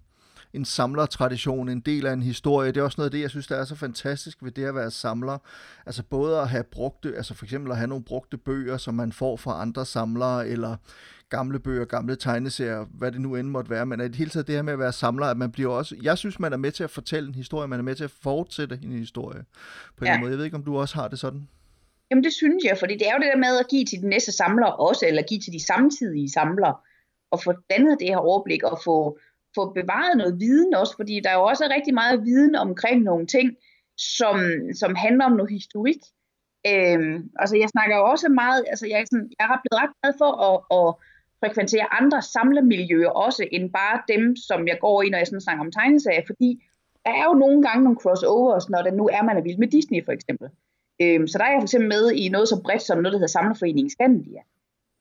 en 0.52 0.64
samlertradition, 0.64 1.68
en 1.68 1.80
del 1.80 2.06
af 2.06 2.12
en 2.12 2.22
historie. 2.22 2.72
Det 2.72 2.80
er 2.80 2.84
også 2.84 2.94
noget 2.98 3.08
af 3.08 3.12
det, 3.12 3.20
jeg 3.20 3.30
synes, 3.30 3.46
der 3.46 3.56
er 3.56 3.64
så 3.64 3.74
fantastisk 3.74 4.38
ved 4.42 4.50
det 4.50 4.64
at 4.64 4.74
være 4.74 4.90
samler. 4.90 5.38
Altså 5.86 6.02
både 6.02 6.40
at 6.40 6.48
have 6.48 6.64
brugte, 6.64 7.16
altså 7.16 7.34
for 7.34 7.44
eksempel 7.44 7.72
at 7.72 7.78
have 7.78 7.88
nogle 7.88 8.04
brugte 8.04 8.36
bøger, 8.36 8.76
som 8.76 8.94
man 8.94 9.12
får 9.12 9.36
fra 9.36 9.60
andre 9.62 9.86
samlere, 9.86 10.48
eller 10.48 10.76
gamle 11.30 11.58
bøger, 11.58 11.84
gamle 11.84 12.16
tegneserier, 12.16 12.84
hvad 12.84 13.12
det 13.12 13.20
nu 13.20 13.36
end 13.36 13.48
måtte 13.48 13.70
være, 13.70 13.86
men 13.86 14.00
i 14.00 14.04
det 14.04 14.16
hele 14.16 14.30
taget 14.30 14.46
det 14.46 14.54
her 14.54 14.62
med 14.62 14.72
at 14.72 14.78
være 14.78 14.92
samler, 14.92 15.26
at 15.26 15.36
man 15.36 15.52
bliver 15.52 15.72
også, 15.72 15.96
jeg 16.02 16.18
synes, 16.18 16.40
man 16.40 16.52
er 16.52 16.56
med 16.56 16.72
til 16.72 16.84
at 16.84 16.90
fortælle 16.90 17.28
en 17.28 17.34
historie, 17.34 17.68
man 17.68 17.78
er 17.78 17.82
med 17.84 17.94
til 17.94 18.04
at 18.04 18.10
fortsætte 18.10 18.78
en 18.82 18.92
historie 18.92 19.44
på 19.96 20.04
en 20.04 20.10
ja. 20.10 20.20
måde. 20.20 20.30
Jeg 20.30 20.38
ved 20.38 20.44
ikke, 20.44 20.56
om 20.56 20.64
du 20.64 20.78
også 20.78 20.94
har 20.94 21.08
det 21.08 21.18
sådan? 21.18 21.48
Jamen 22.10 22.24
det 22.24 22.32
synes 22.32 22.64
jeg, 22.64 22.76
fordi 22.78 22.94
det 22.94 23.08
er 23.08 23.12
jo 23.12 23.18
det 23.18 23.30
der 23.32 23.36
med 23.36 23.60
at 23.60 23.68
give 23.68 23.84
til 23.84 24.02
de 24.02 24.08
næste 24.08 24.32
samlere 24.32 24.76
også, 24.76 25.06
eller 25.06 25.22
give 25.22 25.40
til 25.40 25.52
de 25.52 25.66
samtidige 25.66 26.30
samlere, 26.30 26.74
og 27.30 27.42
få 27.42 27.52
dannet 27.70 28.00
det 28.00 28.08
her 28.08 28.16
overblik, 28.16 28.62
og 28.62 28.80
få, 28.84 29.18
få 29.54 29.72
bevaret 29.72 30.16
noget 30.16 30.40
viden 30.40 30.74
også, 30.74 30.96
fordi 30.96 31.20
der 31.24 31.30
er 31.30 31.34
jo 31.34 31.44
også 31.44 31.68
rigtig 31.76 31.94
meget 31.94 32.24
viden 32.24 32.54
omkring 32.54 33.02
nogle 33.02 33.26
ting, 33.26 33.56
som, 33.98 34.36
som 34.80 34.94
handler 34.94 35.24
om 35.24 35.32
noget 35.32 35.50
historik. 35.50 36.02
Øhm, 36.66 37.30
altså 37.42 37.56
jeg 37.56 37.68
snakker 37.68 37.96
jo 37.96 38.04
også 38.04 38.28
meget, 38.28 38.64
altså 38.72 38.86
jeg 38.86 39.00
er, 39.00 39.04
sådan, 39.10 39.30
jeg 39.38 39.44
er 39.44 39.60
blevet 39.62 39.80
ret 39.82 39.94
glad 40.00 40.12
for 40.22 40.32
at, 40.48 40.56
at 40.78 40.88
frekventere 41.44 41.92
andre 42.00 42.22
samlemiljøer 42.22 43.08
også, 43.08 43.42
end 43.52 43.72
bare 43.72 44.02
dem, 44.12 44.36
som 44.36 44.68
jeg 44.68 44.78
går 44.80 45.02
i, 45.02 45.08
når 45.08 45.18
jeg 45.18 45.26
sådan 45.26 45.40
snakker 45.40 45.64
om 45.64 45.72
tegneserier, 45.72 46.22
fordi 46.26 46.50
der 47.04 47.12
er 47.20 47.24
jo 47.24 47.34
nogle 47.44 47.62
gange 47.62 47.84
nogle 47.84 48.00
crossovers, 48.02 48.68
når 48.68 48.82
det 48.82 48.94
nu 48.94 49.04
er, 49.16 49.22
man 49.22 49.36
er 49.36 49.42
vild 49.42 49.58
med 49.58 49.68
Disney 49.68 50.04
for 50.04 50.12
eksempel. 50.12 50.48
Øhm, 51.02 51.26
så 51.26 51.38
der 51.38 51.44
er 51.44 51.52
jeg 51.52 51.60
for 51.60 51.68
eksempel 51.70 51.88
med 51.88 52.04
i 52.22 52.28
noget 52.28 52.48
så 52.48 52.56
bredt 52.64 52.82
som 52.82 52.98
noget, 52.98 53.12
der 53.12 53.18
hedder 53.18 53.36
Samlerforeningen 53.36 53.90
Skandia. 53.90 54.42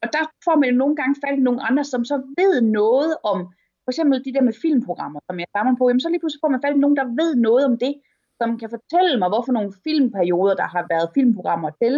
Og 0.03 0.07
der 0.15 0.23
får 0.45 0.55
man 0.59 0.73
nogle 0.73 0.95
gange 0.95 1.15
fat 1.23 1.37
i 1.39 1.47
nogle 1.47 1.61
andre, 1.69 1.83
som 1.83 2.05
så 2.05 2.17
ved 2.39 2.61
noget 2.61 3.11
om, 3.23 3.39
for 3.83 3.91
eksempel 3.91 4.25
de 4.25 4.33
der 4.33 4.41
med 4.41 4.53
filmprogrammer, 4.61 5.19
som 5.27 5.39
jeg 5.39 5.47
samler 5.55 5.75
på, 5.77 5.89
jamen 5.89 6.03
så 6.03 6.09
lige 6.09 6.19
pludselig 6.19 6.43
får 6.43 6.53
man 6.55 6.63
fat 6.65 6.75
i 6.75 6.83
nogen, 6.83 6.97
der 6.97 7.07
ved 7.21 7.35
noget 7.35 7.65
om 7.65 7.77
det, 7.77 7.93
som 8.41 8.59
kan 8.59 8.69
fortælle 8.75 9.19
mig, 9.19 9.29
hvorfor 9.29 9.51
nogle 9.51 9.73
filmperioder, 9.83 10.55
der 10.55 10.67
har 10.75 10.85
været 10.93 11.13
filmprogrammer 11.15 11.71
til. 11.81 11.93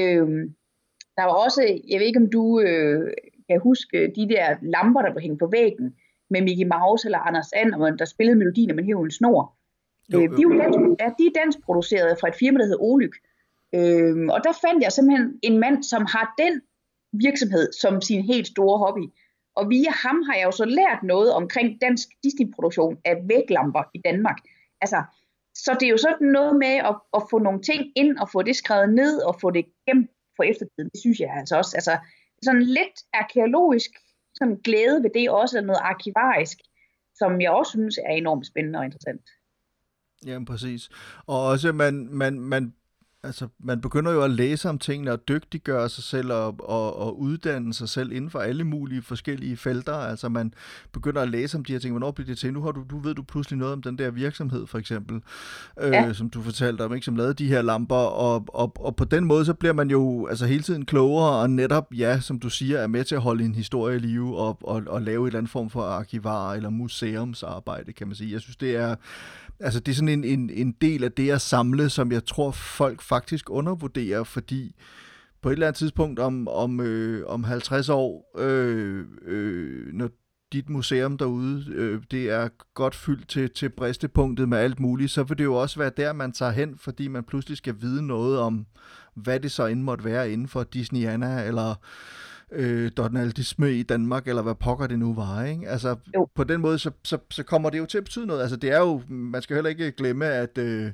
Øhm, 0.00 0.42
der 1.16 1.24
var 1.28 1.36
også, 1.44 1.62
jeg 1.90 1.98
ved 1.98 2.06
ikke 2.06 2.22
om 2.24 2.30
du 2.36 2.60
øh, 2.60 3.12
kan 3.50 3.60
huske 3.60 4.12
de 4.16 4.28
der 4.28 4.56
lamper, 4.62 5.02
der 5.02 5.12
blev 5.12 5.22
hængt 5.22 5.38
på 5.38 5.46
væggen 5.46 5.94
med 6.30 6.40
Mickey 6.42 6.66
Mouse 6.74 7.06
eller 7.06 7.18
Anders 7.18 7.52
And, 7.52 7.98
der 7.98 8.04
spillede 8.04 8.38
melodien, 8.38 8.76
man 8.76 8.84
hævde 8.84 9.04
en 9.04 9.10
snor. 9.10 9.42
Jo, 10.12 10.18
øh, 10.18 10.24
jo. 10.24 10.36
De, 10.36 10.42
er 10.42 10.62
dansk, 10.62 10.78
ja, 11.00 11.08
de 11.18 11.24
er 11.26 11.34
dansk 11.40 11.58
produceret 11.66 12.18
fra 12.20 12.28
et 12.28 12.34
firma, 12.34 12.58
der 12.58 12.64
hedder 12.64 12.82
Olyk. 12.82 13.14
Øhm, 13.74 14.28
og 14.34 14.40
der 14.44 14.52
fandt 14.64 14.84
jeg 14.84 14.92
simpelthen 14.92 15.38
en 15.42 15.58
mand, 15.58 15.82
som 15.82 16.02
har 16.14 16.34
den 16.38 16.54
virksomhed 17.12 17.72
som 17.72 18.00
sin 18.00 18.22
helt 18.22 18.46
store 18.46 18.78
hobby. 18.78 19.04
Og 19.56 19.70
via 19.70 19.90
ham 19.90 20.22
har 20.26 20.34
jeg 20.38 20.46
jo 20.46 20.50
så 20.50 20.64
lært 20.64 21.02
noget 21.02 21.32
omkring 21.32 21.80
dansk 21.80 22.08
Disney-produktion 22.24 22.98
af 23.04 23.14
væglamper 23.28 23.82
i 23.94 23.98
Danmark. 24.04 24.38
Altså, 24.80 25.02
så 25.54 25.76
det 25.80 25.86
er 25.86 25.90
jo 25.90 25.96
sådan 25.96 26.26
noget 26.26 26.56
med 26.56 26.74
at, 26.90 26.96
at 27.16 27.22
få 27.30 27.38
nogle 27.38 27.62
ting 27.62 27.92
ind 27.96 28.18
og 28.18 28.30
få 28.30 28.42
det 28.42 28.56
skrevet 28.56 28.94
ned 28.94 29.22
og 29.22 29.40
få 29.40 29.50
det 29.50 29.64
gemt 29.86 30.10
for 30.36 30.42
eftertiden. 30.42 30.90
Det 30.92 31.00
synes 31.00 31.20
jeg 31.20 31.30
altså 31.38 31.56
også. 31.56 31.76
Altså, 31.76 31.98
sådan 32.42 32.62
lidt 32.62 32.96
arkeologisk 33.12 33.90
sådan 34.34 34.56
glæde 34.64 35.02
ved 35.02 35.10
det 35.14 35.30
også, 35.30 35.60
noget 35.60 35.80
arkivarisk, 35.82 36.58
som 37.14 37.40
jeg 37.40 37.50
også 37.50 37.70
synes 37.70 37.98
er 37.98 38.12
enormt 38.12 38.46
spændende 38.46 38.78
og 38.78 38.84
interessant. 38.84 39.30
Jamen 40.26 40.44
præcis. 40.44 40.88
Og 41.26 41.46
også 41.46 41.72
man, 41.72 42.08
man, 42.10 42.40
man 42.40 42.74
altså, 43.22 43.48
man 43.58 43.80
begynder 43.80 44.12
jo 44.12 44.22
at 44.22 44.30
læse 44.30 44.68
om 44.68 44.78
tingene 44.78 45.12
og 45.12 45.28
dygtiggøre 45.28 45.88
sig 45.88 46.04
selv 46.04 46.32
og, 46.32 46.56
og, 46.58 46.96
og 46.96 47.20
uddanne 47.20 47.74
sig 47.74 47.88
selv 47.88 48.12
inden 48.12 48.30
for 48.30 48.38
alle 48.38 48.64
mulige 48.64 49.02
forskellige 49.02 49.56
felter. 49.56 49.94
Altså 49.94 50.28
man 50.28 50.54
begynder 50.92 51.22
at 51.22 51.28
læse 51.28 51.56
om 51.56 51.64
de 51.64 51.72
her 51.72 51.78
ting. 51.78 51.92
Hvornår 51.92 52.10
bliver 52.10 52.26
det 52.26 52.38
til? 52.38 52.52
Nu 52.52 52.62
har 52.62 52.72
du, 52.72 52.84
du 52.90 52.98
ved 52.98 53.14
du 53.14 53.22
pludselig 53.22 53.58
noget 53.58 53.72
om 53.72 53.82
den 53.82 53.98
der 53.98 54.10
virksomhed, 54.10 54.66
for 54.66 54.78
eksempel, 54.78 55.22
øh, 55.80 55.92
ja. 55.92 56.12
som 56.12 56.30
du 56.30 56.42
fortalte 56.42 56.84
om, 56.84 56.94
ikke? 56.94 57.04
som 57.04 57.16
lavede 57.16 57.34
de 57.34 57.48
her 57.48 57.62
lamper. 57.62 57.96
Og, 57.96 58.44
og, 58.48 58.72
og 58.76 58.96
på 58.96 59.04
den 59.04 59.24
måde, 59.24 59.44
så 59.44 59.54
bliver 59.54 59.72
man 59.72 59.90
jo 59.90 60.26
altså 60.26 60.46
hele 60.46 60.62
tiden 60.62 60.84
klogere, 60.84 61.30
og 61.30 61.50
netop, 61.50 61.94
ja, 61.96 62.20
som 62.20 62.38
du 62.38 62.50
siger, 62.50 62.78
er 62.78 62.86
med 62.86 63.04
til 63.04 63.14
at 63.14 63.20
holde 63.20 63.44
en 63.44 63.54
historie 63.54 63.96
i 63.96 63.98
live 63.98 64.36
og, 64.36 64.58
og, 64.62 64.82
og 64.86 65.02
lave 65.02 65.26
et 65.26 65.28
eller 65.28 65.38
andet 65.38 65.52
form 65.52 65.70
for 65.70 65.82
arkivar 65.82 66.52
eller 66.52 66.70
museumsarbejde, 66.70 67.92
kan 67.92 68.06
man 68.06 68.16
sige. 68.16 68.32
Jeg 68.32 68.40
synes, 68.40 68.56
det 68.56 68.76
er 68.76 68.96
Altså 69.60 69.80
det 69.80 69.92
er 69.92 69.96
sådan 69.96 70.08
en, 70.08 70.24
en, 70.24 70.50
en 70.50 70.72
del 70.80 71.04
af 71.04 71.12
det 71.12 71.30
at 71.30 71.40
samle, 71.40 71.90
som 71.90 72.12
jeg 72.12 72.26
tror 72.26 72.50
folk 72.50 73.02
faktisk 73.02 73.50
undervurderer, 73.50 74.24
fordi 74.24 74.74
på 75.42 75.48
et 75.48 75.52
eller 75.52 75.66
andet 75.66 75.78
tidspunkt 75.78 76.18
om, 76.18 76.48
om, 76.48 76.80
øh, 76.80 77.26
om 77.26 77.44
50 77.44 77.88
år, 77.88 78.38
øh, 78.38 79.04
øh, 79.26 79.92
når 79.92 80.10
dit 80.52 80.68
museum 80.68 81.18
derude, 81.18 81.64
øh, 81.74 82.02
det 82.10 82.30
er 82.30 82.48
godt 82.74 82.94
fyldt 82.94 83.28
til, 83.28 83.50
til 83.50 83.68
bristepunktet 83.68 84.48
med 84.48 84.58
alt 84.58 84.80
muligt, 84.80 85.10
så 85.10 85.22
vil 85.22 85.38
det 85.38 85.44
jo 85.44 85.54
også 85.54 85.78
være 85.78 85.92
der, 85.96 86.12
man 86.12 86.32
tager 86.32 86.52
hen, 86.52 86.78
fordi 86.78 87.08
man 87.08 87.24
pludselig 87.24 87.56
skal 87.56 87.74
vide 87.80 88.06
noget 88.06 88.38
om, 88.38 88.66
hvad 89.14 89.40
det 89.40 89.50
så 89.50 89.66
end 89.66 89.82
måtte 89.82 90.04
være 90.04 90.32
inden 90.32 90.48
for 90.48 90.62
Disneyana, 90.62 91.42
eller 91.46 91.74
øh, 92.52 92.90
Donald 92.96 93.32
Disney 93.32 93.68
i 93.68 93.82
Danmark, 93.82 94.28
eller 94.28 94.42
hvad 94.42 94.54
pokker 94.54 94.86
det 94.86 94.98
nu 94.98 95.14
var. 95.14 95.44
Ikke? 95.44 95.68
Altså, 95.68 95.96
jo. 96.16 96.28
på 96.34 96.44
den 96.44 96.60
måde, 96.60 96.78
så, 96.78 96.90
så, 97.02 97.18
så 97.30 97.42
kommer 97.42 97.70
det 97.70 97.78
jo 97.78 97.86
til 97.86 97.98
at 97.98 98.04
betyde 98.04 98.26
noget. 98.26 98.40
Altså, 98.40 98.56
det 98.56 98.72
er 98.72 98.78
jo, 98.78 99.02
man 99.08 99.42
skal 99.42 99.56
heller 99.56 99.70
ikke 99.70 99.92
glemme, 99.92 100.26
at 100.26 100.58
øh, 100.58 100.92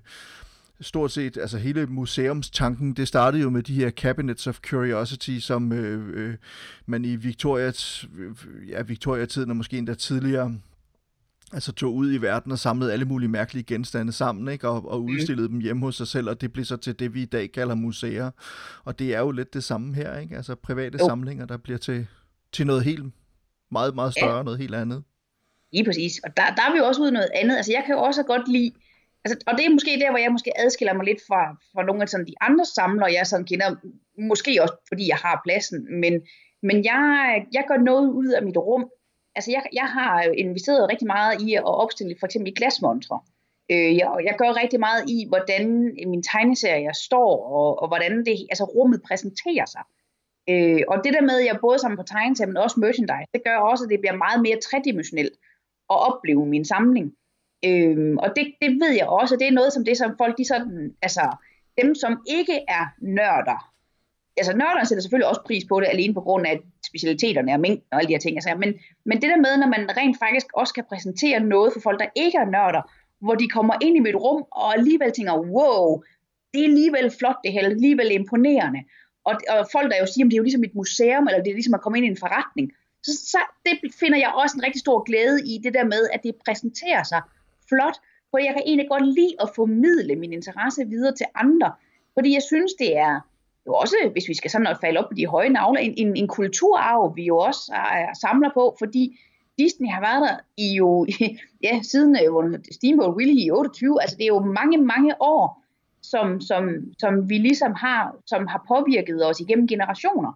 stort 0.81 1.13
set, 1.13 1.37
altså 1.37 1.59
hele 1.59 1.87
museumstanken, 1.87 2.93
det 2.93 3.09
startede 3.09 3.43
jo 3.43 3.51
med 3.51 3.63
de 3.63 3.75
her 3.75 3.91
Cabinets 3.91 4.47
of 4.47 4.59
Curiosity, 4.61 5.39
som 5.39 5.73
øh, 5.73 6.09
øh, 6.15 6.35
man 6.87 7.05
i 7.05 7.17
Victoria, 7.17 7.73
ja, 8.69 8.83
Victoria-tiden 8.83 9.51
og 9.51 9.57
måske 9.57 9.79
endda 9.79 9.95
tidligere 9.95 10.59
altså 11.53 11.73
tog 11.73 11.95
ud 11.95 12.13
i 12.13 12.17
verden 12.17 12.53
og 12.53 12.59
samlede 12.59 12.93
alle 12.93 13.05
mulige 13.05 13.29
mærkelige 13.29 13.65
genstande 13.65 14.13
sammen, 14.13 14.53
ikke? 14.53 14.69
Og, 14.69 14.89
og 14.89 15.01
mhm. 15.01 15.15
udstillede 15.15 15.49
mm. 15.49 15.53
dem 15.53 15.61
hjemme 15.61 15.83
hos 15.83 15.97
sig 15.97 16.09
selv, 16.09 16.29
og 16.29 16.41
det 16.41 16.53
blev 16.53 16.65
så 16.65 16.77
til 16.77 16.99
det, 16.99 17.15
vi 17.15 17.23
i 17.23 17.27
dag 17.27 17.53
kalder 17.53 17.75
museer. 17.75 18.31
Og 18.85 18.99
det 18.99 19.15
er 19.15 19.21
jo 19.21 19.31
lidt 19.31 19.55
det 19.55 19.65
samme 19.65 19.95
her, 19.95 20.19
ikke? 20.19 20.37
Altså 20.37 20.55
private 20.55 20.99
jo. 21.01 21.07
samlinger, 21.07 21.47
der 21.47 21.57
bliver 21.57 21.79
til, 21.79 22.07
til 22.53 22.67
noget 22.67 22.85
helt 22.85 23.05
meget, 23.71 23.95
meget 23.95 24.13
større, 24.13 24.37
ja. 24.37 24.43
noget 24.43 24.59
helt 24.59 24.75
andet. 24.75 25.03
Lige 25.73 25.85
præcis. 25.85 26.13
Og 26.25 26.37
der, 26.37 26.43
der 26.57 26.63
er 26.63 26.73
vi 26.73 26.79
jo 26.79 26.87
også 26.87 27.03
ud 27.03 27.11
noget 27.11 27.31
andet. 27.35 27.57
Altså 27.57 27.73
jeg 27.73 27.83
kan 27.87 27.95
jo 27.95 28.01
også 28.01 28.23
godt 28.23 28.49
lide, 28.49 28.73
altså, 29.25 29.45
og 29.47 29.59
det 29.59 29.67
er 29.67 29.71
måske 29.71 30.01
der, 30.01 30.11
hvor 30.11 30.19
jeg 30.19 30.33
måske 30.33 30.61
adskiller 30.61 30.95
mig 30.95 31.05
lidt 31.05 31.23
fra, 31.29 31.43
fra 31.73 31.83
nogle 31.83 32.03
af 32.03 32.09
sådan 32.09 32.27
de 32.27 32.35
andre 32.41 32.65
samlere, 32.65 33.13
jeg 33.13 33.27
sådan 33.27 33.47
kender, 33.47 33.77
måske 34.31 34.63
også 34.63 34.75
fordi 34.89 35.09
jeg 35.09 35.17
har 35.17 35.41
pladsen, 35.45 36.01
men, 36.01 36.13
men 36.63 36.85
jeg, 36.85 37.03
jeg 37.53 37.65
gør 37.69 37.77
noget 37.91 38.09
ud 38.11 38.29
af 38.29 38.43
mit 38.43 38.57
rum, 38.57 38.85
altså 39.37 39.51
jeg, 39.51 39.63
jeg 39.73 39.89
har 39.97 40.23
investeret 40.23 40.91
rigtig 40.91 41.07
meget 41.07 41.43
i 41.43 41.55
at 41.55 41.65
opstille 41.65 42.17
for 42.21 42.27
eksempel 42.27 42.55
glasmontre. 42.55 43.21
Øh, 43.71 43.97
jeg, 43.97 44.09
jeg 44.25 44.35
gør 44.39 44.61
rigtig 44.63 44.81
meget 44.81 45.11
i, 45.11 45.27
hvordan 45.29 45.83
min 46.07 46.23
tegneserie 46.23 46.95
står, 46.95 47.47
og, 47.57 47.83
og 47.83 47.89
hvordan 47.89 48.25
det, 48.25 48.47
altså 48.51 48.65
rummet 48.65 49.03
præsenterer 49.03 49.67
sig. 49.67 49.83
Øh, 50.49 50.83
og 50.89 50.97
det 51.05 51.13
der 51.13 51.21
med, 51.21 51.41
at 51.41 51.47
jeg 51.47 51.59
både 51.61 51.79
sammen 51.79 51.99
på 51.99 52.03
tegneserie, 52.03 52.49
men 52.49 52.57
også 52.57 52.81
merchandise, 52.81 53.33
det 53.35 53.45
gør 53.45 53.57
også, 53.57 53.85
at 53.85 53.91
det 53.91 54.01
bliver 54.01 54.17
meget 54.17 54.43
mere 54.43 54.61
tredimensionelt 54.61 55.35
at 55.91 55.99
opleve 56.09 56.47
min 56.47 56.65
samling. 56.65 57.15
Øh, 57.65 58.17
og 58.19 58.29
det, 58.37 58.55
det 58.63 58.71
ved 58.83 58.93
jeg 59.01 59.07
også, 59.07 59.37
det 59.37 59.49
er 59.49 59.59
noget 59.61 59.73
som 59.73 59.85
det, 59.85 59.97
som 59.97 60.17
folk, 60.19 60.39
de 60.39 60.45
sådan, 60.45 60.95
altså 61.03 61.37
dem, 61.83 61.95
som 61.95 62.23
ikke 62.27 62.57
er 62.69 62.85
nørder, 62.99 63.73
altså 64.37 64.57
nørderne 64.57 64.87
sætter 64.87 65.03
selvfølgelig 65.03 65.29
også 65.29 65.43
pris 65.47 65.65
på 65.65 65.81
det, 65.81 65.89
alene 65.91 66.15
på 66.15 66.21
grund 66.21 66.47
af 66.47 66.61
specialiteterne 66.87 67.53
og 67.53 67.61
mængden 67.61 67.85
og 67.93 67.99
alle 67.99 68.09
de 68.09 68.15
her 68.15 68.19
ting. 68.19 68.37
Altså, 68.37 68.55
men, 68.59 68.75
men 69.05 69.23
det 69.23 69.29
der 69.33 69.37
med, 69.37 69.57
når 69.59 69.67
man 69.67 69.97
rent 69.97 70.19
faktisk 70.19 70.47
også 70.55 70.75
kan 70.75 70.85
præsentere 70.89 71.41
noget 71.41 71.73
for 71.73 71.81
folk, 71.81 72.01
der 72.01 72.09
ikke 72.15 72.39
er 72.39 72.51
nørder, 72.57 72.83
hvor 73.25 73.35
de 73.35 73.49
kommer 73.49 73.75
ind 73.81 73.97
i 73.97 74.01
mit 74.01 74.15
rum 74.15 74.45
og 74.53 74.75
alligevel 74.77 75.13
tænker, 75.13 75.35
wow, 75.57 76.03
det 76.55 76.61
er 76.61 76.69
alligevel 76.73 77.11
flot 77.19 77.39
det 77.45 77.53
her, 77.53 77.65
alligevel 77.65 78.13
imponerende. 78.13 78.81
Og, 79.25 79.35
og 79.55 79.69
folk 79.73 79.91
der 79.91 79.99
jo 80.01 80.07
siger, 80.07 80.25
at 80.25 80.31
det 80.31 80.37
er 80.37 80.43
jo 80.43 80.49
ligesom 80.49 80.65
et 80.65 80.75
museum, 80.75 81.27
eller 81.27 81.43
det 81.43 81.51
er 81.51 81.59
ligesom 81.61 81.75
at 81.75 81.81
komme 81.83 81.99
ind 81.99 82.07
i 82.07 82.11
en 82.11 82.25
forretning. 82.25 82.73
Så, 83.07 83.13
så 83.33 83.41
det 83.67 83.75
finder 84.01 84.19
jeg 84.19 84.31
også 84.43 84.55
en 84.57 84.65
rigtig 84.67 84.81
stor 84.81 84.99
glæde 85.09 85.39
i, 85.51 85.53
det 85.65 85.75
der 85.75 85.85
med, 85.85 86.03
at 86.15 86.21
det 86.23 86.35
præsenterer 86.47 87.03
sig 87.03 87.21
flot, 87.69 87.97
for 88.31 88.39
jeg 88.39 88.53
kan 88.55 88.63
egentlig 88.67 88.89
godt 88.89 89.07
lide 89.19 89.35
at 89.41 89.49
formidle 89.57 90.17
min 90.17 90.33
interesse 90.33 90.85
videre 90.95 91.15
til 91.17 91.27
andre, 91.35 91.73
fordi 92.15 92.35
jeg 92.35 92.43
synes, 92.43 92.73
det 92.75 92.97
er, 92.97 93.15
jo 93.67 93.75
også, 93.75 93.97
hvis 94.13 94.29
vi 94.29 94.35
skal 94.35 94.51
sådan 94.51 94.77
falde 94.81 94.99
op 94.99 95.09
på 95.09 95.15
de 95.15 95.27
høje 95.27 95.49
navler, 95.49 95.81
en, 95.81 95.95
en, 95.97 96.17
en 96.17 96.29
kulturarv, 96.29 97.17
vi 97.17 97.25
jo 97.25 97.39
også 97.39 97.73
er, 97.75 98.15
samler 98.21 98.51
på, 98.55 98.77
fordi 98.79 99.19
Disney 99.59 99.89
har 99.89 100.01
været 100.01 100.23
der 100.29 100.37
i 100.57 100.77
jo, 100.77 101.07
ja, 101.67 101.83
siden 101.83 102.17
uh, 102.29 102.55
Steamboat 102.73 103.17
Willie 103.17 103.45
i 103.47 103.51
28, 103.51 104.03
altså 104.03 104.17
det 104.17 104.23
er 104.23 104.35
jo 104.37 104.41
mange, 104.41 104.79
mange 104.79 105.23
år, 105.23 105.63
som, 106.03 106.41
som, 106.41 106.69
som 106.99 107.29
vi 107.31 107.39
ligesom 107.39 107.73
har, 107.75 108.17
som 108.27 108.47
har 108.47 108.65
påvirket 108.69 109.27
os 109.27 109.41
igennem 109.41 109.69
generationer, 109.69 110.33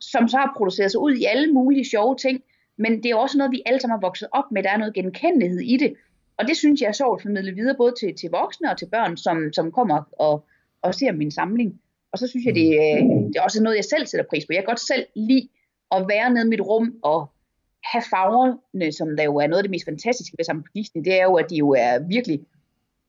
som 0.00 0.28
så 0.28 0.36
har 0.36 0.54
produceret 0.56 0.90
sig 0.90 1.00
ud 1.00 1.12
i 1.12 1.24
alle 1.24 1.52
mulige 1.52 1.84
sjove 1.84 2.16
ting, 2.16 2.42
men 2.78 3.02
det 3.02 3.10
er 3.10 3.16
også 3.16 3.38
noget, 3.38 3.52
vi 3.52 3.62
alle 3.66 3.80
sammen 3.80 3.98
har 3.98 4.06
vokset 4.06 4.28
op 4.32 4.44
med, 4.52 4.62
der 4.62 4.70
er 4.70 4.76
noget 4.76 4.94
genkendelighed 4.94 5.60
i 5.60 5.76
det, 5.76 5.94
og 6.40 6.48
det 6.48 6.56
synes 6.56 6.80
jeg 6.80 6.88
er 6.88 6.92
sjovt 6.92 7.18
at 7.18 7.22
formidle 7.22 7.54
videre, 7.54 7.76
både 7.76 7.94
til, 8.00 8.14
til 8.16 8.30
voksne 8.30 8.70
og 8.70 8.78
til 8.78 8.86
børn, 8.86 9.16
som, 9.16 9.52
som 9.52 9.72
kommer 9.72 10.02
og, 10.18 10.46
og 10.82 10.94
ser 10.94 11.12
min 11.12 11.30
samling. 11.30 11.80
Og 12.12 12.18
så 12.18 12.26
synes 12.26 12.46
jeg, 12.46 12.54
det, 12.54 12.66
det 13.28 13.36
er 13.36 13.42
også 13.42 13.62
noget, 13.62 13.76
jeg 13.76 13.84
selv 13.84 14.06
sætter 14.06 14.26
pris 14.30 14.46
på. 14.46 14.52
Jeg 14.52 14.62
kan 14.62 14.72
godt 14.72 14.80
selv 14.80 15.06
lide 15.16 15.48
at 15.90 16.08
være 16.08 16.30
nede 16.30 16.46
i 16.46 16.48
mit 16.48 16.60
rum 16.60 16.94
og 17.02 17.30
have 17.84 18.02
farverne, 18.10 18.92
som 18.92 19.16
der 19.16 19.24
jo 19.24 19.36
er 19.36 19.46
noget 19.46 19.58
af 19.58 19.64
det 19.64 19.70
mest 19.70 19.84
fantastiske 19.84 20.34
ved 20.38 20.44
sammen 20.44 20.62
på 20.62 20.70
Disney, 20.74 21.04
det 21.04 21.20
er 21.20 21.24
jo, 21.24 21.34
at 21.34 21.50
de 21.50 21.56
jo 21.56 21.70
er 21.70 21.98
virkelig 21.98 22.40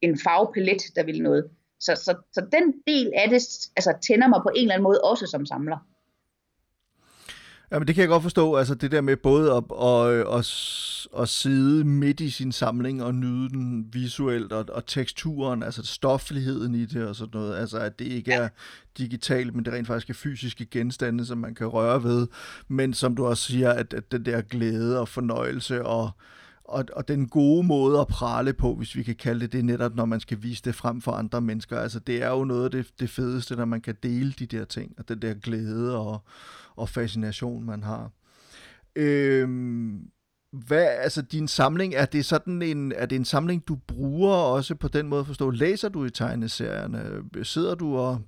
en 0.00 0.18
farvepalet, 0.18 0.82
der 0.96 1.02
vil 1.04 1.22
noget. 1.22 1.50
Så, 1.80 1.94
så, 1.94 2.14
så 2.32 2.40
den 2.52 2.74
del 2.86 3.12
af 3.16 3.28
det 3.28 3.42
altså, 3.76 3.94
tænder 4.08 4.28
mig 4.28 4.40
på 4.42 4.50
en 4.56 4.62
eller 4.62 4.74
anden 4.74 4.84
måde 4.84 5.00
også 5.00 5.26
som 5.26 5.46
samler. 5.46 5.78
Jamen 7.72 7.86
det 7.86 7.94
kan 7.94 8.02
jeg 8.02 8.08
godt 8.08 8.22
forstå, 8.22 8.54
altså 8.54 8.74
det 8.74 8.90
der 8.90 9.00
med 9.00 9.16
både 9.16 9.52
at, 9.52 9.64
at, 9.82 10.38
at, 10.38 10.46
at 11.22 11.28
sidde 11.28 11.84
midt 11.84 12.20
i 12.20 12.30
sin 12.30 12.52
samling 12.52 13.02
og 13.02 13.14
nyde 13.14 13.48
den 13.48 13.88
visuelt 13.92 14.52
og, 14.52 14.64
og 14.72 14.86
teksturen, 14.86 15.62
altså 15.62 15.86
stofligheden 15.86 16.74
i 16.74 16.84
det 16.84 17.06
og 17.06 17.16
sådan 17.16 17.40
noget, 17.40 17.56
altså 17.56 17.78
at 17.78 17.98
det 17.98 18.04
ikke 18.04 18.32
er 18.32 18.48
digitalt, 18.98 19.54
men 19.54 19.64
det 19.64 19.72
rent 19.72 19.86
faktisk 19.86 20.10
er 20.10 20.14
fysiske 20.14 20.66
genstande, 20.66 21.26
som 21.26 21.38
man 21.38 21.54
kan 21.54 21.66
røre 21.66 22.02
ved, 22.02 22.26
men 22.68 22.94
som 22.94 23.16
du 23.16 23.26
også 23.26 23.42
siger, 23.42 23.70
at, 23.70 23.94
at 23.94 24.12
den 24.12 24.24
der 24.24 24.40
glæde 24.40 25.00
og 25.00 25.08
fornøjelse 25.08 25.86
og, 25.86 26.10
og, 26.64 26.84
og 26.92 27.08
den 27.08 27.28
gode 27.28 27.66
måde 27.66 28.00
at 28.00 28.06
prale 28.06 28.52
på, 28.52 28.74
hvis 28.74 28.96
vi 28.96 29.02
kan 29.02 29.16
kalde 29.16 29.40
det 29.40 29.52
det, 29.52 29.64
netop 29.64 29.94
når 29.94 30.04
man 30.04 30.20
skal 30.20 30.42
vise 30.42 30.62
det 30.64 30.74
frem 30.74 31.00
for 31.00 31.12
andre 31.12 31.40
mennesker, 31.40 31.78
altså 31.78 31.98
det 31.98 32.22
er 32.22 32.30
jo 32.30 32.44
noget 32.44 32.64
af 32.64 32.70
det, 32.70 32.86
det 33.00 33.10
fedeste, 33.10 33.56
når 33.56 33.64
man 33.64 33.80
kan 33.80 33.96
dele 34.02 34.32
de 34.38 34.46
der 34.46 34.64
ting, 34.64 34.94
og 34.98 35.08
den 35.08 35.22
der 35.22 35.34
glæde 35.34 35.98
og 35.98 36.24
og 36.76 36.88
fascination, 36.88 37.64
man 37.64 37.82
har. 37.82 38.10
Øhm, 38.96 40.10
hvad, 40.52 40.86
altså 40.86 41.22
din 41.22 41.48
samling, 41.48 41.94
er 41.94 42.04
det 42.04 42.24
sådan 42.24 42.62
en, 42.62 42.92
er 42.92 43.06
det 43.06 43.16
en 43.16 43.24
samling, 43.24 43.68
du 43.68 43.76
bruger 43.76 44.34
også 44.34 44.74
på 44.74 44.88
den 44.88 45.08
måde 45.08 45.20
at 45.20 45.26
forstå? 45.26 45.50
Læser 45.50 45.88
du 45.88 46.04
i 46.04 46.10
tegneserierne? 46.10 47.24
Sidder 47.44 47.74
du 47.74 47.96
og, 47.96 48.20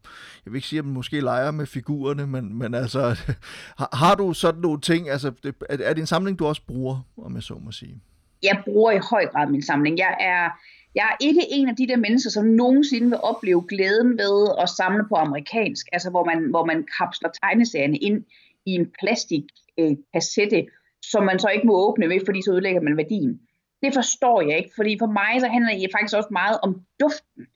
jeg 0.45 0.53
vil 0.53 0.59
ikke 0.59 0.69
sige, 0.69 0.79
at 0.79 0.85
man 0.85 0.95
måske 0.95 1.21
leger 1.21 1.51
med 1.51 1.67
figurerne, 1.67 2.27
men, 2.27 2.59
men 2.59 2.75
altså, 2.75 3.01
har, 3.79 3.97
har 3.97 4.15
du 4.15 4.33
sådan 4.33 4.61
nogle 4.61 4.81
ting, 4.81 5.11
altså, 5.11 5.33
er, 5.45 5.53
er 5.69 5.95
det 5.95 6.01
en 6.01 6.07
samling, 6.07 6.39
du 6.39 6.47
også 6.47 6.63
bruger, 6.67 7.07
om 7.17 7.35
jeg 7.35 7.43
så 7.43 7.55
må 7.55 7.73
sige? 7.73 8.01
Jeg 8.43 8.63
bruger 8.65 8.93
i 8.93 8.99
høj 9.11 9.27
grad 9.27 9.51
min 9.51 9.63
samling. 9.63 9.99
Jeg 9.99 10.17
er, 10.21 10.51
jeg 10.95 11.05
er 11.13 11.17
ikke 11.21 11.43
en 11.51 11.69
af 11.69 11.77
de 11.77 11.89
der 11.89 11.97
mennesker, 11.97 12.31
som 12.31 12.45
nogensinde 12.45 13.09
vil 13.09 13.19
opleve 13.23 13.65
glæden 13.69 14.19
ved 14.19 14.49
at 14.63 14.69
samle 14.69 15.05
på 15.09 15.15
amerikansk, 15.15 15.87
altså 15.93 16.11
hvor 16.11 16.25
man, 16.25 16.51
hvor 16.51 16.65
man 16.65 16.87
kapsler 16.99 17.31
tegneserierne 17.43 17.97
ind 17.97 18.25
i 18.67 18.71
en 18.71 18.93
plastikkassette, 19.01 20.57
øh, 20.57 20.69
som 21.03 21.25
man 21.25 21.39
så 21.39 21.49
ikke 21.49 21.67
må 21.67 21.75
åbne 21.89 22.09
ved, 22.09 22.21
fordi 22.25 22.43
så 22.43 22.53
ødelægger 22.53 22.81
man 22.81 22.97
værdien. 22.97 23.41
Det 23.83 23.95
forstår 23.95 24.41
jeg 24.41 24.59
ikke, 24.59 24.71
fordi 24.77 24.97
for 24.99 25.07
mig 25.07 25.41
så 25.41 25.49
handler 25.49 25.79
det 25.79 25.91
faktisk 25.93 26.17
også 26.17 26.29
meget 26.33 26.59
om 26.63 26.81
duften. 27.01 27.47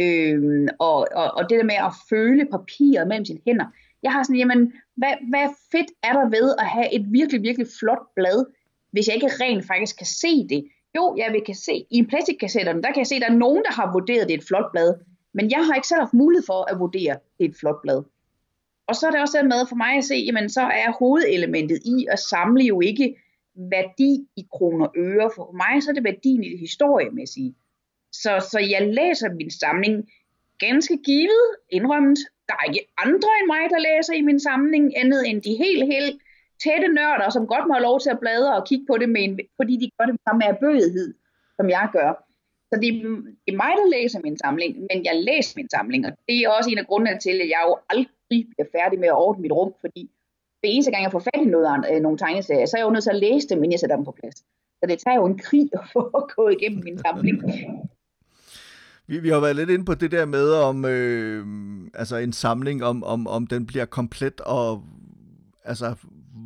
Øh, 0.00 0.68
og, 0.78 1.08
og, 1.14 1.30
og 1.36 1.50
det 1.50 1.58
der 1.58 1.64
med 1.64 1.74
at 1.74 1.92
føle 2.10 2.46
papiret 2.50 3.08
mellem 3.08 3.24
sine 3.24 3.40
hænder. 3.46 3.66
Jeg 4.02 4.12
har 4.12 4.22
sådan, 4.22 4.38
jamen, 4.38 4.72
hvad, 4.96 5.14
hvad 5.30 5.48
fedt 5.72 5.90
er 6.02 6.12
der 6.12 6.28
ved 6.28 6.54
at 6.58 6.66
have 6.66 6.94
et 6.94 7.06
virkelig, 7.12 7.42
virkelig 7.42 7.66
flot 7.78 8.04
blad, 8.16 8.46
hvis 8.92 9.06
jeg 9.06 9.14
ikke 9.14 9.36
rent 9.40 9.66
faktisk 9.66 9.96
kan 9.96 10.06
se 10.06 10.48
det? 10.48 10.64
Jo, 10.96 11.14
jeg 11.16 11.32
vil 11.32 11.42
kan 11.46 11.54
se, 11.54 11.86
i 11.90 12.02
plastikkassetterne, 12.02 12.82
der 12.82 12.88
kan 12.92 12.98
jeg 12.98 13.06
se, 13.06 13.14
at 13.14 13.22
der 13.22 13.30
er 13.30 13.42
nogen, 13.46 13.62
der 13.64 13.72
har 13.72 13.92
vurderet, 13.92 14.20
at 14.20 14.28
det 14.28 14.34
er 14.34 14.38
et 14.38 14.46
flot 14.48 14.72
blad. 14.72 14.94
Men 15.32 15.50
jeg 15.50 15.66
har 15.66 15.74
ikke 15.74 15.88
selv 15.88 16.00
haft 16.00 16.14
mulighed 16.14 16.46
for 16.46 16.72
at 16.72 16.78
vurdere, 16.78 17.12
at 17.12 17.22
det 17.38 17.44
er 17.44 17.48
et 17.48 17.56
flot 17.56 17.82
blad. 17.82 18.02
Og 18.86 18.96
så 18.96 19.06
er 19.06 19.10
det 19.10 19.20
også 19.20 19.38
der 19.38 19.44
med 19.44 19.66
for 19.68 19.76
mig 19.76 19.96
at 19.96 20.04
se, 20.04 20.14
jamen 20.14 20.48
så 20.48 20.60
er 20.60 20.98
hovedelementet 20.98 21.78
i 21.84 22.06
at 22.10 22.18
samle 22.18 22.64
jo 22.64 22.80
ikke 22.80 23.16
værdi 23.54 24.28
i 24.36 24.46
kroner 24.52 24.86
og 24.86 24.94
øre. 24.96 25.30
For 25.36 25.52
mig 25.52 25.82
så 25.82 25.90
er 25.90 25.94
det 25.94 26.04
værdien 26.04 26.44
i 26.44 26.48
det 26.48 26.58
historiemæssige. 26.58 27.54
Så, 28.12 28.48
så 28.50 28.58
jeg 28.58 28.82
læser 28.94 29.34
min 29.34 29.50
samling 29.50 30.08
ganske 30.58 30.96
givet, 31.04 31.46
indrømmet. 31.70 32.18
Der 32.48 32.54
er 32.54 32.72
ikke 32.72 32.86
andre 32.98 33.30
end 33.40 33.46
mig, 33.46 33.64
der 33.70 33.78
læser 33.88 34.14
i 34.14 34.20
min 34.20 34.40
samling, 34.40 34.96
andet 34.96 35.28
end 35.28 35.42
de 35.42 35.54
helt, 35.64 35.84
helt 35.92 36.20
tætte 36.64 36.88
nørder, 36.98 37.28
som 37.30 37.46
godt 37.52 37.66
må 37.66 37.72
have 37.74 37.88
lov 37.88 38.00
til 38.00 38.10
at 38.10 38.20
bladre 38.20 38.56
og 38.58 38.66
kigge 38.68 38.86
på 38.90 38.94
det, 39.00 39.08
med 39.08 39.22
en, 39.26 39.40
fordi 39.58 39.74
de 39.82 39.90
gør 39.96 40.06
det 40.06 40.14
med 40.40 40.46
erbødighed, 40.54 41.08
som 41.58 41.66
jeg 41.76 41.88
gør. 41.92 42.10
Så 42.70 42.74
det, 42.82 42.90
det 43.44 43.52
er 43.54 43.62
mig, 43.64 43.72
der 43.80 43.88
læser 43.96 44.20
min 44.26 44.38
samling, 44.38 44.72
men 44.88 44.98
jeg 45.08 45.16
læser 45.28 45.52
min 45.56 45.70
samling, 45.70 46.06
og 46.06 46.12
det 46.28 46.36
er 46.38 46.48
også 46.48 46.70
en 46.70 46.78
af 46.78 46.86
grundene 46.86 47.18
til, 47.18 47.36
at 47.44 47.48
jeg 47.54 47.62
jo 47.68 47.72
aldrig 47.90 48.46
bliver 48.52 48.68
færdig 48.76 48.98
med 49.02 49.08
at 49.08 49.20
ordne 49.24 49.42
mit 49.42 49.52
rum, 49.52 49.72
fordi 49.80 50.02
det 50.62 50.74
eneste 50.74 50.90
gang, 50.90 51.02
jeg 51.04 51.12
får 51.12 51.28
fat 51.30 51.42
i 51.46 51.50
noget, 51.54 51.66
andre, 51.74 52.00
nogle 52.00 52.18
tegneserier, 52.18 52.66
så 52.66 52.76
er 52.76 52.80
jeg 52.80 52.86
jo 52.86 52.94
nødt 52.94 53.04
til 53.04 53.16
at 53.16 53.22
læse 53.26 53.48
dem, 53.48 53.58
inden 53.58 53.72
jeg 53.72 53.80
sætter 53.80 53.96
dem 53.96 54.04
på 54.04 54.16
plads. 54.20 54.36
Så 54.78 54.84
det 54.88 54.98
tager 54.98 55.16
jo 55.20 55.26
en 55.26 55.38
krig 55.38 55.68
at 55.80 55.84
få 55.92 56.28
gået 56.36 56.56
igennem 56.58 56.84
min 56.84 56.98
samling. 56.98 57.42
Vi, 59.06 59.18
vi 59.18 59.28
har 59.28 59.40
været 59.40 59.56
lidt 59.56 59.70
inde 59.70 59.84
på 59.84 59.94
det 59.94 60.10
der 60.10 60.24
med, 60.24 60.52
om 60.52 60.84
øh, 60.84 61.46
altså 61.94 62.16
en 62.16 62.32
samling, 62.32 62.84
om, 62.84 63.04
om, 63.04 63.26
om 63.26 63.46
den 63.46 63.66
bliver 63.66 63.84
komplet, 63.84 64.40
og 64.40 64.82
altså 65.64 65.94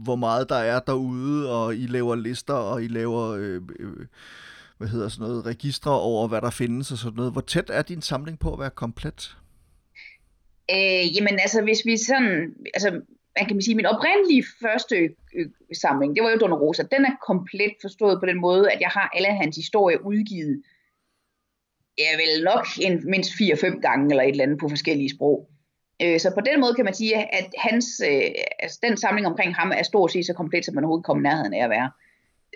hvor 0.05 0.17
meget 0.17 0.49
der 0.49 0.57
er 0.57 0.81
derude, 0.81 1.53
og 1.53 1.77
I 1.77 1.87
laver 1.87 2.15
lister, 2.15 2.55
og 2.55 2.83
I 2.83 2.89
laver, 2.89 3.31
øh, 3.31 3.63
øh, 3.79 4.07
hvad 4.79 4.89
hedder 4.89 5.09
sådan 5.09 5.29
noget, 5.29 5.47
registre 5.47 6.01
over, 6.01 6.29
hvad 6.29 6.41
der 6.41 6.51
findes 6.51 6.93
og 6.93 6.99
sådan 6.99 7.17
noget. 7.17 7.33
Hvor 7.33 7.41
tæt 7.41 7.71
er 7.71 7.83
din 7.83 8.03
samling 8.03 8.39
på 8.39 8.53
at 8.53 8.59
være 8.59 8.71
komplet? 8.71 9.37
Øh, 10.71 11.17
jamen 11.17 11.39
altså, 11.39 11.63
hvis 11.63 11.83
vi 11.85 11.97
sådan, 11.97 12.55
altså 12.75 13.01
man 13.39 13.47
kan 13.49 13.63
sige, 13.63 13.75
min 13.75 13.87
oprindelige 13.87 14.45
første 14.63 14.97
øh, 15.37 15.47
samling, 15.83 16.17
det 16.17 16.23
var 16.23 16.31
jo 16.31 16.37
Donna 16.37 16.57
Rosa, 16.57 16.83
den 16.83 17.05
er 17.05 17.17
komplet 17.27 17.75
forstået 17.81 18.21
på 18.21 18.27
den 18.27 18.41
måde, 18.41 18.73
at 18.73 18.81
jeg 18.81 18.89
har 18.89 19.11
alle 19.15 19.37
hans 19.43 19.57
historier 19.57 19.99
udgivet, 19.99 20.63
ja 21.99 22.11
vel 22.17 22.45
nok 22.45 22.67
en, 22.81 23.11
mindst 23.11 23.31
4-5 23.31 23.81
gange 23.81 24.11
eller 24.11 24.23
et 24.23 24.31
eller 24.31 24.45
andet 24.45 24.59
på 24.59 24.69
forskellige 24.69 25.15
sprog. 25.17 25.49
Øh, 26.03 26.21
så 26.21 26.31
på 26.35 26.41
den 26.41 26.61
måde 26.61 26.75
kan 26.75 26.85
man 26.85 26.95
sige, 26.95 27.35
at 27.35 27.55
hans, 27.59 27.87
øh, 28.11 28.31
altså 28.59 28.79
den 28.83 28.97
samling 28.97 29.27
omkring 29.27 29.55
ham 29.55 29.73
er 29.75 29.83
stort 29.83 30.13
set 30.13 30.27
så 30.27 30.33
komplet, 30.33 30.65
som 30.65 30.75
man 30.75 30.85
overhovedet 30.85 31.07
kommer 31.07 31.23
nærheden 31.23 31.55
af 31.55 31.65
at 31.65 31.71
være. 31.71 31.91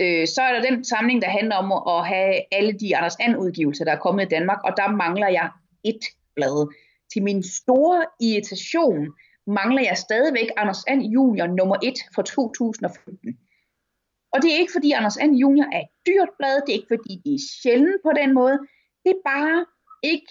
Øh, 0.01 0.27
så 0.27 0.43
er 0.43 0.53
der 0.53 0.71
den 0.71 0.85
samling, 0.85 1.23
der 1.23 1.29
handler 1.29 1.57
om 1.57 1.73
at 1.97 2.07
have 2.07 2.35
alle 2.53 2.73
de 2.73 2.97
Anders 2.97 3.17
And 3.21 3.37
udgivelser, 3.37 3.85
der 3.85 3.93
er 3.93 3.99
kommet 3.99 4.25
i 4.25 4.29
Danmark, 4.29 4.59
og 4.65 4.73
der 4.77 4.91
mangler 4.91 5.29
jeg 5.29 5.51
et 5.85 6.05
blad. 6.35 6.75
Til 7.13 7.23
min 7.23 7.43
store 7.43 8.05
irritation 8.21 9.07
mangler 9.47 9.83
jeg 9.83 9.97
stadigvæk 9.97 10.49
Anders 10.57 10.85
And 10.89 11.03
Junior 11.03 11.47
nummer 11.47 11.77
1 11.83 11.95
fra 12.15 12.23
2015. 12.23 13.39
Og 14.33 14.43
det 14.43 14.53
er 14.53 14.59
ikke 14.59 14.73
fordi 14.73 14.93
Anders 14.93 15.17
And 15.17 15.37
Junior 15.37 15.67
er 15.73 15.81
et 15.81 15.93
dyrt 16.07 16.29
blad, 16.39 16.55
det 16.67 16.69
er 16.69 16.79
ikke 16.81 16.95
fordi 16.97 17.21
det 17.25 17.35
er 17.35 17.49
sjældent 17.63 18.03
på 18.03 18.13
den 18.21 18.35
måde, 18.35 18.59
det 19.05 19.11
er 19.11 19.23
bare 19.25 19.67
ikke 20.03 20.31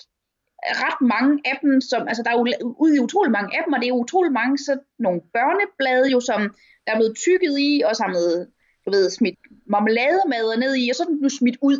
ret 0.86 1.02
mange 1.16 1.34
af 1.46 1.60
dem, 1.62 1.82
som, 1.82 2.08
altså 2.08 2.24
der 2.24 2.32
er 2.32 2.38
jo 2.40 2.76
ude 2.84 2.96
i 2.96 3.00
utrolig 3.00 3.32
mange 3.32 3.58
af 3.58 3.62
dem, 3.66 3.74
og 3.74 3.80
det 3.82 3.88
er 3.88 4.02
utrolig 4.04 4.32
mange 4.32 4.58
så 4.58 4.74
nogle 5.00 5.22
børneblade 5.36 6.12
jo, 6.12 6.20
som 6.20 6.42
der 6.86 6.92
er 6.94 7.00
blevet 7.00 7.18
tykket 7.26 7.54
i, 7.70 7.72
og 7.88 7.96
samlet, 7.96 8.48
du 8.86 8.90
ved, 8.92 9.10
smidt 9.10 9.40
marmelademader 9.74 10.56
ned 10.64 10.74
i, 10.84 10.90
og 10.90 10.96
så 10.96 11.04
er 11.04 11.08
den 11.12 11.20
blevet 11.20 11.40
smidt 11.40 11.58
ud. 11.62 11.80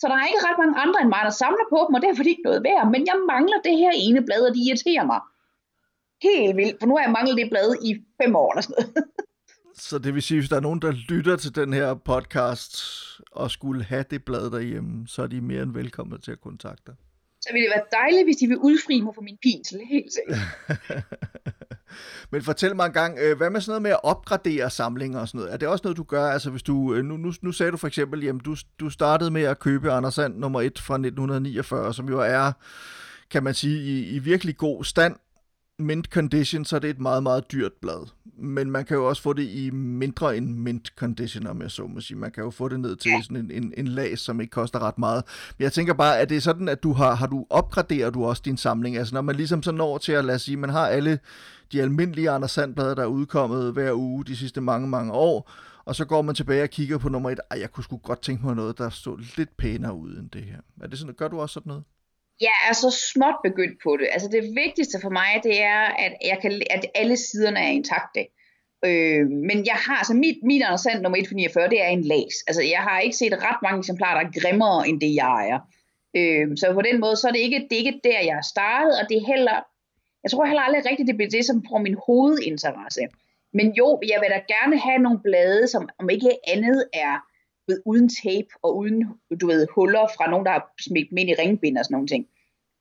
Så 0.00 0.04
der 0.10 0.16
er 0.16 0.26
ikke 0.30 0.46
ret 0.48 0.58
mange 0.62 0.76
andre 0.84 0.98
end 1.02 1.10
mig, 1.14 1.22
der 1.28 1.34
samler 1.42 1.66
på 1.74 1.78
dem, 1.86 1.94
og 1.96 2.02
derfor 2.02 2.20
er 2.20 2.26
det 2.26 2.34
ikke 2.36 2.48
noget 2.48 2.62
værd. 2.68 2.86
Men 2.94 3.02
jeg 3.10 3.16
mangler 3.32 3.58
det 3.66 3.76
her 3.82 3.92
ene 4.04 4.20
blad, 4.26 4.42
og 4.48 4.54
de 4.54 4.64
irriterer 4.66 5.06
mig. 5.12 5.20
Helt 6.28 6.56
vildt, 6.56 6.76
for 6.80 6.86
nu 6.86 6.94
har 6.96 7.02
jeg 7.04 7.16
manglet 7.18 7.36
det 7.40 7.50
blad 7.52 7.68
i 7.88 7.90
fem 8.20 8.32
år 8.42 8.48
eller 8.52 8.62
sådan 8.62 8.76
noget. 8.78 8.92
Så 9.88 9.98
det 9.98 10.14
vil 10.14 10.22
sige, 10.22 10.40
hvis 10.40 10.48
der 10.48 10.56
er 10.56 10.60
nogen, 10.68 10.82
der 10.82 10.92
lytter 10.92 11.36
til 11.36 11.54
den 11.54 11.72
her 11.72 11.94
podcast 11.94 12.74
og 13.32 13.50
skulle 13.50 13.84
have 13.84 14.04
det 14.10 14.24
blad 14.24 14.50
derhjemme, 14.50 15.08
så 15.08 15.22
er 15.22 15.26
de 15.26 15.40
mere 15.40 15.62
end 15.62 15.72
velkomne 15.72 16.18
til 16.18 16.32
at 16.32 16.40
kontakte 16.40 16.92
så 17.40 17.48
ville 17.52 17.66
det 17.66 17.72
være 17.76 18.00
dejligt, 18.00 18.26
hvis 18.26 18.36
de 18.36 18.46
ville 18.46 18.64
udfri 18.64 19.00
mig 19.00 19.14
for 19.14 19.22
min 19.22 19.38
pinsel, 19.42 19.80
helt 19.90 20.12
sikkert. 20.12 20.38
Men 22.32 22.42
fortæl 22.42 22.76
mig 22.76 22.86
en 22.86 22.92
gang, 22.92 23.18
øh, 23.18 23.36
hvad 23.36 23.50
med 23.50 23.60
sådan 23.60 23.70
noget 23.70 23.82
med 23.82 23.90
at 23.90 24.00
opgradere 24.02 24.70
samlinger 24.70 25.20
og 25.20 25.28
sådan 25.28 25.38
noget? 25.38 25.52
Er 25.52 25.56
det 25.56 25.68
også 25.68 25.82
noget, 25.84 25.96
du 25.96 26.02
gør? 26.02 26.26
Altså 26.26 26.50
hvis 26.50 26.62
du, 26.62 26.94
øh, 26.94 27.04
nu, 27.04 27.16
nu, 27.16 27.32
nu 27.42 27.52
sagde 27.52 27.72
du 27.72 27.76
for 27.76 27.86
eksempel, 27.86 28.22
jamen 28.22 28.40
du, 28.40 28.56
du 28.80 28.90
startede 28.90 29.30
med 29.30 29.42
at 29.42 29.58
købe 29.58 29.92
Anders 29.92 30.14
Sand 30.14 30.36
nummer 30.36 30.60
1 30.60 30.78
fra 30.78 30.94
1949, 30.94 31.94
som 31.94 32.08
jo 32.08 32.20
er, 32.20 32.52
kan 33.30 33.42
man 33.42 33.54
sige, 33.54 33.78
i, 33.78 34.16
i 34.16 34.18
virkelig 34.18 34.56
god 34.56 34.84
stand 34.84 35.16
mint 35.78 36.06
condition, 36.06 36.64
så 36.64 36.76
er 36.76 36.80
det 36.80 36.90
et 36.90 37.00
meget, 37.00 37.22
meget 37.22 37.52
dyrt 37.52 37.72
blad. 37.80 38.06
Men 38.40 38.70
man 38.70 38.84
kan 38.84 38.96
jo 38.96 39.08
også 39.08 39.22
få 39.22 39.32
det 39.32 39.42
i 39.42 39.70
mindre 39.70 40.36
end 40.36 40.56
mint 40.56 40.88
condition, 40.96 41.46
om 41.46 41.62
jeg 41.62 41.70
så 41.70 41.86
må 41.86 42.00
sige. 42.00 42.18
Man 42.18 42.30
kan 42.30 42.44
jo 42.44 42.50
få 42.50 42.68
det 42.68 42.80
ned 42.80 42.96
til 42.96 43.12
sådan 43.22 43.36
en, 43.36 43.50
en, 43.50 43.74
en 43.76 43.88
lag, 43.88 44.18
som 44.18 44.40
ikke 44.40 44.50
koster 44.50 44.78
ret 44.78 44.98
meget. 44.98 45.24
Men 45.58 45.62
jeg 45.62 45.72
tænker 45.72 45.94
bare, 45.94 46.18
at 46.18 46.28
det 46.28 46.36
er 46.36 46.40
sådan, 46.40 46.68
at 46.68 46.82
du 46.82 46.92
har, 46.92 47.14
har 47.14 47.26
du 47.26 47.46
opgraderet 47.50 48.14
du 48.14 48.24
også 48.24 48.42
din 48.44 48.56
samling? 48.56 48.96
Altså 48.96 49.14
når 49.14 49.20
man 49.20 49.36
ligesom 49.36 49.62
så 49.62 49.72
når 49.72 49.98
til 49.98 50.12
at, 50.12 50.24
lade 50.24 50.38
sige, 50.38 50.56
man 50.56 50.70
har 50.70 50.86
alle 50.86 51.18
de 51.72 51.82
almindelige 51.82 52.30
Anders 52.30 52.50
Sandblade, 52.50 52.96
der 52.96 53.02
er 53.02 53.06
udkommet 53.06 53.72
hver 53.72 53.92
uge 53.92 54.24
de 54.24 54.36
sidste 54.36 54.60
mange, 54.60 54.88
mange 54.88 55.12
år, 55.12 55.50
og 55.84 55.94
så 55.94 56.04
går 56.04 56.22
man 56.22 56.34
tilbage 56.34 56.62
og 56.62 56.70
kigger 56.70 56.98
på 56.98 57.08
nummer 57.08 57.30
et, 57.30 57.40
ej, 57.50 57.60
jeg 57.60 57.72
kunne 57.72 57.84
sgu 57.84 57.96
godt 57.96 58.22
tænke 58.22 58.46
mig 58.46 58.54
noget, 58.56 58.78
der 58.78 58.90
stod 58.90 59.18
lidt 59.36 59.56
pænere 59.56 59.94
ud 59.94 60.10
end 60.16 60.30
det 60.30 60.42
her. 60.42 60.58
Er 60.80 60.86
det 60.86 60.98
sådan, 60.98 61.14
gør 61.14 61.28
du 61.28 61.40
også 61.40 61.52
sådan 61.52 61.70
noget? 61.70 61.84
Jeg 62.40 62.56
er 62.68 62.72
så 62.72 62.90
småt 63.12 63.34
begyndt 63.44 63.78
på 63.82 63.96
det. 63.96 64.08
Altså 64.12 64.28
det 64.28 64.42
vigtigste 64.64 64.98
for 65.02 65.10
mig, 65.10 65.40
det 65.42 65.62
er, 65.62 65.80
at, 66.04 66.12
jeg 66.24 66.38
kan, 66.42 66.62
at 66.70 66.86
alle 66.94 67.16
siderne 67.16 67.60
er 67.60 67.68
intakte. 67.68 68.26
Øh, 68.84 69.26
men 69.48 69.66
jeg 69.66 69.74
har, 69.74 69.96
altså 69.96 70.14
mit, 70.14 70.38
mit 70.42 70.62
interessant 70.62 71.02
nummer 71.02 71.18
1 71.18 71.28
for 71.28 71.34
49, 71.34 71.68
det 71.68 71.82
er 71.82 71.88
en 71.88 72.04
las. 72.04 72.36
Altså 72.46 72.62
jeg 72.62 72.78
har 72.78 73.00
ikke 73.00 73.16
set 73.16 73.32
ret 73.32 73.62
mange 73.62 73.78
eksemplarer, 73.78 74.20
der 74.20 74.26
er 74.26 74.40
grimmere 74.40 74.88
end 74.88 75.00
det, 75.00 75.14
jeg 75.14 75.26
ejer. 75.26 75.58
Øh, 76.16 76.56
så 76.56 76.72
på 76.72 76.82
den 76.82 77.00
måde, 77.00 77.16
så 77.16 77.28
er 77.28 77.32
det 77.32 77.40
ikke, 77.40 77.66
det 77.70 77.72
er 77.72 77.84
ikke 77.84 78.00
der, 78.04 78.20
jeg 78.20 78.34
har 78.34 78.48
startet, 78.54 78.92
og 79.00 79.08
det 79.08 79.16
er 79.16 79.26
heller, 79.26 79.56
jeg 80.22 80.30
tror 80.30 80.44
heller 80.44 80.62
aldrig 80.62 80.90
rigtigt, 80.90 81.06
det 81.06 81.16
bliver 81.16 81.30
det, 81.30 81.44
som 81.44 81.64
får 81.68 81.78
min 81.78 81.96
hovedinteresse. 82.06 83.00
Men 83.52 83.72
jo, 83.72 84.00
jeg 84.12 84.18
vil 84.20 84.30
da 84.30 84.40
gerne 84.54 84.78
have 84.78 84.98
nogle 84.98 85.20
blade, 85.24 85.68
som 85.68 85.88
om 85.98 86.10
ikke 86.10 86.30
andet 86.54 86.88
er 86.92 87.14
ved, 87.68 87.82
uden 87.84 88.08
tape 88.22 88.52
og 88.62 88.76
uden 88.76 89.04
du 89.40 89.46
ved, 89.46 89.66
huller 89.74 90.06
fra 90.16 90.30
nogen, 90.30 90.46
der 90.46 90.52
har 90.52 90.72
smidt 90.80 91.10
dem 91.10 91.18
ind 91.18 91.30
i 91.30 91.34
ringbind 91.42 91.78
og 91.78 91.84
sådan 91.84 91.94
nogle 91.94 92.08
ting. 92.08 92.26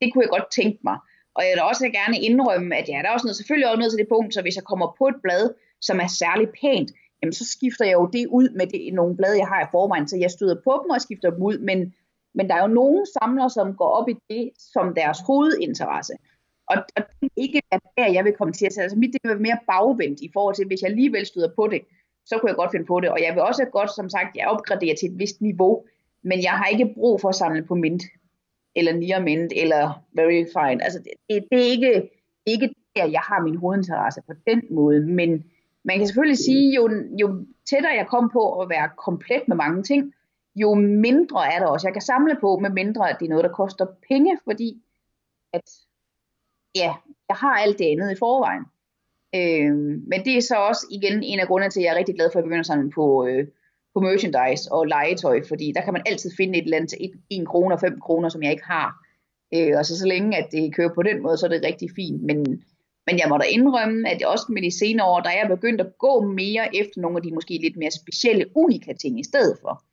Det 0.01 0.13
kunne 0.13 0.23
jeg 0.23 0.29
godt 0.29 0.51
tænke 0.59 0.79
mig. 0.83 0.97
Og 1.35 1.41
jeg 1.43 1.51
vil 1.55 1.63
også 1.71 1.83
gerne 1.99 2.17
indrømme, 2.27 2.75
at 2.75 2.89
ja, 2.89 2.97
der 3.01 3.07
er 3.09 3.13
også 3.13 3.27
noget, 3.27 3.35
selvfølgelig 3.39 3.69
også 3.69 3.79
noget 3.79 3.91
til 3.91 3.99
det 3.99 4.13
punkt, 4.15 4.33
så 4.33 4.41
hvis 4.41 4.55
jeg 4.55 4.63
kommer 4.63 4.95
på 4.97 5.07
et 5.07 5.19
blad, 5.23 5.43
som 5.81 5.99
er 5.99 6.07
særlig 6.07 6.47
pænt, 6.61 6.89
jamen 7.19 7.33
så 7.33 7.45
skifter 7.55 7.85
jeg 7.85 7.93
jo 7.93 8.09
det 8.13 8.27
ud 8.27 8.49
med 8.59 8.67
det, 8.67 8.93
nogle 8.93 9.15
blade, 9.17 9.37
jeg 9.37 9.47
har 9.47 9.61
i 9.63 9.71
forvejen, 9.71 10.07
så 10.07 10.17
jeg 10.17 10.31
støder 10.31 10.57
på 10.63 10.71
dem 10.83 10.89
og 10.89 11.01
skifter 11.01 11.29
dem 11.29 11.43
ud, 11.43 11.57
men, 11.57 11.93
men 12.35 12.47
der 12.47 12.55
er 12.55 12.61
jo 12.61 12.67
nogle 12.81 13.05
samlere, 13.19 13.49
som 13.49 13.75
går 13.75 13.89
op 13.97 14.09
i 14.09 14.15
det 14.29 14.51
som 14.73 14.95
deres 14.95 15.19
hovedinteresse. 15.27 16.13
Og, 16.71 16.77
og 16.95 17.01
det 17.21 17.27
er 17.27 17.41
ikke 17.45 17.61
der, 17.97 18.07
jeg 18.17 18.23
vil 18.25 18.33
komme 18.33 18.53
til 18.53 18.65
at 18.65 18.73
sætte. 18.73 18.83
Altså 18.83 18.97
mit 18.97 19.13
det 19.13 19.19
vil 19.23 19.29
være 19.29 19.47
mere 19.47 19.59
bagvendt 19.67 20.19
i 20.21 20.29
forhold 20.33 20.55
til, 20.55 20.67
hvis 20.67 20.81
jeg 20.81 20.89
alligevel 20.89 21.25
støder 21.25 21.51
på 21.55 21.67
det, 21.67 21.81
så 22.27 22.37
kunne 22.37 22.49
jeg 22.49 22.55
godt 22.55 22.71
finde 22.71 22.85
på 22.85 22.99
det. 22.99 23.09
Og 23.09 23.19
jeg 23.21 23.33
vil 23.33 23.41
også 23.41 23.65
godt, 23.65 23.95
som 23.95 24.09
sagt, 24.09 24.37
jeg 24.37 24.47
opgraderer 24.47 24.95
til 24.95 25.11
et 25.11 25.19
vist 25.19 25.41
niveau, 25.41 25.85
men 26.21 26.43
jeg 26.43 26.51
har 26.51 26.65
ikke 26.65 26.93
brug 26.93 27.21
for 27.21 27.29
at 27.29 27.35
samle 27.35 27.63
på 27.63 27.75
mint, 27.75 28.03
eller 28.75 28.93
near 28.93 29.19
mint, 29.19 29.53
eller 29.55 30.03
very 30.13 30.45
fine. 30.55 30.83
Altså, 30.83 30.99
det, 30.99 31.11
det 31.51 31.59
er 31.59 31.71
ikke, 31.71 32.09
ikke 32.45 32.75
der, 32.95 33.05
jeg 33.05 33.21
har 33.21 33.41
min 33.41 33.55
hovedinteresse 33.55 34.21
på 34.27 34.33
den 34.47 34.61
måde, 34.71 35.01
men 35.01 35.45
man 35.83 35.97
kan 35.97 36.07
selvfølgelig 36.07 36.37
sige, 36.37 36.75
jo, 36.75 36.89
jo 37.21 37.45
tættere 37.69 37.93
jeg 37.93 38.07
kom 38.07 38.29
på 38.29 38.61
at 38.61 38.69
være 38.69 38.89
komplet 38.97 39.47
med 39.47 39.55
mange 39.55 39.83
ting, 39.83 40.13
jo 40.55 40.73
mindre 40.73 41.53
er 41.53 41.59
der 41.59 41.67
også, 41.67 41.87
jeg 41.87 41.93
kan 41.93 42.01
samle 42.01 42.37
på, 42.41 42.59
med 42.59 42.69
mindre 42.69 43.09
at 43.09 43.17
det 43.19 43.25
er 43.25 43.29
noget, 43.29 43.43
der 43.43 43.51
koster 43.51 43.85
penge, 44.07 44.39
fordi 44.43 44.81
at, 45.53 45.69
ja, 46.75 46.93
jeg 47.29 47.37
har 47.37 47.55
alt 47.55 47.79
det 47.79 47.85
andet 47.85 48.11
i 48.11 48.19
forvejen. 48.19 48.65
Øh, 49.35 49.75
men 50.11 50.19
det 50.25 50.37
er 50.37 50.41
så 50.41 50.55
også 50.55 50.87
igen 50.91 51.23
en 51.23 51.39
af 51.39 51.47
grundene 51.47 51.71
til, 51.71 51.79
at 51.79 51.83
jeg 51.85 51.93
er 51.93 51.97
rigtig 51.97 52.15
glad 52.15 52.29
for 52.31 52.39
at 52.39 52.43
begynde 52.43 52.59
at 52.59 52.65
samle 52.65 52.91
på, 52.91 53.27
øh, 53.27 53.47
på 53.93 53.99
merchandise 53.99 54.71
og 54.71 54.85
legetøj, 54.85 55.41
fordi 55.47 55.71
der 55.75 55.81
kan 55.81 55.93
man 55.93 56.01
altid 56.05 56.31
finde 56.37 56.57
et 56.57 56.63
eller 56.63 56.77
andet 56.77 56.89
til 56.89 57.11
1 57.31 57.47
kroner, 57.47 57.77
5 57.77 57.99
kroner, 57.99 58.29
som 58.29 58.43
jeg 58.43 58.51
ikke 58.51 58.63
har. 58.63 58.89
Øh, 59.53 59.73
og 59.77 59.85
så 59.85 59.99
så 59.99 60.07
længe 60.07 60.37
at 60.37 60.47
det 60.51 60.75
kører 60.75 60.93
på 60.95 61.03
den 61.03 61.21
måde, 61.21 61.37
så 61.37 61.45
er 61.45 61.49
det 61.49 61.65
rigtig 61.65 61.89
fint. 61.95 62.21
Men, 62.23 62.37
men 63.07 63.19
jeg 63.19 63.29
må 63.29 63.37
da 63.37 63.45
indrømme, 63.49 64.09
at 64.09 64.19
jeg 64.19 64.27
også 64.27 64.45
med 64.49 64.61
de 64.61 64.79
senere 64.79 65.07
år, 65.07 65.19
der 65.19 65.29
er 65.29 65.39
jeg 65.41 65.49
begyndt 65.49 65.81
at 65.81 65.97
gå 65.97 66.21
mere 66.21 66.75
efter 66.75 67.01
nogle 67.01 67.17
af 67.17 67.23
de 67.23 67.33
måske 67.33 67.59
lidt 67.61 67.77
mere 67.77 67.91
specielle 67.91 68.45
unika 68.55 68.93
ting 68.93 69.19
i 69.19 69.23
stedet 69.23 69.57
for. 69.61 69.83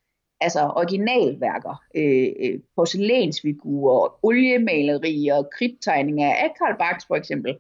Altså 0.41 0.61
originalværker, 0.61 1.83
øh, 1.97 2.29
øh 2.43 2.59
porcelænsfigurer, 2.77 4.19
oliemalerier, 4.23 5.43
kridttegninger 5.43 6.35
af 6.35 6.51
Karl 6.59 6.79
Barks 6.79 7.07
for 7.07 7.17
eksempel 7.17 7.57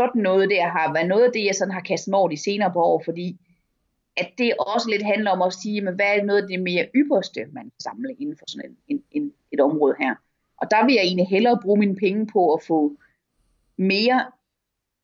sådan 0.00 0.22
noget 0.22 0.50
der 0.50 0.68
har 0.68 0.92
været 0.92 1.08
noget 1.08 1.24
af 1.24 1.32
det, 1.32 1.44
jeg 1.44 1.54
sådan 1.54 1.74
har 1.74 1.80
kastet 1.80 2.10
mig 2.10 2.18
over 2.18 2.28
de 2.28 2.42
senere 2.42 2.72
på 2.72 2.80
år, 2.82 3.02
fordi 3.04 3.28
at 4.16 4.30
det 4.38 4.52
også 4.58 4.88
lidt 4.90 5.02
handler 5.02 5.30
om 5.30 5.42
at 5.42 5.52
sige, 5.52 5.80
men 5.80 5.94
hvad 5.94 6.06
er 6.06 6.24
noget 6.24 6.42
af 6.42 6.48
det 6.48 6.62
mere 6.62 6.88
ypperste, 6.94 7.40
man 7.52 7.64
kan 7.64 7.80
samle 7.80 8.14
inden 8.18 8.36
for 8.38 8.44
sådan 8.48 8.70
en, 8.70 8.76
en, 8.88 9.02
en, 9.10 9.32
et 9.52 9.60
område 9.60 9.94
her. 9.98 10.14
Og 10.60 10.70
der 10.70 10.84
vil 10.84 10.94
jeg 10.94 11.04
egentlig 11.04 11.26
hellere 11.26 11.58
bruge 11.62 11.78
mine 11.78 11.96
penge 11.96 12.26
på 12.26 12.52
at 12.54 12.62
få 12.66 12.96
mere 13.76 14.26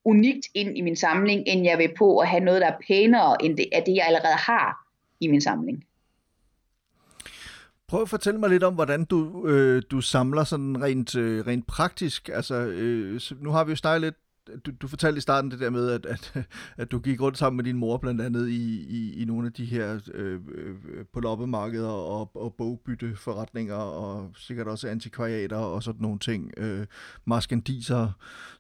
unikt 0.05 0.47
ind 0.55 0.79
i 0.79 0.81
min 0.81 0.97
samling, 0.97 1.43
end 1.47 1.65
jeg 1.65 1.79
vil 1.79 1.95
på 1.99 2.19
at 2.19 2.29
have 2.29 2.45
noget, 2.45 2.61
der 2.61 2.67
er 2.67 2.79
pænere 2.89 3.45
end 3.45 3.57
det, 3.57 3.67
af 3.73 3.83
det, 3.87 3.95
jeg 3.95 4.07
allerede 4.07 4.37
har 4.37 4.87
i 5.21 5.29
min 5.29 5.41
samling. 5.41 5.85
Prøv 7.89 8.03
at 8.03 8.09
fortælle 8.09 8.41
mig 8.41 8.51
lidt 8.51 8.63
om, 8.63 8.75
hvordan 8.75 9.05
du, 9.05 9.47
øh, 9.49 9.83
du 9.91 10.01
samler 10.01 10.45
sådan 10.45 10.83
rent, 10.83 11.15
øh, 11.15 11.47
rent 11.47 11.67
praktisk. 11.67 12.29
Altså, 12.33 12.55
øh, 12.55 13.21
nu 13.41 13.51
har 13.51 13.65
vi 13.65 13.71
jo 13.71 13.77
snakket 13.77 14.01
lidt 14.01 14.17
du, 14.67 14.71
du 14.71 14.89
fortalte 14.89 15.19
i 15.19 15.21
starten 15.21 15.51
det 15.51 15.61
der 15.61 15.71
med, 15.71 15.91
at, 15.91 16.07
at, 16.07 16.47
at 16.77 16.91
du 16.91 16.99
gik 16.99 17.21
rundt 17.21 17.39
sammen 17.39 17.57
med 17.57 17.65
din 17.65 17.77
mor 17.77 17.97
blandt 17.97 18.21
andet 18.21 18.49
i, 18.49 18.87
i, 18.89 19.23
i 19.23 19.25
nogle 19.25 19.47
af 19.47 19.53
de 19.53 19.65
her 19.65 20.01
øh, 20.15 20.41
øh 20.55 20.75
på 21.13 21.21
loppemarkeder 21.21 21.89
og, 21.89 22.31
og 22.37 22.55
bogbytteforretninger 22.59 23.75
og 23.75 24.31
sikkert 24.37 24.67
også 24.67 24.89
antikvariater 24.89 25.57
og 25.57 25.83
sådan 25.83 26.03
nogle 26.03 26.19
ting. 26.19 26.53
Øh, 26.57 26.87
maskandiser, 27.25 28.11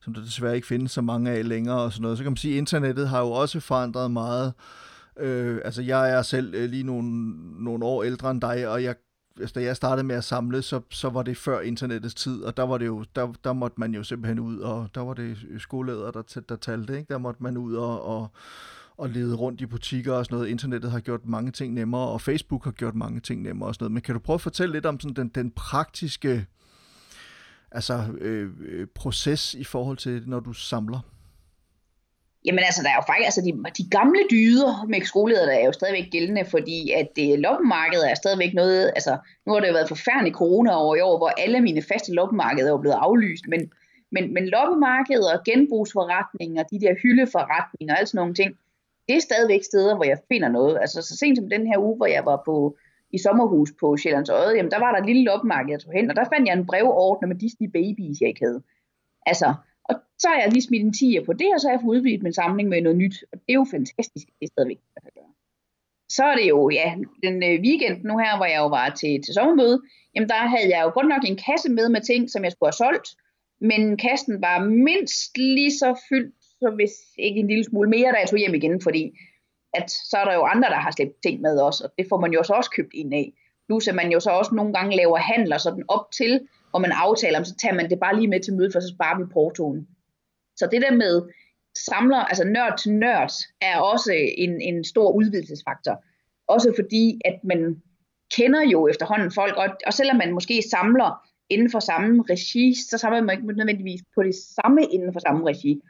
som 0.00 0.14
der 0.14 0.20
desværre 0.20 0.54
ikke 0.54 0.66
findes 0.66 0.92
så 0.92 1.00
mange 1.00 1.30
af 1.30 1.48
længere 1.48 1.80
og 1.80 1.92
sådan 1.92 2.02
noget. 2.02 2.18
Så 2.18 2.24
kan 2.24 2.32
man 2.32 2.36
sige, 2.36 2.54
at 2.54 2.58
internettet 2.58 3.08
har 3.08 3.20
jo 3.20 3.30
også 3.30 3.60
forandret 3.60 4.10
meget. 4.10 4.52
Øh, 5.18 5.60
altså 5.64 5.82
jeg 5.82 6.10
er 6.10 6.22
selv 6.22 6.54
øh, 6.54 6.70
lige 6.70 6.82
nogle, 6.82 7.34
nogle 7.64 7.84
år 7.84 8.02
ældre 8.02 8.30
end 8.30 8.40
dig, 8.40 8.68
og 8.68 8.82
jeg 8.82 8.94
altså, 9.40 9.52
da 9.54 9.64
jeg 9.64 9.76
startede 9.76 10.06
med 10.06 10.16
at 10.16 10.24
samle, 10.24 10.62
så, 10.62 10.80
så 10.90 11.08
var 11.08 11.22
det 11.22 11.36
før 11.36 11.60
internettets 11.60 12.14
tid, 12.14 12.42
og 12.42 12.56
der 12.56 12.62
var 12.62 12.78
det 12.78 12.86
jo, 12.86 13.04
der, 13.16 13.32
der 13.44 13.52
måtte 13.52 13.80
man 13.80 13.94
jo 13.94 14.02
simpelthen 14.02 14.38
ud, 14.38 14.58
og 14.58 14.88
der 14.94 15.00
var 15.00 15.14
det 15.14 15.36
skolelæder, 15.58 16.10
der, 16.10 16.40
der 16.48 16.56
talte, 16.56 16.98
ikke? 16.98 17.12
Der 17.12 17.18
måtte 17.18 17.42
man 17.42 17.56
ud 17.56 17.74
og, 17.74 18.04
og, 18.04 18.30
og 18.96 19.08
lede 19.08 19.34
rundt 19.34 19.60
i 19.60 19.66
butikker 19.66 20.12
og 20.12 20.24
sådan 20.24 20.36
noget. 20.36 20.50
Internettet 20.50 20.90
har 20.90 21.00
gjort 21.00 21.26
mange 21.26 21.50
ting 21.50 21.74
nemmere, 21.74 22.08
og 22.08 22.20
Facebook 22.20 22.64
har 22.64 22.72
gjort 22.72 22.94
mange 22.94 23.20
ting 23.20 23.42
nemmere 23.42 23.68
og 23.68 23.74
sådan 23.74 23.84
noget. 23.84 23.92
Men 23.92 24.02
kan 24.02 24.14
du 24.14 24.18
prøve 24.18 24.34
at 24.34 24.40
fortælle 24.40 24.72
lidt 24.72 24.86
om 24.86 25.00
sådan 25.00 25.16
den, 25.16 25.28
den 25.28 25.50
praktiske 25.50 26.46
altså, 27.70 28.04
øh, 28.20 28.50
øh 28.60 28.86
proces 28.94 29.54
i 29.54 29.64
forhold 29.64 29.96
til, 29.96 30.22
når 30.26 30.40
du 30.40 30.52
samler? 30.52 31.00
Jamen 32.46 32.64
altså, 32.64 32.82
der 32.82 32.88
er 32.88 32.98
jo 33.00 33.06
faktisk, 33.06 33.26
altså 33.30 33.42
de, 33.46 33.52
de 33.80 33.90
gamle 33.90 34.22
dyder 34.30 34.86
med 34.88 35.00
skoleledere 35.00 35.60
er 35.60 35.66
jo 35.66 35.72
stadigvæk 35.72 36.10
gældende, 36.10 36.44
fordi 36.44 36.90
at 36.90 37.08
det 37.16 37.38
loppemarkedet 37.38 38.10
er 38.10 38.14
stadigvæk 38.14 38.54
noget, 38.54 38.92
altså 38.96 39.18
nu 39.46 39.52
har 39.52 39.60
det 39.60 39.68
jo 39.68 39.72
været 39.72 39.88
forfærdelig 39.88 40.32
corona 40.32 40.70
over 40.82 40.96
i 40.96 41.00
år, 41.00 41.16
hvor 41.18 41.28
alle 41.28 41.60
mine 41.60 41.82
faste 41.82 42.12
loppemarkeder 42.12 42.72
er 42.72 42.80
blevet 42.80 42.96
aflyst, 43.06 43.44
men, 43.48 43.72
men, 44.12 44.34
men 44.34 44.48
loppemarkeder 44.48 45.38
og 45.38 45.44
genbrugsforretninger, 45.44 46.62
de 46.62 46.80
der 46.80 46.94
hyldeforretninger 47.02 47.94
og 47.94 48.00
alt 48.00 48.08
sådan 48.08 48.18
nogle 48.18 48.34
ting, 48.34 48.50
det 49.08 49.16
er 49.16 49.20
stadigvæk 49.20 49.62
steder, 49.64 49.94
hvor 49.96 50.04
jeg 50.04 50.18
finder 50.28 50.48
noget. 50.48 50.78
Altså 50.80 51.02
så 51.02 51.16
sent 51.16 51.38
som 51.38 51.50
den 51.50 51.66
her 51.66 51.78
uge, 51.78 51.96
hvor 51.96 52.06
jeg 52.06 52.24
var 52.24 52.42
på 52.44 52.76
i 53.10 53.18
sommerhus 53.18 53.72
på 53.80 53.96
Sjællands 53.96 54.30
Øde, 54.30 54.56
jamen 54.56 54.70
der 54.70 54.78
var 54.78 54.92
der 54.92 55.00
et 55.00 55.06
lille 55.06 55.24
loppemarked, 55.24 55.70
jeg 55.70 55.80
tog 55.80 55.92
hen, 55.92 56.10
og 56.10 56.16
der 56.16 56.24
fandt 56.32 56.48
jeg 56.48 56.56
en 56.56 56.66
brevordner 56.66 57.28
med 57.28 57.36
Disney 57.36 57.68
Babies, 57.68 58.20
jeg 58.20 58.28
ikke 58.28 58.44
havde. 58.44 58.62
Altså, 59.26 59.54
og 59.88 59.94
så 60.18 60.28
har 60.28 60.36
jeg 60.40 60.52
lige 60.52 60.62
smidt 60.68 60.82
en 60.82 60.94
10'er 61.00 61.24
på 61.24 61.32
det, 61.32 61.48
og 61.54 61.60
så 61.60 61.66
har 61.66 61.74
jeg 61.74 61.80
fået 61.84 61.96
udvidet 61.96 62.22
min 62.22 62.32
samling 62.32 62.68
med 62.68 62.82
noget 62.82 62.98
nyt. 62.98 63.16
Og 63.32 63.38
det 63.38 63.50
er 63.52 63.60
jo 63.62 63.66
fantastisk, 63.70 64.26
det 64.38 64.44
er 64.46 64.52
stadigvæk, 64.54 64.80
at 64.96 65.02
gøre. 65.14 65.32
Så 66.08 66.24
er 66.24 66.36
det 66.36 66.48
jo, 66.48 66.70
ja, 66.70 66.94
den 67.22 67.36
øh, 67.48 67.60
weekend 67.66 68.04
nu 68.04 68.18
her, 68.18 68.36
hvor 68.36 68.46
jeg 68.46 68.58
jo 68.58 68.68
var 68.78 68.88
til, 69.00 69.22
til 69.22 69.34
sommermøde, 69.34 69.82
jamen 70.14 70.28
der 70.28 70.34
havde 70.34 70.76
jeg 70.76 70.80
jo 70.84 70.90
godt 70.94 71.08
nok 71.08 71.22
en 71.26 71.38
kasse 71.46 71.68
med 71.70 71.88
med 71.88 72.00
ting, 72.00 72.30
som 72.30 72.44
jeg 72.44 72.52
skulle 72.52 72.68
have 72.68 72.82
solgt, 72.84 73.08
men 73.60 73.96
kassen 73.96 74.42
var 74.42 74.58
mindst 74.64 75.38
lige 75.38 75.78
så 75.78 76.00
fyldt, 76.08 76.34
så 76.60 76.70
hvis 76.74 76.94
ikke 77.18 77.40
en 77.40 77.48
lille 77.48 77.64
smule 77.64 77.90
mere, 77.90 78.12
da 78.12 78.18
jeg 78.18 78.28
tog 78.28 78.38
hjem 78.38 78.54
igen, 78.54 78.80
fordi 78.80 79.18
at 79.74 79.90
så 79.90 80.16
er 80.16 80.24
der 80.24 80.34
jo 80.34 80.42
andre, 80.42 80.68
der 80.68 80.80
har 80.84 80.90
slæbt 80.90 81.22
ting 81.22 81.40
med 81.40 81.60
os, 81.60 81.80
og 81.80 81.90
det 81.98 82.06
får 82.08 82.20
man 82.20 82.32
jo 82.32 82.42
så 82.42 82.52
også 82.52 82.70
købt 82.76 82.94
ind 82.94 83.14
af. 83.14 83.32
Plus 83.68 83.88
at 83.88 83.94
man 83.94 84.12
jo 84.12 84.20
så 84.20 84.30
også 84.30 84.54
nogle 84.54 84.72
gange 84.72 84.96
laver 84.96 85.16
handler 85.16 85.58
sådan 85.58 85.84
op 85.88 86.10
til, 86.10 86.48
og 86.76 86.82
man 86.82 86.92
aftaler, 86.92 87.42
så 87.42 87.54
tager 87.56 87.74
man 87.74 87.90
det 87.90 88.00
bare 88.00 88.16
lige 88.16 88.28
med 88.28 88.40
til 88.40 88.54
mødet, 88.54 88.72
for 88.72 88.80
så 88.80 88.88
sparer 88.94 89.18
vi 89.18 89.24
portoen. 89.32 89.88
Så 90.56 90.68
det 90.72 90.82
der 90.82 90.94
med 90.94 91.22
samler, 91.88 92.16
altså 92.16 92.44
nørd 92.44 92.78
til 92.78 92.92
nørd, 92.92 93.30
er 93.60 93.78
også 93.78 94.12
en, 94.38 94.60
en 94.60 94.84
stor 94.84 95.12
udvidelsesfaktor. 95.12 96.04
Også 96.46 96.72
fordi, 96.76 97.20
at 97.24 97.38
man 97.44 97.82
kender 98.36 98.62
jo 98.62 98.88
efterhånden 98.88 99.30
folk, 99.32 99.56
og, 99.56 99.68
og 99.86 99.92
selvom 99.92 100.16
man 100.16 100.32
måske 100.32 100.62
samler 100.70 101.28
inden 101.50 101.70
for 101.70 101.80
samme 101.80 102.24
regi, 102.30 102.74
så 102.90 102.98
samler 102.98 103.22
man 103.22 103.36
ikke 103.36 103.52
nødvendigvis 103.52 104.00
på 104.14 104.22
det 104.22 104.34
samme 104.34 104.82
inden 104.92 105.12
for 105.12 105.20
samme 105.20 105.46
regi. 105.46 105.80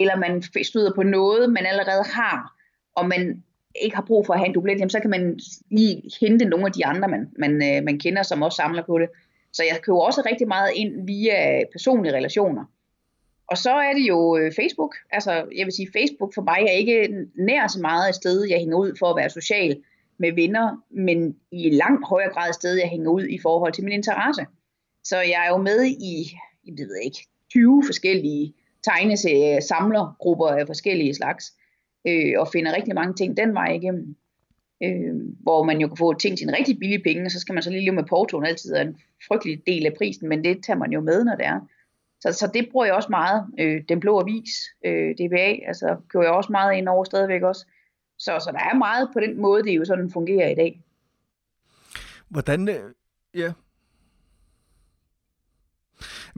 Eller 0.00 0.16
man 0.16 0.42
støder 0.64 0.94
på 0.94 1.02
noget, 1.02 1.52
man 1.52 1.66
allerede 1.66 2.04
har, 2.14 2.56
og 2.96 3.08
man 3.08 3.42
ikke 3.82 3.96
har 3.96 4.04
brug 4.06 4.26
for 4.26 4.34
at 4.34 4.40
have 4.40 4.48
en 4.48 4.54
dublet, 4.54 4.92
så 4.92 5.00
kan 5.00 5.10
man 5.10 5.40
lige 5.70 6.02
hente 6.20 6.44
nogle 6.44 6.66
af 6.66 6.72
de 6.72 6.86
andre, 6.86 7.08
man, 7.08 7.30
man, 7.38 7.52
øh, 7.52 7.84
man 7.84 7.98
kender, 7.98 8.22
som 8.22 8.42
også 8.42 8.56
samler 8.56 8.82
på 8.82 8.98
det. 8.98 9.08
Så 9.54 9.62
jeg 9.62 9.80
køber 9.82 10.00
også 10.00 10.22
rigtig 10.26 10.48
meget 10.48 10.72
ind 10.74 11.06
via 11.06 11.58
øh, 11.58 11.64
personlige 11.72 12.14
relationer. 12.14 12.64
Og 13.46 13.56
så 13.58 13.70
er 13.70 13.92
det 13.92 14.08
jo 14.08 14.36
øh, 14.36 14.52
Facebook. 14.56 14.94
Altså, 15.10 15.32
jeg 15.32 15.64
vil 15.66 15.72
sige, 15.72 15.88
Facebook 15.92 16.34
for 16.34 16.42
mig 16.42 16.60
er 16.68 16.72
ikke 16.72 17.08
nær 17.34 17.66
så 17.66 17.80
meget 17.80 18.08
et 18.08 18.14
sted, 18.14 18.48
jeg 18.48 18.58
hænger 18.58 18.78
ud 18.78 18.96
for 18.98 19.06
at 19.06 19.16
være 19.16 19.30
social 19.30 19.82
med 20.18 20.32
venner, 20.32 20.82
men 20.90 21.36
i 21.52 21.70
langt 21.70 22.08
højere 22.08 22.32
grad 22.32 22.48
et 22.48 22.54
sted, 22.54 22.74
jeg 22.74 22.88
hænger 22.88 23.10
ud 23.10 23.26
i 23.26 23.38
forhold 23.42 23.72
til 23.72 23.84
min 23.84 23.92
interesse. 23.92 24.46
Så 25.04 25.16
jeg 25.16 25.44
er 25.46 25.50
jo 25.50 25.56
med 25.56 25.84
i, 25.84 26.14
jeg 26.66 26.74
ved 26.76 26.96
ikke, 27.04 27.18
20 27.50 27.82
forskellige 27.86 28.54
tegneserier, 28.82 29.60
samlergrupper 29.60 30.46
af 30.46 30.66
forskellige 30.66 31.14
slags, 31.14 31.52
øh, 32.06 32.32
og 32.38 32.48
finder 32.52 32.76
rigtig 32.76 32.94
mange 32.94 33.14
ting 33.14 33.36
den 33.36 33.54
vej 33.54 33.72
igennem 33.72 34.16
øh, 34.84 35.14
hvor 35.40 35.64
man 35.64 35.80
jo 35.80 35.88
kan 35.88 35.96
få 35.96 36.14
ting 36.14 36.38
til 36.38 36.48
en 36.48 36.54
rigtig 36.58 36.78
billig 36.78 37.02
penge, 37.02 37.24
og 37.24 37.30
så 37.30 37.40
skal 37.40 37.52
man 37.52 37.62
så 37.62 37.70
lige 37.70 37.84
leve 37.84 37.94
med 37.94 38.04
portoen 38.04 38.46
altid 38.46 38.74
er 38.74 38.80
en 38.80 38.96
frygtelig 39.28 39.62
del 39.66 39.86
af 39.86 39.94
prisen, 39.98 40.28
men 40.28 40.44
det 40.44 40.64
tager 40.64 40.78
man 40.78 40.92
jo 40.92 41.00
med, 41.00 41.24
når 41.24 41.36
det 41.36 41.46
er. 41.46 41.60
Så, 42.20 42.32
så 42.32 42.50
det 42.54 42.68
bruger 42.72 42.86
jeg 42.86 42.94
også 42.94 43.08
meget. 43.10 43.46
Øh, 43.58 43.82
den 43.88 44.00
blå 44.00 44.20
avis, 44.20 44.64
øh, 44.84 45.14
DBA, 45.14 45.66
altså 45.66 45.96
kører 46.08 46.24
jeg 46.24 46.32
også 46.32 46.52
meget 46.52 46.76
ind 46.76 46.88
over 46.88 47.04
stadigvæk 47.04 47.42
også. 47.42 47.66
Så, 48.18 48.38
så 48.40 48.50
der 48.52 48.58
er 48.58 48.74
meget 48.74 49.08
på 49.12 49.20
den 49.20 49.40
måde, 49.40 49.62
det 49.62 49.76
jo 49.76 49.84
sådan 49.84 50.10
fungerer 50.10 50.48
i 50.48 50.54
dag. 50.54 50.82
Hvordan, 52.28 52.68
øh, 52.68 52.92
ja, 53.34 53.52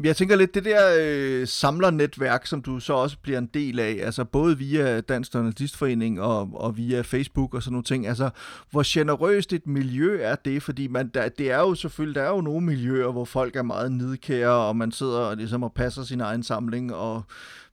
jeg 0.04 0.16
tænker 0.16 0.36
lidt, 0.36 0.54
det 0.54 0.64
der 0.64 0.96
øh, 1.00 1.46
samlernetværk, 1.46 2.46
som 2.46 2.62
du 2.62 2.80
så 2.80 2.92
også 2.92 3.16
bliver 3.22 3.38
en 3.38 3.46
del 3.46 3.78
af, 3.78 3.98
altså 4.02 4.24
både 4.24 4.58
via 4.58 5.00
Dansk 5.00 5.34
Journalistforening 5.34 6.20
og, 6.20 6.50
og 6.54 6.76
via 6.76 7.00
Facebook 7.00 7.54
og 7.54 7.62
sådan 7.62 7.72
nogle 7.72 7.84
ting, 7.84 8.06
altså 8.06 8.30
hvor 8.70 8.82
generøst 8.86 9.52
et 9.52 9.66
miljø 9.66 10.18
er 10.20 10.34
det, 10.34 10.62
fordi 10.62 10.86
man, 10.86 11.08
der, 11.08 11.28
det 11.28 11.50
er 11.50 11.58
jo 11.58 11.74
selvfølgelig, 11.74 12.14
der 12.14 12.22
er 12.22 12.30
jo 12.30 12.40
nogle 12.40 12.66
miljøer, 12.66 13.12
hvor 13.12 13.24
folk 13.24 13.56
er 13.56 13.62
meget 13.62 13.92
nidkære, 13.92 14.50
og 14.50 14.76
man 14.76 14.92
sidder 14.92 15.18
og, 15.18 15.36
ligesom, 15.36 15.62
og 15.62 15.72
passer 15.72 16.02
sin 16.02 16.20
egen 16.20 16.42
samling, 16.42 16.94
og 16.94 17.22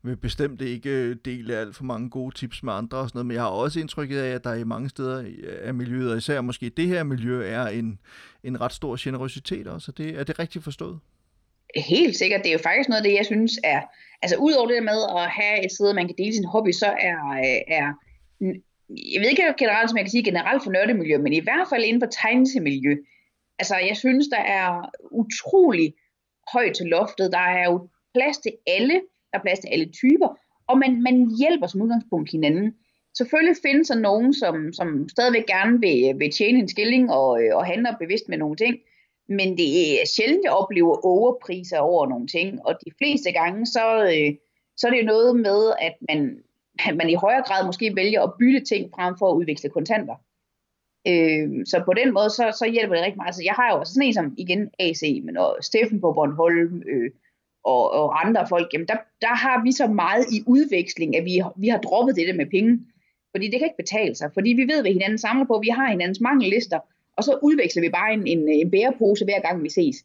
vil 0.03 0.15
bestemt 0.15 0.61
ikke 0.61 0.89
øh, 0.89 1.15
dele 1.25 1.55
alt 1.55 1.75
for 1.75 1.83
mange 1.83 2.09
gode 2.09 2.35
tips 2.35 2.63
med 2.63 2.73
andre 2.73 2.97
og 2.97 3.09
sådan 3.09 3.17
noget, 3.17 3.25
men 3.25 3.35
jeg 3.35 3.43
har 3.43 3.49
også 3.49 3.79
indtrykket 3.79 4.19
af, 4.19 4.29
at 4.29 4.43
der 4.43 4.53
i 4.53 4.63
mange 4.63 4.89
steder 4.89 5.25
af 5.61 5.73
miljøet, 5.73 6.11
og 6.11 6.17
især 6.17 6.41
måske 6.41 6.69
det 6.69 6.87
her 6.87 7.03
miljø, 7.03 7.47
er 7.47 7.67
en, 7.67 7.99
en 8.43 8.61
ret 8.61 8.73
stor 8.73 8.95
generøsitet 8.99 9.67
også. 9.67 9.91
Det, 9.91 10.19
er 10.19 10.23
det 10.23 10.39
rigtigt 10.39 10.63
forstået? 10.63 10.99
Helt 11.75 12.15
sikkert, 12.15 12.41
det 12.43 12.49
er 12.49 12.53
jo 12.53 12.67
faktisk 12.69 12.89
noget 12.89 13.01
af 13.01 13.07
det, 13.09 13.17
jeg 13.17 13.25
synes 13.25 13.59
er, 13.63 13.81
altså 14.21 14.37
udover 14.37 14.67
det 14.67 14.83
med 14.83 14.99
at 15.17 15.29
have 15.29 15.65
et 15.65 15.71
sted, 15.71 15.93
man 15.93 16.07
kan 16.07 16.15
dele 16.17 16.33
sin 16.33 16.45
hobby, 16.45 16.71
så 16.71 16.85
er, 16.85 17.19
øh, 17.29 17.61
er 17.77 17.93
jeg 18.89 19.21
ved 19.21 19.29
ikke 19.29 19.53
generelt, 19.57 19.89
som 19.89 19.97
jeg 19.97 20.05
kan 20.05 20.11
sige 20.11 20.23
generelt 20.23 20.63
for 20.63 20.71
nørdemiljø, 20.71 21.17
men 21.17 21.33
i 21.33 21.39
hvert 21.39 21.67
fald 21.69 21.83
inden 21.83 22.01
for 22.01 22.09
tegnemiljø. 22.21 22.95
altså 23.59 23.75
jeg 23.75 23.97
synes, 23.97 24.27
der 24.27 24.43
er 24.59 24.89
utrolig 25.11 25.93
højt 26.53 26.75
til 26.75 26.85
loftet, 26.85 27.31
der 27.31 27.45
er 27.59 27.65
jo 27.71 27.89
plads 28.13 28.37
til 28.37 28.51
alle, 28.67 28.93
der 29.31 29.37
er 29.39 29.41
plads 29.41 29.59
til 29.59 29.69
alle 29.71 29.85
typer, 29.85 30.39
og 30.67 30.77
man, 30.77 31.01
man 31.01 31.35
hjælper 31.39 31.67
som 31.67 31.81
udgangspunkt 31.81 32.31
hinanden. 32.31 32.73
Selvfølgelig 33.17 33.57
findes 33.65 33.87
der 33.87 33.95
nogen, 33.95 34.33
som, 34.33 34.73
som 34.73 35.09
stadigvæk 35.09 35.45
gerne 35.45 35.79
vil, 35.79 36.19
vil 36.19 36.31
tjene 36.31 36.59
en 36.59 36.67
skilling 36.67 37.11
og, 37.11 37.43
øh, 37.43 37.55
og 37.55 37.65
handler 37.65 37.97
bevidst 37.99 38.29
med 38.29 38.37
nogle 38.37 38.55
ting, 38.55 38.75
men 39.29 39.57
det 39.57 40.01
er 40.01 40.05
sjældent, 40.07 40.43
jeg 40.43 40.51
oplever 40.51 41.05
overpriser 41.05 41.77
over 41.77 42.07
nogle 42.07 42.27
ting, 42.27 42.65
og 42.65 42.73
de 42.85 42.91
fleste 42.97 43.31
gange, 43.31 43.65
så, 43.65 44.03
øh, 44.03 44.35
så 44.77 44.87
er 44.87 44.91
det 44.91 45.01
jo 45.01 45.05
noget 45.05 45.35
med, 45.35 45.73
at 45.81 45.95
man, 46.09 46.43
at 46.87 46.97
man 46.97 47.09
i 47.09 47.13
højere 47.13 47.43
grad 47.47 47.65
måske 47.65 47.95
vælger 47.95 48.21
at 48.21 48.33
bytte 48.39 48.59
ting 48.59 48.91
frem 48.95 49.15
for 49.19 49.31
at 49.31 49.35
udveksle 49.35 49.69
kontanter. 49.69 50.15
Øh, 51.07 51.65
så 51.65 51.81
på 51.85 51.93
den 51.93 52.13
måde, 52.13 52.29
så, 52.29 52.55
så 52.59 52.69
hjælper 52.71 52.95
det 52.95 53.03
rigtig 53.03 53.17
meget. 53.17 53.35
Så 53.35 53.43
jeg 53.43 53.53
har 53.53 53.71
jo 53.71 53.79
også 53.79 53.93
sådan 53.93 54.07
en 54.07 54.13
som, 54.13 54.33
igen, 54.37 54.69
AC, 54.79 55.01
men 55.23 55.37
og 55.37 55.57
Steffen 55.61 56.01
på 56.01 56.13
Bornholm, 56.13 56.83
øh, 56.87 57.11
og, 57.63 57.91
og 57.91 58.27
andre 58.27 58.47
folk, 58.49 58.73
jamen 58.73 58.87
der, 58.87 58.97
der 59.21 59.35
har 59.35 59.63
vi 59.63 59.71
så 59.71 59.87
meget 59.87 60.25
i 60.31 60.43
udveksling, 60.47 61.17
at 61.17 61.25
vi, 61.25 61.41
vi 61.55 61.67
har 61.67 61.77
droppet 61.77 62.15
det 62.15 62.27
der 62.27 62.33
med 62.33 62.45
penge. 62.45 62.79
Fordi 63.31 63.45
det 63.45 63.59
kan 63.59 63.67
ikke 63.67 63.83
betale 63.83 64.15
sig, 64.15 64.31
fordi 64.33 64.49
vi 64.49 64.61
ved, 64.61 64.81
hvad 64.81 64.91
hinanden 64.91 65.17
samler 65.17 65.45
på. 65.45 65.59
Vi 65.59 65.69
har 65.69 65.89
hinandens 65.89 66.21
mangellister, 66.21 66.79
og 67.17 67.23
så 67.23 67.39
udveksler 67.41 67.81
vi 67.81 67.89
bare 67.89 68.13
en, 68.13 68.27
en, 68.27 68.49
en 68.49 68.71
bærepose 68.71 69.25
hver 69.25 69.41
gang 69.41 69.63
vi 69.63 69.69
ses. 69.69 69.95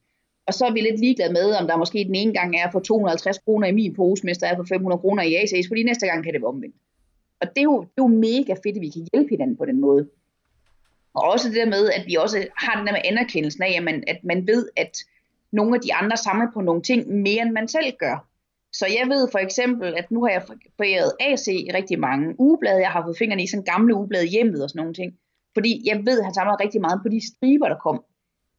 Og 0.46 0.54
så 0.54 0.66
er 0.66 0.72
vi 0.72 0.80
lidt 0.80 1.00
ligeglade 1.00 1.32
med, 1.32 1.52
om 1.60 1.66
der 1.66 1.76
måske 1.76 2.04
den 2.04 2.14
ene 2.14 2.32
gang 2.32 2.56
er 2.56 2.70
for 2.70 2.80
250 2.80 3.38
kroner 3.38 3.66
i 3.66 3.72
min 3.72 3.94
pose, 3.94 4.26
mens 4.26 4.38
der 4.38 4.46
er 4.46 4.56
for 4.56 4.64
500 4.68 5.00
kroner 5.00 5.22
i 5.22 5.34
AC's, 5.34 5.68
fordi 5.68 5.82
næste 5.82 6.06
gang 6.06 6.24
kan 6.24 6.32
det 6.32 6.42
være 6.42 6.48
omvendt. 6.48 6.76
Og 7.40 7.48
det 7.48 7.58
er, 7.58 7.62
jo, 7.62 7.80
det 7.80 7.98
er 7.98 8.02
jo 8.02 8.06
mega 8.06 8.52
fedt, 8.52 8.76
at 8.76 8.82
vi 8.82 8.88
kan 8.88 9.08
hjælpe 9.12 9.30
hinanden 9.30 9.56
på 9.56 9.64
den 9.64 9.80
måde. 9.80 10.08
Og 11.14 11.22
også 11.32 11.48
det 11.48 11.56
der 11.56 11.66
med, 11.66 11.90
at 11.90 12.04
vi 12.06 12.14
også 12.14 12.46
har 12.56 12.78
den 12.78 12.86
der 12.86 12.92
med 12.92 13.00
anerkendelsen 13.04 13.62
af, 13.62 13.74
at 13.76 13.82
man, 13.82 14.04
at 14.06 14.20
man 14.22 14.46
ved, 14.46 14.68
at 14.76 14.98
nogle 15.52 15.74
af 15.74 15.80
de 15.80 15.94
andre 15.94 16.16
samler 16.16 16.46
på 16.54 16.60
nogle 16.60 16.82
ting 16.82 17.08
mere, 17.08 17.42
end 17.42 17.52
man 17.52 17.68
selv 17.68 17.92
gør. 17.98 18.28
Så 18.72 18.86
jeg 18.86 19.08
ved 19.08 19.28
for 19.32 19.38
eksempel, 19.38 19.94
at 19.96 20.10
nu 20.10 20.24
har 20.24 20.30
jeg 20.30 20.42
foræret 20.76 21.12
AC 21.20 21.46
i 21.48 21.70
rigtig 21.74 21.98
mange 21.98 22.40
ugeblade. 22.40 22.80
Jeg 22.80 22.90
har 22.90 23.02
fået 23.04 23.18
fingrene 23.18 23.42
i 23.42 23.46
sådan 23.46 23.64
gamle 23.64 23.94
ugeblade 23.94 24.26
hjemmet 24.26 24.62
og 24.62 24.70
sådan 24.70 24.80
nogle 24.80 24.94
ting. 24.94 25.18
Fordi 25.54 25.82
jeg 25.90 25.96
ved, 26.06 26.18
at 26.18 26.24
han 26.24 26.34
samler 26.34 26.60
rigtig 26.60 26.80
meget 26.80 27.00
på 27.02 27.08
de 27.08 27.20
striber, 27.30 27.68
der 27.68 27.78
kom. 27.86 28.04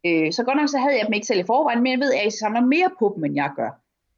Øh, 0.06 0.32
så 0.34 0.44
godt 0.44 0.58
nok 0.58 0.70
så 0.70 0.78
havde 0.78 0.98
jeg 0.98 1.06
dem 1.06 1.14
ikke 1.14 1.28
selv 1.28 1.40
i 1.40 1.50
forvejen, 1.52 1.84
men 1.84 1.92
jeg 1.92 2.00
ved, 2.00 2.14
at 2.14 2.24
jeg 2.24 2.34
samler 2.34 2.62
mere 2.62 2.90
på 3.00 3.14
dem, 3.16 3.24
end 3.24 3.36
jeg 3.36 3.52
gør. 3.56 3.72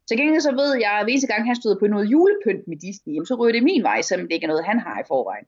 Til 0.08 0.16
gengæld 0.16 0.40
så 0.40 0.52
ved 0.52 0.72
jeg, 0.84 0.92
at 1.00 1.04
hver 1.04 1.26
gang 1.32 1.46
han 1.46 1.56
støder 1.56 1.78
på 1.78 1.86
noget 1.86 2.06
julepynt 2.12 2.68
med 2.68 2.76
Disney, 2.76 3.24
så 3.24 3.34
ryger 3.34 3.52
det 3.52 3.62
min 3.62 3.82
vej, 3.82 4.02
selvom 4.02 4.26
det 4.26 4.34
ikke 4.34 4.44
er 4.44 4.48
noget, 4.48 4.64
han 4.64 4.80
har 4.80 5.00
i 5.00 5.08
forvejen. 5.08 5.46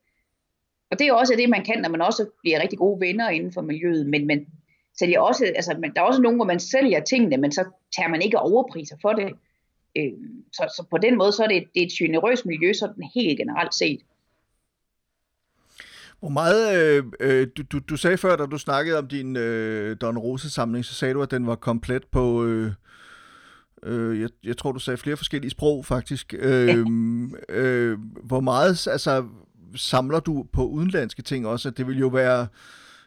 Og 0.91 0.99
det 0.99 1.07
er 1.07 1.13
også 1.13 1.35
det, 1.37 1.49
man 1.51 1.65
kan, 1.65 1.79
når 1.83 1.89
man 1.89 2.03
også 2.03 2.27
bliver 2.43 2.63
rigtig 2.63 2.79
gode 2.79 3.01
venner 3.01 3.29
inden 3.29 3.53
for 3.53 3.63
miljøet. 3.63 4.07
Men, 4.07 4.27
men 4.27 4.47
så 4.97 5.07
det 5.07 5.15
er 5.15 5.21
også, 5.21 5.45
altså, 5.45 5.77
men 5.81 5.95
der 5.95 6.01
er 6.01 6.05
også 6.05 6.23
nogen, 6.23 6.39
hvor 6.39 6.45
man 6.45 6.61
sælger 6.61 7.01
tingene, 7.01 7.37
men 7.37 7.53
så 7.53 7.65
tager 7.97 8.09
man 8.09 8.23
ikke 8.23 8.39
overpriser 8.39 8.97
for 9.03 9.13
det. 9.13 9.33
Øh, 9.97 10.13
så, 10.53 10.63
så 10.77 10.87
på 10.91 10.99
den 10.99 11.19
måde, 11.19 11.33
så 11.33 11.45
er 11.45 11.49
det, 11.49 11.65
det 11.75 11.83
er 11.83 11.87
et 11.87 11.93
generøst 11.93 12.47
miljø, 12.47 12.73
sådan 12.73 13.11
helt 13.15 13.39
generelt 13.39 13.75
set. 13.75 14.01
Hvor 16.25 16.31
meget, 16.31 16.77
øh, 16.77 17.05
øh, 17.21 17.47
du, 17.57 17.63
du, 17.63 17.79
du 17.79 17.97
sagde 17.97 18.17
før, 18.17 18.37
da 18.37 18.47
du 18.47 18.59
snakkede 18.59 18.99
om 18.99 19.09
din 19.09 19.37
øh, 19.37 19.97
Don 20.01 20.19
Rose-samling, 20.19 20.85
så 20.85 20.95
sagde 20.95 21.15
du, 21.15 21.23
at 21.23 21.31
den 21.31 21.47
var 21.47 21.55
komplet 21.55 22.03
på, 22.13 22.45
øh, 22.45 22.73
øh, 23.83 24.21
jeg, 24.21 24.29
jeg 24.45 24.57
tror, 24.57 24.73
du 24.73 24.79
sagde 24.79 24.97
flere 24.97 25.17
forskellige 25.17 25.51
sprog, 25.51 25.87
faktisk. 25.87 26.35
Øh, 26.39 26.87
øh, 27.49 27.99
hvor 28.23 28.41
meget, 28.41 28.87
altså, 28.87 29.25
samler 29.77 30.21
du 30.21 30.47
på 30.53 30.67
udenlandske 30.67 31.23
ting 31.23 31.47
også? 31.47 31.71
Det 31.71 31.87
vil 31.87 31.99
jo 31.99 32.09
være 32.09 32.47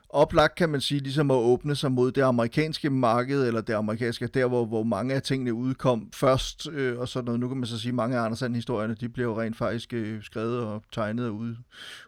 oplagt, 0.10 0.56
kan 0.56 0.70
man 0.70 0.82
sige, 0.82 1.00
ligesom 1.00 1.32
at 1.32 1.36
åbne 1.36 1.76
sig 1.76 1.92
mod 1.92 2.12
det 2.12 2.22
amerikanske 2.22 2.90
marked, 2.90 3.48
eller 3.48 3.62
det 3.62 3.74
amerikanske, 3.74 4.28
der 4.28 4.48
hvor, 4.48 4.66
hvor 4.66 4.84
mange 4.84 5.14
af 5.14 5.22
tingene 5.22 5.54
udkom 5.54 6.10
først, 6.14 6.68
øh, 6.72 7.00
og 7.00 7.08
sådan 7.08 7.26
noget. 7.26 7.40
Nu 7.40 7.48
kan 7.48 7.58
man 7.58 7.66
så 7.66 7.80
sige, 7.80 7.90
at 7.90 7.96
mange 7.96 8.18
af 8.18 8.22
Andersen-historierne, 8.22 8.96
de 9.00 9.10
bliver 9.10 9.30
jo 9.30 9.42
rent 9.42 9.58
faktisk 9.58 9.94
øh, 9.94 10.24
skrevet 10.24 10.60
og 10.60 10.84
tegnet 10.92 11.26
og 11.28 11.36
ud, 11.36 11.56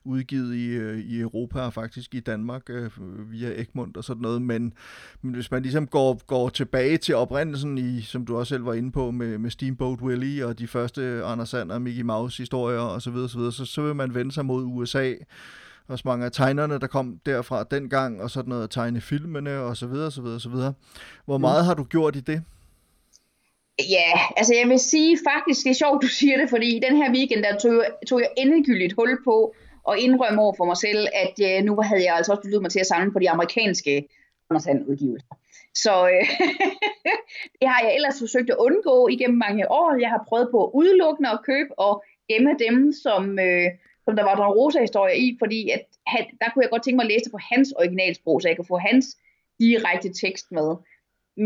udgivet 0.04 0.56
i, 0.56 0.68
øh, 0.68 1.00
i 1.00 1.20
Europa, 1.20 1.60
og 1.60 1.74
faktisk 1.74 2.16
i 2.16 2.20
Danmark, 2.20 2.70
øh, 2.70 2.92
via 3.32 3.62
Egmont 3.62 3.98
og 3.98 4.04
sådan 4.04 4.22
noget. 4.22 4.42
Men, 4.42 4.74
men 5.22 5.34
hvis 5.34 5.52
man 5.52 5.62
ligesom 5.62 5.88
går, 5.88 6.26
går 6.26 6.50
tilbage 6.50 6.98
til 6.98 7.16
oprindelsen, 7.16 7.78
i, 7.78 8.02
som 8.02 8.26
du 8.26 8.38
også 8.38 8.50
selv 8.50 8.66
var 8.66 8.74
inde 8.74 8.92
på, 8.92 9.12
med, 9.12 9.38
med 9.38 9.50
Steamboat 9.50 10.02
Willie 10.02 10.46
og 10.46 10.60
de 10.60 10.68
første 10.68 11.24
Anders 11.24 11.50
Sand 11.50 11.72
og 11.72 11.82
Mickey 11.82 12.02
Mouse 12.02 12.38
historier 12.38 12.80
osv., 12.80 13.00
så, 13.02 13.12
videre, 13.12 13.30
så, 13.30 13.38
videre, 13.38 13.52
så, 13.52 13.66
så 13.66 13.82
vil 13.82 13.96
man 13.96 14.16
vende 14.16 14.32
sig 14.32 14.46
mod 14.46 14.64
USA, 14.64 15.14
også 15.90 16.04
mange 16.08 16.26
af 16.26 16.32
tegnerne, 16.32 16.80
der 16.80 16.88
kom 16.88 17.20
derfra 17.26 17.64
dengang, 17.64 18.22
og 18.22 18.30
sådan 18.30 18.50
noget 18.50 18.64
at 18.64 18.70
tegne 18.70 19.02
filmene, 19.02 19.60
og 19.60 19.78
så 19.78 19.88
videre, 19.88 20.12
så 20.12 20.22
videre, 20.22 20.40
så 20.40 20.50
videre. 20.50 20.74
Hvor 21.26 21.38
mm. 21.38 21.42
meget 21.42 21.64
mm. 21.64 21.68
har 21.68 21.74
du 21.74 21.84
gjort 21.84 22.16
i 22.16 22.20
det? 22.20 22.44
Ja, 23.90 24.12
altså 24.38 24.54
jeg 24.56 24.70
vil 24.70 24.80
sige 24.80 25.18
faktisk, 25.32 25.64
det 25.64 25.70
er 25.70 25.76
sjovt, 25.84 26.02
du 26.02 26.08
siger 26.08 26.38
det, 26.38 26.50
fordi 26.50 26.80
den 26.90 26.96
her 26.98 27.12
weekend, 27.12 27.44
der 27.44 27.58
tog, 27.58 27.84
tog 28.08 28.20
jeg 28.20 28.30
endegyldigt 28.38 28.94
hul 28.94 29.24
på 29.24 29.56
og 29.84 30.00
indrømme 30.00 30.42
over 30.42 30.54
for 30.58 30.66
mig 30.66 30.78
selv, 30.78 31.08
at 31.24 31.36
øh, 31.48 31.66
nu 31.66 31.82
havde 31.82 32.04
jeg 32.04 32.16
altså 32.16 32.32
også 32.32 32.42
besluttet 32.42 32.62
mig 32.62 32.72
til 32.72 32.80
at 32.80 32.86
samle 32.86 33.12
på 33.12 33.20
de 33.20 33.30
amerikanske 33.30 34.08
Anders 34.52 34.68
udgivelser. 34.88 35.36
Så 35.74 35.94
øh, 36.14 36.26
det 37.60 37.68
har 37.72 37.82
jeg 37.86 37.96
ellers 37.96 38.20
forsøgt 38.20 38.50
at 38.50 38.58
undgå 38.60 39.08
igennem 39.08 39.38
mange 39.38 39.72
år. 39.72 40.00
Jeg 40.00 40.10
har 40.10 40.26
prøvet 40.28 40.48
på 40.52 40.66
at 40.66 40.72
udelukkende 40.74 41.30
at 41.30 41.44
købe 41.46 41.80
og 41.80 42.04
gemme 42.30 42.52
dem, 42.66 42.94
som, 43.04 43.40
øh, 43.40 43.68
som 44.10 44.16
der 44.16 44.24
var 44.30 44.36
Don 44.36 44.58
Rosa-historie 44.60 45.18
i, 45.26 45.36
fordi 45.40 45.70
at 45.70 45.84
han, 46.08 46.24
der 46.42 46.48
kunne 46.50 46.64
jeg 46.64 46.72
godt 46.72 46.84
tænke 46.84 46.96
mig 46.96 47.06
at 47.06 47.12
læse 47.12 47.26
det 47.26 47.32
på 47.32 47.42
hans 47.52 47.72
originalsprog, 47.72 48.42
så 48.42 48.48
jeg 48.48 48.56
kan 48.56 48.72
få 48.72 48.78
hans 48.78 49.06
direkte 49.60 50.10
tekst 50.24 50.48
med. 50.52 50.70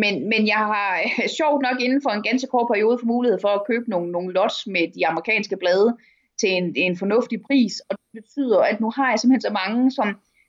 Men, 0.01 0.13
men 0.31 0.41
jeg 0.53 0.61
har 0.71 0.87
sjovt 1.39 1.61
nok 1.67 1.77
inden 1.81 2.01
for 2.01 2.09
en 2.09 2.23
ganske 2.23 2.47
kort 2.47 2.67
periode 2.73 2.97
for 2.99 3.05
mulighed 3.05 3.39
for 3.41 3.51
at 3.57 3.65
købe 3.69 3.89
nogle, 3.89 4.11
nogle 4.11 4.33
lots 4.33 4.67
med 4.67 4.85
de 4.95 5.07
amerikanske 5.07 5.57
blade 5.57 5.97
til 6.39 6.49
en, 6.49 6.75
en 6.75 6.97
fornuftig 6.97 7.41
pris, 7.47 7.79
og 7.79 7.97
det 7.97 8.23
betyder, 8.23 8.59
at 8.59 8.81
nu 8.81 8.89
har 8.95 9.09
jeg 9.09 9.19
simpelthen 9.19 9.47
så 9.49 9.53
mange, 9.61 9.91
som 9.91 10.07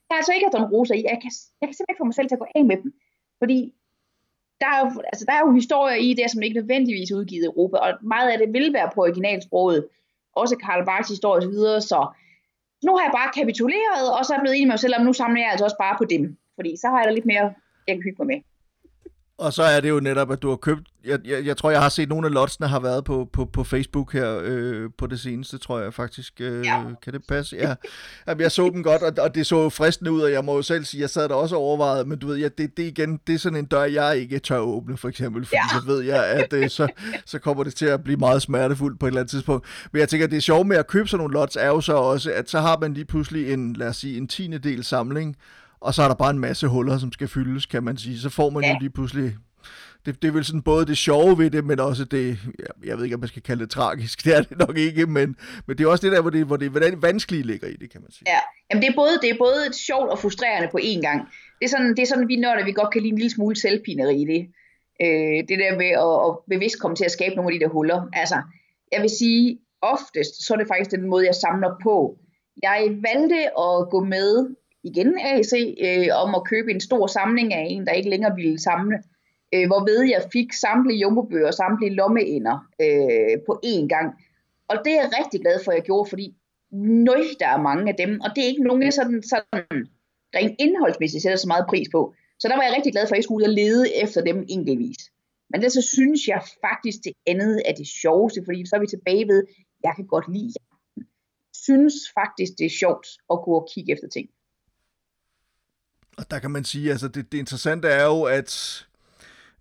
der 0.09 0.15
altså 0.15 0.33
ikke 0.35 0.47
er 0.47 0.51
Don 0.51 0.71
Rosa 0.73 0.95
i. 0.95 1.03
Jeg 1.13 1.19
kan, 1.23 1.31
jeg 1.61 1.67
kan 1.69 1.75
simpelthen 1.75 1.93
ikke 1.93 2.03
få 2.03 2.11
mig 2.11 2.15
selv 2.15 2.29
til 2.29 2.39
at 2.39 2.45
gå 2.45 2.49
af 2.55 2.65
med 2.65 2.77
dem, 2.83 2.91
fordi 3.39 3.59
der 4.61 4.69
er, 4.75 4.81
jo, 4.85 4.87
altså, 5.13 5.25
der 5.29 5.33
er 5.33 5.43
jo 5.47 5.53
historier 5.53 5.97
i 5.97 6.15
det, 6.15 6.31
som 6.31 6.43
ikke 6.43 6.61
nødvendigvis 6.61 7.11
er 7.11 7.17
udgivet 7.17 7.43
i 7.43 7.47
Europa, 7.47 7.77
og 7.77 7.91
meget 8.03 8.31
af 8.31 8.39
det 8.39 8.53
vil 8.53 8.73
være 8.73 8.91
på 8.95 9.01
originalsproget 9.01 9.89
også 10.35 10.57
Karl 10.57 10.85
Barks 10.85 11.09
historie 11.09 11.39
osv., 11.43 11.55
så, 11.55 11.81
så 11.91 12.01
nu 12.87 12.97
har 12.97 13.03
jeg 13.05 13.13
bare 13.21 13.31
kapituleret, 13.41 14.07
og 14.17 14.21
så 14.25 14.33
er 14.33 14.37
jeg 14.37 14.43
blevet 14.45 14.57
enig 14.57 14.69
med 14.69 14.73
mig 14.73 14.83
selv, 14.85 14.95
om 14.99 15.05
nu 15.05 15.13
samler 15.13 15.41
jeg 15.41 15.51
altså 15.51 15.65
også 15.65 15.81
bare 15.85 15.97
på 15.99 16.05
dem, 16.05 16.23
fordi 16.55 16.71
så 16.77 16.87
har 16.89 16.99
jeg 16.99 17.07
da 17.09 17.13
lidt 17.15 17.31
mere, 17.33 17.47
jeg 17.87 17.95
kan 17.97 18.03
hygge 18.07 18.21
mig 18.21 18.27
med. 18.33 18.39
Og 19.39 19.53
så 19.53 19.63
er 19.63 19.81
det 19.81 19.91
jo 19.91 20.01
netop, 20.01 20.31
at 20.31 20.43
du 20.43 20.49
har 20.49 20.57
købt, 20.57 20.89
jeg, 21.05 21.19
jeg, 21.25 21.47
jeg 21.47 21.57
tror, 21.57 21.71
jeg 21.71 21.83
har 21.83 21.89
set 21.89 22.09
nogle 22.09 22.27
af 22.27 22.33
lotsene 22.33 22.69
har 22.69 22.81
været 22.81 23.05
på, 23.05 23.29
på, 23.33 23.45
på 23.45 23.65
Facebook 23.65 24.13
her 24.13 24.41
øh, 24.43 24.91
på 24.99 25.07
det 25.07 25.21
seneste, 25.21 25.59
tror 25.59 25.81
jeg 25.81 25.95
faktisk. 25.95 26.41
Øh, 26.41 26.67
ja. 26.67 26.85
Kan 27.03 27.13
det 27.13 27.23
passe? 27.29 27.57
Ja. 27.57 27.75
Jamen, 28.29 28.41
jeg 28.41 28.53
så 28.53 28.71
dem 28.71 28.83
godt, 28.83 29.03
og, 29.03 29.25
og 29.25 29.35
det 29.35 29.47
så 29.47 29.69
fristende 29.69 30.13
ud, 30.13 30.21
og 30.21 30.33
jeg 30.33 30.45
må 30.45 30.55
jo 30.57 30.63
selv 30.63 30.85
sige, 30.85 31.01
jeg 31.01 31.11
sad 31.11 31.29
der 31.29 31.35
også 31.35 31.57
overvejet, 31.57 32.09
men 32.09 32.19
du 32.19 32.27
ved, 32.27 32.37
ja, 32.37 32.49
det, 32.59 32.77
det 32.77 32.83
igen, 32.83 33.21
det 33.27 33.35
er 33.35 33.39
sådan 33.39 33.59
en 33.59 33.65
dør, 33.65 33.85
jeg 33.85 34.19
ikke 34.19 34.39
tør 34.39 34.59
åbne, 34.59 34.97
for 34.97 35.09
eksempel, 35.09 35.45
fordi 35.45 35.57
ja. 35.57 35.81
så 35.81 35.87
ved 35.87 36.01
jeg, 36.01 36.27
at 36.27 36.53
øh, 36.53 36.71
så, 36.71 36.89
så 37.27 37.39
kommer 37.39 37.65
det 37.65 37.75
til 37.75 37.87
at 37.87 38.05
blive 38.05 38.17
meget 38.19 38.43
smertefuldt 38.43 39.01
på 39.01 39.07
et 39.07 39.11
eller 39.11 39.21
andet 39.21 39.31
tidspunkt. 39.31 39.67
Men 39.93 40.01
jeg 40.01 40.09
tænker, 40.09 40.27
det 40.27 40.43
sjovt 40.43 40.67
med 40.67 40.77
at 40.77 40.87
købe 40.87 41.09
sådan 41.09 41.19
nogle 41.19 41.35
lots, 41.35 41.57
er 41.57 41.69
jo 41.69 41.81
så 41.81 41.95
også, 41.95 42.33
at 42.33 42.51
så 42.51 42.61
har 42.61 42.79
man 42.81 42.95
lige 42.95 43.05
pludselig 43.05 43.53
en, 43.53 43.73
lad 43.73 43.89
os 43.89 43.97
sige, 43.97 44.17
en 44.17 44.29
tiende 44.29 44.59
del 44.59 44.85
samling, 44.85 45.37
og 45.85 45.95
så 45.95 46.03
er 46.03 46.09
der 46.09 46.15
bare 46.15 46.31
en 46.31 46.39
masse 46.39 46.67
huller, 46.67 46.99
som 46.99 47.13
skal 47.13 47.29
fyldes, 47.29 47.67
kan 47.67 47.83
man 47.83 47.97
sige. 47.97 48.19
Så 48.19 48.31
får 48.31 48.51
man 48.51 48.63
ja. 48.63 48.73
jo 48.73 48.77
lige 48.81 48.91
pludselig... 48.91 49.37
Det, 50.07 50.23
det 50.23 50.29
er 50.29 50.33
vel 50.33 50.45
sådan 50.45 50.63
både 50.63 50.87
det 50.87 50.99
sjove 50.99 51.39
ved 51.39 51.51
det, 51.51 51.65
men 51.65 51.81
også 51.81 52.05
det, 52.05 52.39
jeg 52.85 52.97
ved 52.97 53.05
ikke, 53.05 53.15
om 53.15 53.21
man 53.21 53.29
skal 53.29 53.43
kalde 53.43 53.63
det 53.63 53.71
tragisk, 53.71 54.17
det 54.25 54.37
er 54.37 54.43
det 54.43 54.59
nok 54.59 54.77
ikke, 54.79 55.07
men, 55.07 55.37
men 55.67 55.79
det 55.79 55.85
er 55.85 55.89
også 55.89 56.07
det 56.07 56.13
der, 56.13 56.21
hvor 56.21 56.31
det, 56.31 56.47
hvor 56.47 56.57
det, 56.57 56.71
hvor 56.71 56.81
det 56.81 57.03
vanskelige 57.03 57.43
ligger 57.43 57.69
i 57.69 57.77
det, 57.77 57.91
kan 57.93 58.01
man 58.01 58.11
sige. 58.13 58.25
Ja, 58.27 58.39
Jamen, 58.71 58.83
det, 58.83 58.89
er 58.89 58.95
både, 58.95 59.13
det 59.23 59.31
er 59.31 59.39
både 59.39 59.67
et 59.67 59.75
sjovt 59.75 60.11
og 60.11 60.19
frustrerende 60.19 60.69
på 60.73 60.79
én 60.83 61.01
gang. 61.01 61.21
Det 61.59 61.65
er 61.65 61.69
sådan, 61.69 61.91
det 61.97 62.03
er 62.03 62.07
sådan 62.07 62.29
vi 62.29 62.37
nørder, 62.37 62.65
vi 62.65 62.73
godt 62.73 62.93
kan 62.93 63.03
lide 63.03 63.13
en 63.13 63.19
lille 63.19 63.35
smule 63.35 63.57
selvpineri 63.57 64.17
i 64.23 64.27
det. 64.33 64.43
Øh, 65.05 65.39
det 65.49 65.57
der 65.63 65.73
med 65.83 65.91
at, 66.07 66.15
at 66.27 66.33
bevidst 66.53 66.81
komme 66.81 66.97
til 66.97 67.05
at 67.05 67.17
skabe 67.19 67.35
nogle 67.35 67.49
af 67.49 67.55
de 67.55 67.65
der 67.65 67.73
huller. 67.77 68.01
Altså, 68.13 68.39
jeg 68.93 69.03
vil 69.03 69.11
sige, 69.19 69.59
oftest, 69.83 70.35
så 70.47 70.55
er 70.55 70.59
det 70.59 70.69
faktisk 70.69 70.91
den 70.91 71.07
måde, 71.11 71.27
jeg 71.27 71.35
samler 71.35 71.73
på. 71.83 71.97
Jeg 72.63 72.79
valgte 73.09 73.41
at 73.67 73.75
gå 73.91 74.05
med 74.15 74.31
igen 74.85 75.19
AC, 75.19 75.53
øh, 75.87 76.09
om 76.23 76.35
at 76.35 76.47
købe 76.51 76.71
en 76.71 76.81
stor 76.81 77.07
samling 77.07 77.55
af 77.55 77.67
en, 77.71 77.87
der 77.87 77.93
ikke 77.93 78.11
længere 78.11 78.35
ville 78.37 78.59
samle. 78.59 78.97
Øh, 79.55 79.67
hvorved 79.67 80.01
jeg 80.15 80.23
fik 80.33 80.53
samtlige 80.53 81.01
jumbobøger 81.01 81.47
og 81.47 81.55
samtlige 81.55 81.95
lommeender 81.95 82.57
øh, 82.85 83.37
på 83.47 83.53
én 83.67 83.87
gang. 83.95 84.09
Og 84.69 84.77
det 84.85 84.93
er 84.93 85.01
jeg 85.03 85.11
rigtig 85.21 85.41
glad 85.41 85.57
for, 85.65 85.73
at 85.73 85.77
jeg 85.77 85.85
gjorde, 85.85 86.09
fordi 86.09 86.35
nøj, 87.09 87.23
der 87.41 87.49
er 87.49 87.63
mange 87.69 87.89
af 87.93 87.97
dem, 88.03 88.21
og 88.25 88.29
det 88.35 88.41
er 88.45 88.49
ikke 88.49 88.69
nogen, 88.69 88.83
jeg 88.83 88.93
sådan, 88.93 89.23
sådan 89.23 89.79
rent 90.37 90.57
indholdsmæssigt 90.59 91.23
sætter 91.23 91.39
så 91.39 91.49
meget 91.49 91.67
pris 91.69 91.89
på. 91.93 92.15
Så 92.41 92.49
der 92.49 92.57
var 92.57 92.63
jeg 92.63 92.75
rigtig 92.77 92.93
glad 92.93 93.07
for, 93.07 93.15
at 93.15 93.19
jeg 93.19 93.25
skulle 93.25 93.43
ud 93.43 93.49
og 93.51 93.57
lede 93.61 93.85
efter 94.03 94.21
dem 94.29 94.39
enkeltvis. 94.49 95.01
Men 95.51 95.63
det 95.63 95.73
så 95.73 95.83
synes 95.97 96.21
jeg 96.29 96.41
faktisk, 96.67 96.99
det 97.05 97.13
andet 97.27 97.63
er 97.69 97.75
det 97.81 97.87
sjoveste, 97.87 98.41
fordi 98.45 98.67
så 98.67 98.77
er 98.77 98.81
vi 98.81 98.87
tilbage 98.87 99.29
ved, 99.29 99.41
jeg 99.85 99.93
kan 99.97 100.07
godt 100.07 100.29
lide 100.37 100.53
synes 101.67 101.95
faktisk, 102.19 102.53
det 102.59 102.67
er 102.67 102.79
sjovt 102.83 103.07
at 103.33 103.39
gå 103.45 103.53
og 103.61 103.69
kigge 103.73 103.93
efter 103.93 104.09
ting. 104.09 104.29
Og 106.19 106.31
der 106.31 106.39
kan 106.39 106.51
man 106.51 106.65
sige, 106.65 106.91
altså 106.91 107.09
det, 107.09 107.33
det 107.33 107.39
interessante 107.39 107.89
er 107.89 108.05
jo, 108.05 108.23
at 108.23 108.87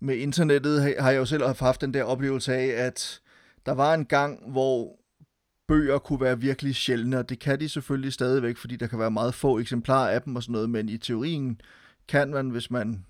med 0.00 0.16
internettet 0.16 0.96
har 1.00 1.10
jeg 1.10 1.18
jo 1.18 1.24
selv 1.24 1.44
haft 1.60 1.80
den 1.80 1.94
der 1.94 2.04
oplevelse 2.04 2.54
af, 2.54 2.86
at 2.86 3.20
der 3.66 3.72
var 3.72 3.94
en 3.94 4.04
gang, 4.04 4.50
hvor 4.50 4.98
bøger 5.68 5.98
kunne 5.98 6.20
være 6.20 6.40
virkelig 6.40 6.74
sjældne, 6.74 7.18
og 7.18 7.28
det 7.28 7.38
kan 7.38 7.60
de 7.60 7.68
selvfølgelig 7.68 8.12
stadigvæk, 8.12 8.56
fordi 8.56 8.76
der 8.76 8.86
kan 8.86 8.98
være 8.98 9.10
meget 9.10 9.34
få 9.34 9.58
eksemplarer 9.58 10.10
af 10.10 10.22
dem 10.22 10.36
og 10.36 10.42
sådan 10.42 10.52
noget, 10.52 10.70
men 10.70 10.88
i 10.88 10.98
teorien 10.98 11.60
kan 12.08 12.30
man, 12.30 12.50
hvis 12.50 12.70
man 12.70 13.04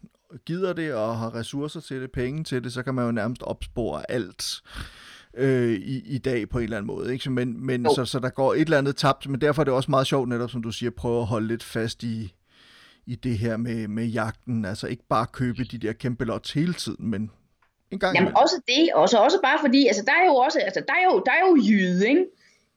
gider 0.47 0.73
det 0.73 0.95
og 0.95 1.19
har 1.19 1.35
ressourcer 1.35 1.81
til 1.81 2.01
det, 2.01 2.13
penge 2.13 2.45
til 2.45 2.65
det, 2.65 2.73
så 2.73 2.83
kan 2.83 2.95
man 2.95 3.05
jo 3.05 3.13
nærmest 3.13 3.43
opspore 3.43 4.11
alt 4.11 4.63
øh, 5.37 5.73
i, 5.73 5.99
i 5.99 6.19
dag 6.19 6.49
på 6.49 6.59
en 6.59 6.65
eller 6.65 6.77
anden 6.77 6.87
måde. 6.87 7.13
Ikke? 7.13 7.31
Men, 7.31 7.67
men 7.67 7.87
så, 7.95 8.05
så 8.05 8.19
der 8.19 8.31
går 8.31 8.55
et 8.55 8.61
eller 8.61 8.79
andet 8.79 8.97
tabt, 8.97 9.29
men 9.29 9.41
derfor 9.41 9.63
er 9.63 9.65
det 9.65 9.75
også 9.75 9.91
meget 9.91 10.07
sjovt 10.07 10.29
netop, 10.29 10.51
som 10.51 10.63
du 10.63 10.73
siger, 10.73 10.91
prøve 10.91 11.21
at 11.21 11.27
holde 11.27 11.47
lidt 11.47 11.63
fast 11.63 12.03
i, 12.03 12.35
i 13.07 13.15
det 13.15 13.39
her 13.39 13.57
med, 13.57 13.89
med 13.89 14.05
jagten. 14.05 14.65
Altså 14.65 14.87
ikke 14.87 15.07
bare 15.09 15.27
købe 15.33 15.65
de 15.65 15.79
der 15.79 15.93
kæmpe 15.93 16.25
lots 16.25 16.53
hele 16.53 16.75
tiden, 16.75 17.11
men 17.11 17.31
en 17.91 17.99
gang 17.99 18.17
Jamen 18.17 18.37
også 18.37 18.57
det, 18.69 18.95
og 18.95 19.09
så 19.09 19.19
også 19.19 19.39
bare 19.43 19.59
fordi, 19.61 19.87
altså 19.87 20.03
der 20.09 20.13
er 20.23 20.27
jo 20.27 20.35
også, 20.35 20.59
altså 20.59 20.83
der 20.89 20.95
er 21.01 21.05
jo, 21.11 21.23
der 21.27 21.33
er 21.33 21.43
jo 21.49 21.57
jyde, 21.69 22.09
ikke? 22.09 22.25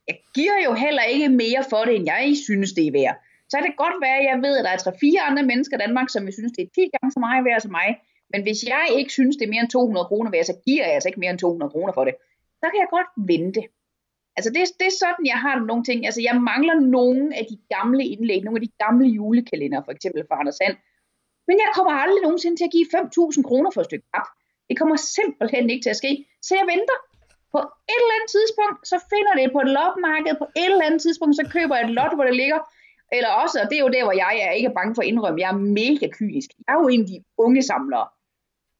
Jeg 0.07 0.17
giver 0.35 0.57
jo 0.65 0.73
heller 0.73 1.03
ikke 1.03 1.29
mere 1.29 1.63
for 1.69 1.81
det, 1.85 1.95
end 1.95 2.05
jeg 2.05 2.35
synes, 2.45 2.71
det 2.77 2.87
er 2.87 2.91
værd. 2.91 3.15
Så 3.49 3.57
kan 3.57 3.65
det 3.67 3.77
godt 3.77 3.97
være, 4.05 4.17
at 4.21 4.25
jeg 4.31 4.37
ved, 4.45 4.53
at 4.57 4.65
der 4.65 4.71
er 4.71 4.91
3-4 4.91 5.29
andre 5.29 5.43
mennesker 5.51 5.77
i 5.77 5.81
Danmark, 5.85 6.09
som 6.09 6.25
jeg 6.25 6.33
synes, 6.33 6.51
det 6.57 6.63
er 6.63 6.71
10 6.75 6.81
gange 6.95 7.11
så 7.15 7.19
meget 7.19 7.45
værd 7.47 7.61
som 7.61 7.71
mig. 7.71 7.89
Men 8.31 8.41
hvis 8.45 8.59
jeg 8.73 8.85
ikke 8.99 9.11
synes, 9.17 9.35
det 9.37 9.45
er 9.45 9.53
mere 9.53 9.63
end 9.65 9.69
200 9.69 10.05
kroner 10.05 10.31
værd, 10.31 10.45
så 10.51 10.55
giver 10.67 10.83
jeg 10.85 10.93
altså 10.93 11.09
ikke 11.09 11.19
mere 11.19 11.31
end 11.31 11.39
200 11.39 11.71
kroner 11.71 11.93
for 11.93 12.03
det. 12.07 12.15
Så 12.61 12.65
kan 12.71 12.79
jeg 12.83 12.89
godt 12.97 13.11
vente. 13.31 13.61
Altså 14.37 14.49
det, 14.55 14.61
det 14.79 14.87
er 14.87 14.97
sådan, 15.03 15.25
jeg 15.33 15.39
har 15.45 15.55
nogle 15.69 15.83
ting. 15.89 15.99
Altså 16.09 16.21
jeg 16.27 16.35
mangler 16.51 16.75
nogle 16.97 17.23
af 17.39 17.45
de 17.51 17.57
gamle 17.75 18.03
indlæg, 18.13 18.39
nogle 18.43 18.59
af 18.59 18.65
de 18.67 18.73
gamle 18.83 19.05
julekalender, 19.17 19.79
for 19.85 19.91
eksempel 19.95 20.21
fra 20.27 20.39
Anders 20.39 20.57
Sand. 20.61 20.75
Men 21.47 21.55
jeg 21.63 21.69
kommer 21.75 21.93
aldrig 22.03 22.21
nogensinde 22.23 22.57
til 22.57 22.67
at 22.69 22.75
give 22.75 22.87
5.000 22.95 23.47
kroner 23.49 23.69
for 23.71 23.81
et 23.81 23.89
stykke 23.89 24.07
pap. 24.13 24.27
Det 24.69 24.75
kommer 24.79 24.95
simpelthen 25.17 25.69
ikke 25.69 25.83
til 25.83 25.93
at 25.95 26.01
ske. 26.03 26.11
Så 26.47 26.51
jeg 26.59 26.65
venter. 26.75 26.97
På 27.53 27.59
et 27.93 28.01
eller 28.03 28.15
andet 28.17 28.31
tidspunkt, 28.37 28.77
så 28.91 28.97
finder 29.11 29.33
det 29.39 29.47
på 29.55 29.59
et 29.65 29.71
lopmarked. 29.77 30.33
På 30.41 30.47
et 30.61 30.71
eller 30.71 30.87
andet 30.87 31.01
tidspunkt, 31.05 31.35
så 31.39 31.43
køber 31.55 31.75
jeg 31.75 31.85
et 31.85 31.95
lot, 31.99 32.13
hvor 32.15 32.25
det 32.29 32.35
ligger. 32.41 32.59
Eller 33.17 33.31
også, 33.41 33.55
og 33.61 33.65
det 33.69 33.75
er 33.77 33.83
jo 33.87 33.95
der, 33.97 34.03
hvor 34.03 34.17
jeg 34.23 34.33
er 34.45 34.51
ikke 34.57 34.69
er 34.73 34.77
bange 34.79 34.95
for 34.95 35.01
at 35.01 35.07
indrømme, 35.11 35.41
jeg 35.43 35.49
er 35.55 35.59
mega 35.81 36.07
kynisk. 36.17 36.49
Jeg 36.63 36.71
er 36.73 36.79
jo 36.81 36.87
en 36.87 37.01
af 37.05 37.09
de 37.13 37.17
unge 37.45 37.61
samlere. 37.71 38.07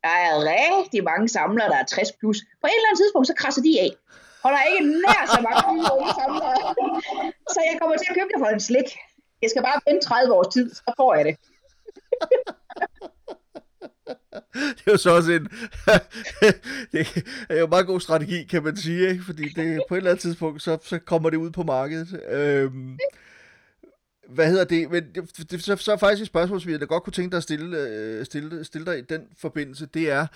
Der 0.05 0.15
er 0.27 0.33
rigtig 0.53 1.03
mange 1.11 1.27
samlere, 1.37 1.69
der 1.73 1.79
er 1.83 1.85
60 1.85 2.11
plus. 2.19 2.37
På 2.61 2.65
et 2.67 2.77
eller 2.77 2.89
andet 2.89 3.01
tidspunkt, 3.03 3.27
så 3.27 3.35
krasser 3.41 3.61
de 3.67 3.73
af 3.85 3.91
holder 4.47 4.61
ikke 4.69 4.83
nær 5.03 5.21
så 5.35 5.39
mange 5.47 5.63
nye 5.73 5.89
unge 5.95 6.11
samlere. 6.19 6.55
Så 7.53 7.59
jeg 7.69 7.75
kommer 7.79 7.95
til 7.97 8.07
at 8.09 8.15
købe 8.17 8.29
det 8.31 8.39
for 8.43 8.49
en 8.55 8.63
slik. 8.69 8.89
Jeg 9.41 9.49
skal 9.49 9.61
bare 9.67 9.79
vente 9.87 10.07
30 10.07 10.33
års 10.37 10.53
tid, 10.55 10.67
så 10.75 10.93
får 10.99 11.15
jeg 11.15 11.25
det. 11.25 11.35
det 14.77 14.83
er 14.87 14.91
jo 14.91 14.97
så 14.97 15.09
også 15.15 15.31
en 15.31 15.45
det 16.91 17.01
er 17.49 17.57
jo 17.59 17.63
en 17.63 17.69
meget 17.69 17.87
god 17.87 17.99
strategi, 17.99 18.43
kan 18.43 18.63
man 18.63 18.77
sige, 18.77 19.09
ikke? 19.09 19.23
fordi 19.23 19.43
det, 19.57 19.83
på 19.87 19.93
et 19.95 19.97
eller 19.97 20.11
andet 20.11 20.21
tidspunkt, 20.21 20.61
så, 20.61 20.77
så 20.83 20.99
kommer 20.99 21.29
det 21.29 21.37
ud 21.37 21.51
på 21.51 21.63
markedet. 21.63 22.21
Øhm, 22.29 22.97
hvad 24.29 24.49
hedder 24.49 24.63
det? 24.65 24.91
Men 24.91 25.03
det, 25.15 25.51
det 25.51 25.63
så, 25.63 25.75
så 25.75 25.91
er 25.91 25.97
faktisk 25.97 26.21
et 26.21 26.27
spørgsmål, 26.27 26.61
som 26.61 26.71
jeg 26.71 26.79
da 26.79 26.85
godt 26.85 27.03
kunne 27.03 27.13
tænke 27.13 27.31
dig 27.31 27.37
at 27.37 27.43
stille, 27.43 27.77
øh, 27.77 28.25
stille, 28.25 28.63
stille 28.63 28.85
dig 28.85 28.97
i 28.97 29.01
den 29.01 29.21
forbindelse. 29.37 29.85
Det 29.85 30.11
er, 30.11 30.27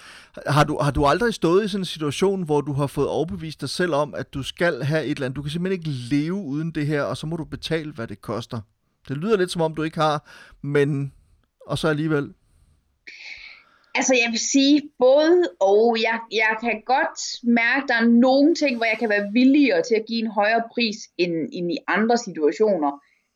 har 0.47 0.63
du, 0.63 0.77
har 0.81 0.91
du 0.91 1.05
aldrig 1.05 1.33
stået 1.33 1.65
i 1.65 1.67
sådan 1.67 1.81
en 1.81 1.85
situation, 1.85 2.43
hvor 2.43 2.61
du 2.61 2.73
har 2.73 2.87
fået 2.87 3.07
overbevist 3.07 3.61
dig 3.61 3.69
selv 3.69 3.93
om, 3.93 4.15
at 4.15 4.33
du 4.33 4.43
skal 4.43 4.83
have 4.83 5.05
et 5.05 5.11
eller 5.11 5.25
andet? 5.25 5.35
Du 5.35 5.41
kan 5.41 5.51
simpelthen 5.51 5.79
ikke 5.79 6.15
leve 6.15 6.33
uden 6.33 6.71
det 6.71 6.87
her, 6.87 7.01
og 7.03 7.17
så 7.17 7.27
må 7.27 7.35
du 7.35 7.45
betale, 7.45 7.91
hvad 7.91 8.07
det 8.07 8.21
koster. 8.21 8.61
Det 9.07 9.17
lyder 9.17 9.37
lidt 9.37 9.51
som 9.51 9.61
om, 9.61 9.75
du 9.75 9.83
ikke 9.83 9.99
har, 9.99 10.29
men... 10.61 11.13
Og 11.67 11.77
så 11.77 11.87
alligevel... 11.87 12.33
Altså 13.95 14.13
jeg 14.23 14.31
vil 14.31 14.39
sige 14.39 14.81
både 14.99 15.43
og. 15.59 15.97
Jeg, 16.01 16.19
jeg 16.31 16.57
kan 16.61 16.81
godt 16.85 17.19
mærke, 17.43 17.83
at 17.83 17.87
der 17.87 17.95
er 17.95 18.07
nogle 18.07 18.55
ting, 18.55 18.77
hvor 18.77 18.85
jeg 18.85 18.97
kan 18.99 19.09
være 19.09 19.29
villigere 19.33 19.81
til 19.81 19.95
at 19.95 20.05
give 20.07 20.19
en 20.19 20.31
højere 20.31 20.63
pris 20.73 20.97
end, 21.17 21.33
end 21.51 21.71
i 21.71 21.77
andre 21.87 22.17
situationer. 22.17 22.91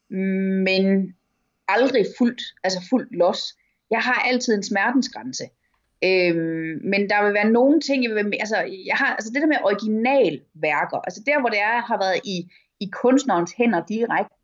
Men 0.10 1.16
aldrig 1.68 2.06
fuldt, 2.18 2.42
altså 2.64 2.80
fuldt 2.90 3.16
los. 3.16 3.58
Jeg 3.92 4.00
har 4.00 4.14
altid 4.14 4.56
en 4.56 4.64
smertensgrænse. 4.64 5.44
Øhm, 6.04 6.80
men 6.84 7.10
der 7.10 7.26
vil 7.26 7.34
være 7.34 7.52
nogle 7.52 7.82
ting, 7.82 8.04
jeg 8.04 8.16
vil, 8.16 8.34
altså, 8.40 8.58
jeg 8.86 8.96
har, 8.96 9.06
altså 9.06 9.32
det 9.34 9.42
der 9.42 9.48
med 9.48 9.64
originalværker, 9.64 10.98
altså 10.98 11.24
der 11.26 11.40
hvor 11.40 11.50
det 11.50 11.60
er, 11.60 11.82
har 11.82 11.98
været 11.98 12.20
i, 12.24 12.52
i 12.80 12.90
kunstnerens 12.92 13.54
hænder 13.58 13.86
direkte, 13.86 14.36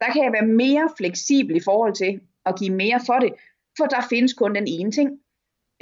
der 0.00 0.12
kan 0.12 0.24
jeg 0.24 0.32
være 0.32 0.46
mere 0.46 0.90
fleksibel 0.96 1.56
i 1.56 1.60
forhold 1.64 1.94
til 1.94 2.20
at 2.46 2.58
give 2.58 2.74
mere 2.74 3.00
for 3.06 3.18
det, 3.18 3.32
for 3.76 3.84
der 3.84 4.06
findes 4.10 4.32
kun 4.32 4.54
den 4.54 4.66
ene 4.66 4.90
ting. 4.92 5.10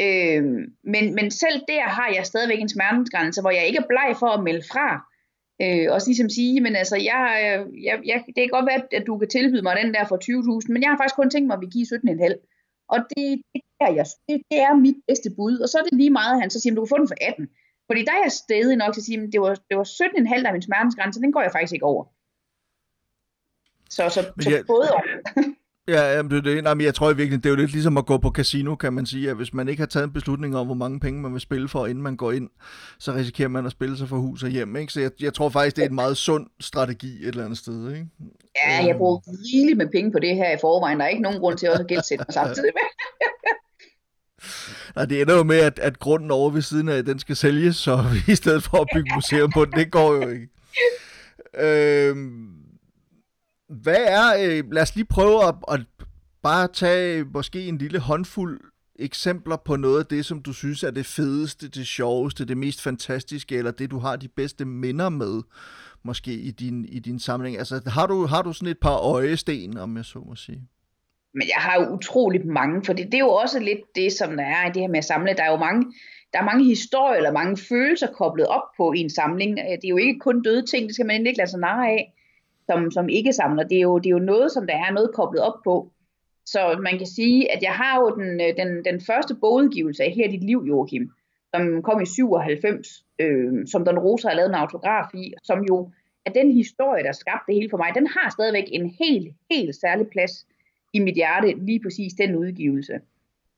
Øhm, 0.01 0.75
men, 0.85 1.15
men 1.15 1.31
selv 1.31 1.63
der 1.69 1.83
har 1.83 2.13
jeg 2.15 2.27
stadigvæk 2.27 2.61
en 2.61 2.69
smertensgrænse, 2.69 3.41
hvor 3.41 3.51
jeg 3.51 3.67
ikke 3.67 3.79
er 3.79 3.89
bleg 3.89 4.17
for 4.19 4.27
at 4.27 4.43
melde 4.43 4.63
fra. 4.73 5.14
Øh, 5.63 5.87
og 5.93 6.01
ligesom 6.07 6.29
sige, 6.29 6.61
men 6.61 6.77
altså, 6.77 6.97
jeg, 6.97 7.23
jeg, 7.87 7.97
jeg, 8.05 8.25
det 8.27 8.43
kan 8.43 8.57
godt 8.57 8.67
være, 8.67 8.83
at 8.99 9.07
du 9.07 9.19
kan 9.19 9.29
tilbyde 9.29 9.63
mig 9.63 9.77
den 9.83 9.95
der 9.95 10.05
for 10.07 10.17
20.000, 10.17 10.73
men 10.73 10.83
jeg 10.83 10.91
har 10.91 10.99
faktisk 10.99 11.17
kun 11.17 11.31
tænkt 11.31 11.47
mig, 11.47 11.55
at 11.55 11.65
vi 11.65 11.71
giver 11.75 11.87
17,5. 11.87 12.87
Og 12.89 12.99
det, 13.11 13.43
det, 13.55 13.63
er 13.81 13.93
jeg, 13.99 14.07
det, 14.29 14.37
det 14.51 14.59
er 14.67 14.75
mit 14.87 14.99
bedste 15.09 15.31
bud. 15.37 15.59
Og 15.59 15.69
så 15.69 15.79
er 15.79 15.83
det 15.83 15.99
lige 16.03 16.17
meget, 16.21 16.41
han 16.41 16.51
så 16.51 16.61
siger, 16.61 16.73
at 16.73 16.77
du 16.77 16.85
kan 16.85 16.93
få 16.95 16.99
den 16.99 17.09
for 17.09 17.19
18. 17.21 17.49
Fordi 17.89 18.01
der 18.05 18.13
er 18.13 18.23
jeg 18.27 18.33
stedig 18.33 18.77
nok 18.77 18.95
til 18.95 19.01
at 19.01 19.05
sige, 19.05 19.23
at 19.23 19.33
det 19.33 19.41
var, 19.41 19.55
det 19.69 19.77
var 19.81 19.85
17,5 19.85 20.43
der 20.43 20.49
er 20.49 20.53
min 20.53 20.69
smertensgrænse, 20.69 21.21
den 21.21 21.33
går 21.33 21.43
jeg 21.43 21.53
faktisk 21.53 21.75
ikke 21.75 21.87
over. 21.87 22.05
Så, 23.91 24.09
så, 24.09 24.21
så 24.41 24.51
jeg... 24.51 24.65
både 24.67 24.91
over. 24.93 25.03
Ja, 25.89 26.17
jamen, 26.17 26.31
det 26.31 26.39
er 26.39 26.43
det. 26.43 26.65
Nej, 26.65 26.75
men 26.75 26.85
jeg 26.85 26.95
tror 26.95 27.07
i 27.07 27.09
virkeligheden, 27.09 27.43
det 27.43 27.49
er 27.49 27.51
jo 27.51 27.57
lidt 27.57 27.73
ligesom 27.73 27.97
at 27.97 28.07
gå 28.07 28.19
på 28.19 28.31
casino, 28.31 28.75
kan 28.75 28.93
man 28.93 29.07
sige. 29.07 29.31
At 29.31 29.37
hvis 29.37 29.55
man 29.55 29.69
ikke 29.69 29.81
har 29.81 29.87
taget 29.87 30.05
en 30.05 30.13
beslutning 30.13 30.57
om, 30.57 30.67
hvor 30.67 30.75
mange 30.75 31.01
penge 31.01 31.21
man 31.21 31.33
vil 31.33 31.41
spille 31.41 31.69
for, 31.69 31.87
inden 31.87 32.03
man 32.03 32.17
går 32.17 32.33
ind, 32.33 32.51
så 32.99 33.15
risikerer 33.15 33.49
man 33.49 33.67
at 33.67 33.73
spille 33.73 33.99
sig 33.99 34.09
for 34.09 34.17
hus 34.17 34.43
og 34.43 34.49
hjem. 34.49 34.77
Ikke? 34.77 34.93
Så 34.93 35.01
jeg, 35.01 35.11
jeg 35.21 35.35
tror 35.35 35.49
faktisk, 35.49 35.77
det 35.77 35.85
er 35.85 35.89
en 35.89 35.95
meget 35.95 36.17
sund 36.17 36.47
strategi 36.61 37.23
et 37.23 37.29
eller 37.29 37.45
andet 37.45 37.59
sted. 37.59 37.93
Ikke? 37.93 38.07
Ja, 38.67 38.85
jeg 38.87 38.97
bruger 38.97 39.21
rigeligt 39.27 39.79
med 39.79 39.89
penge 39.93 40.13
på 40.13 40.19
det 40.19 40.37
her 40.37 40.57
i 40.57 40.59
forvejen. 40.61 40.99
Der 40.99 41.05
er 41.05 41.09
ikke 41.09 41.23
nogen 41.23 41.41
grund 41.41 41.59
til 41.59 41.71
også 41.71 41.83
at 41.83 41.89
gældsætte 41.89 42.25
mig 42.29 42.35
samtidig 42.35 42.71
med. 42.75 42.89
Nej, 44.97 45.05
det 45.05 45.21
ender 45.21 45.37
jo 45.37 45.43
med, 45.43 45.59
at, 45.59 45.79
at 45.79 45.99
grunden 45.99 46.31
over 46.31 46.51
ved 46.51 46.63
siden 46.63 46.89
af, 46.89 47.05
den 47.05 47.19
skal 47.19 47.37
sælges, 47.37 47.77
så 47.77 48.05
i 48.29 48.35
stedet 48.35 48.63
for 48.63 48.77
at 48.77 48.87
bygge 48.95 49.15
museum 49.15 49.53
på 49.53 49.65
den, 49.65 49.73
det 49.73 49.91
går 49.91 50.15
jo 50.15 50.29
ikke. 50.29 50.49
Øhm, 51.59 52.54
hvad 53.83 54.05
er, 54.09 54.27
øh, 54.41 54.73
lad 54.73 54.83
os 54.83 54.95
lige 54.97 55.07
prøve 55.07 55.45
at, 55.49 55.55
at 55.69 55.81
bare 56.43 56.69
tage 56.69 57.25
måske 57.25 57.67
en 57.67 57.79
lille 57.79 57.99
håndfuld 57.99 58.61
eksempler 58.99 59.57
på 59.57 59.77
noget 59.77 59.99
af 59.99 60.07
det, 60.07 60.25
som 60.25 60.43
du 60.43 60.53
synes 60.53 60.83
er 60.83 60.91
det 60.91 61.07
fedeste, 61.07 61.69
det 61.69 61.87
sjoveste, 61.87 62.45
det 62.45 62.57
mest 62.57 62.83
fantastiske, 62.83 63.57
eller 63.57 63.71
det, 63.71 63.91
du 63.91 63.99
har 63.99 64.17
de 64.17 64.29
bedste 64.29 64.65
minder 64.65 65.09
med, 65.09 65.43
måske 66.03 66.33
i 66.33 66.51
din, 66.51 66.85
i 66.85 66.99
din 66.99 67.19
samling. 67.19 67.59
Altså, 67.59 67.81
har 67.87 68.07
du, 68.07 68.27
har 68.27 68.43
du 68.43 68.53
sådan 68.53 68.69
et 68.69 68.79
par 68.83 68.97
øjesten, 68.97 69.79
om 69.79 69.97
jeg 69.97 70.05
så 70.05 70.19
må 70.19 70.37
sige? 70.37 70.63
Men 71.35 71.49
jeg 71.49 71.63
har 71.63 71.81
jo 71.81 71.95
utroligt 71.95 72.45
mange, 72.45 72.85
for 72.85 72.93
det, 72.93 73.07
det 73.07 73.15
er 73.15 73.19
jo 73.19 73.31
også 73.31 73.59
lidt 73.59 73.81
det, 73.95 74.13
som 74.13 74.37
der 74.37 74.45
er 74.45 74.67
i 74.67 74.73
det 74.73 74.83
her 74.83 74.89
med 74.89 74.99
at 74.99 75.05
samle. 75.05 75.35
Der 75.35 75.43
er 75.43 75.51
jo 75.51 75.57
mange, 75.57 75.93
der 76.33 76.39
er 76.39 76.45
mange 76.45 76.65
historier 76.65 77.17
eller 77.17 77.33
mange 77.33 77.57
følelser 77.57 78.07
koblet 78.07 78.47
op 78.47 78.63
på 78.77 78.93
i 78.93 78.99
en 78.99 79.11
samling. 79.11 79.59
Øh, 79.59 79.65
det 79.65 79.85
er 79.85 79.89
jo 79.89 79.97
ikke 79.97 80.19
kun 80.19 80.43
døde 80.43 80.67
ting, 80.67 80.87
det 80.87 80.95
skal 80.95 81.07
man 81.07 81.27
ikke 81.27 81.39
lade 81.39 81.51
sig 81.51 81.61
narre 81.61 81.89
af 81.89 82.14
som, 82.67 82.91
som 82.91 83.09
ikke 83.09 83.33
samler. 83.33 83.63
Det 83.63 83.77
er, 83.79 83.83
jo, 83.83 83.99
det 83.99 84.07
er 84.07 84.11
jo 84.11 84.19
noget, 84.19 84.53
som 84.53 84.67
der 84.67 84.75
er 84.75 84.93
noget 84.93 85.11
koblet 85.15 85.43
op 85.43 85.59
på. 85.65 85.91
Så 86.47 86.79
man 86.83 86.99
kan 86.99 87.07
sige, 87.07 87.53
at 87.53 87.63
jeg 87.63 87.73
har 87.73 88.01
jo 88.01 88.17
den, 88.17 88.41
øh, 88.41 88.57
den, 88.57 88.85
den 88.85 89.01
første 89.01 89.35
bogudgivelse 89.35 90.05
af 90.05 90.11
Her 90.11 90.31
dit 90.31 90.45
liv, 90.45 90.65
Joachim, 90.69 91.11
som 91.55 91.83
kom 91.83 92.01
i 92.01 92.07
97, 92.07 93.05
øh, 93.19 93.67
som 93.67 93.85
Don 93.85 93.99
Rosa 93.99 94.29
har 94.29 94.37
lavet 94.37 94.49
en 94.49 94.55
autograf 94.55 95.15
i, 95.15 95.33
som 95.43 95.63
jo 95.63 95.91
er 96.27 96.31
den 96.31 96.53
historie, 96.53 97.05
der 97.05 97.13
skabte 97.13 97.45
det 97.47 97.55
hele 97.55 97.71
for 97.71 97.77
mig, 97.77 97.93
den 97.95 98.07
har 98.07 98.31
stadigvæk 98.31 98.65
en 98.73 98.95
helt, 99.01 99.29
helt 99.51 99.75
særlig 99.77 100.07
plads 100.09 100.47
i 100.93 100.99
mit 100.99 101.15
hjerte, 101.15 101.55
lige 101.67 101.81
præcis 101.81 102.13
den 102.13 102.37
udgivelse. 102.37 102.93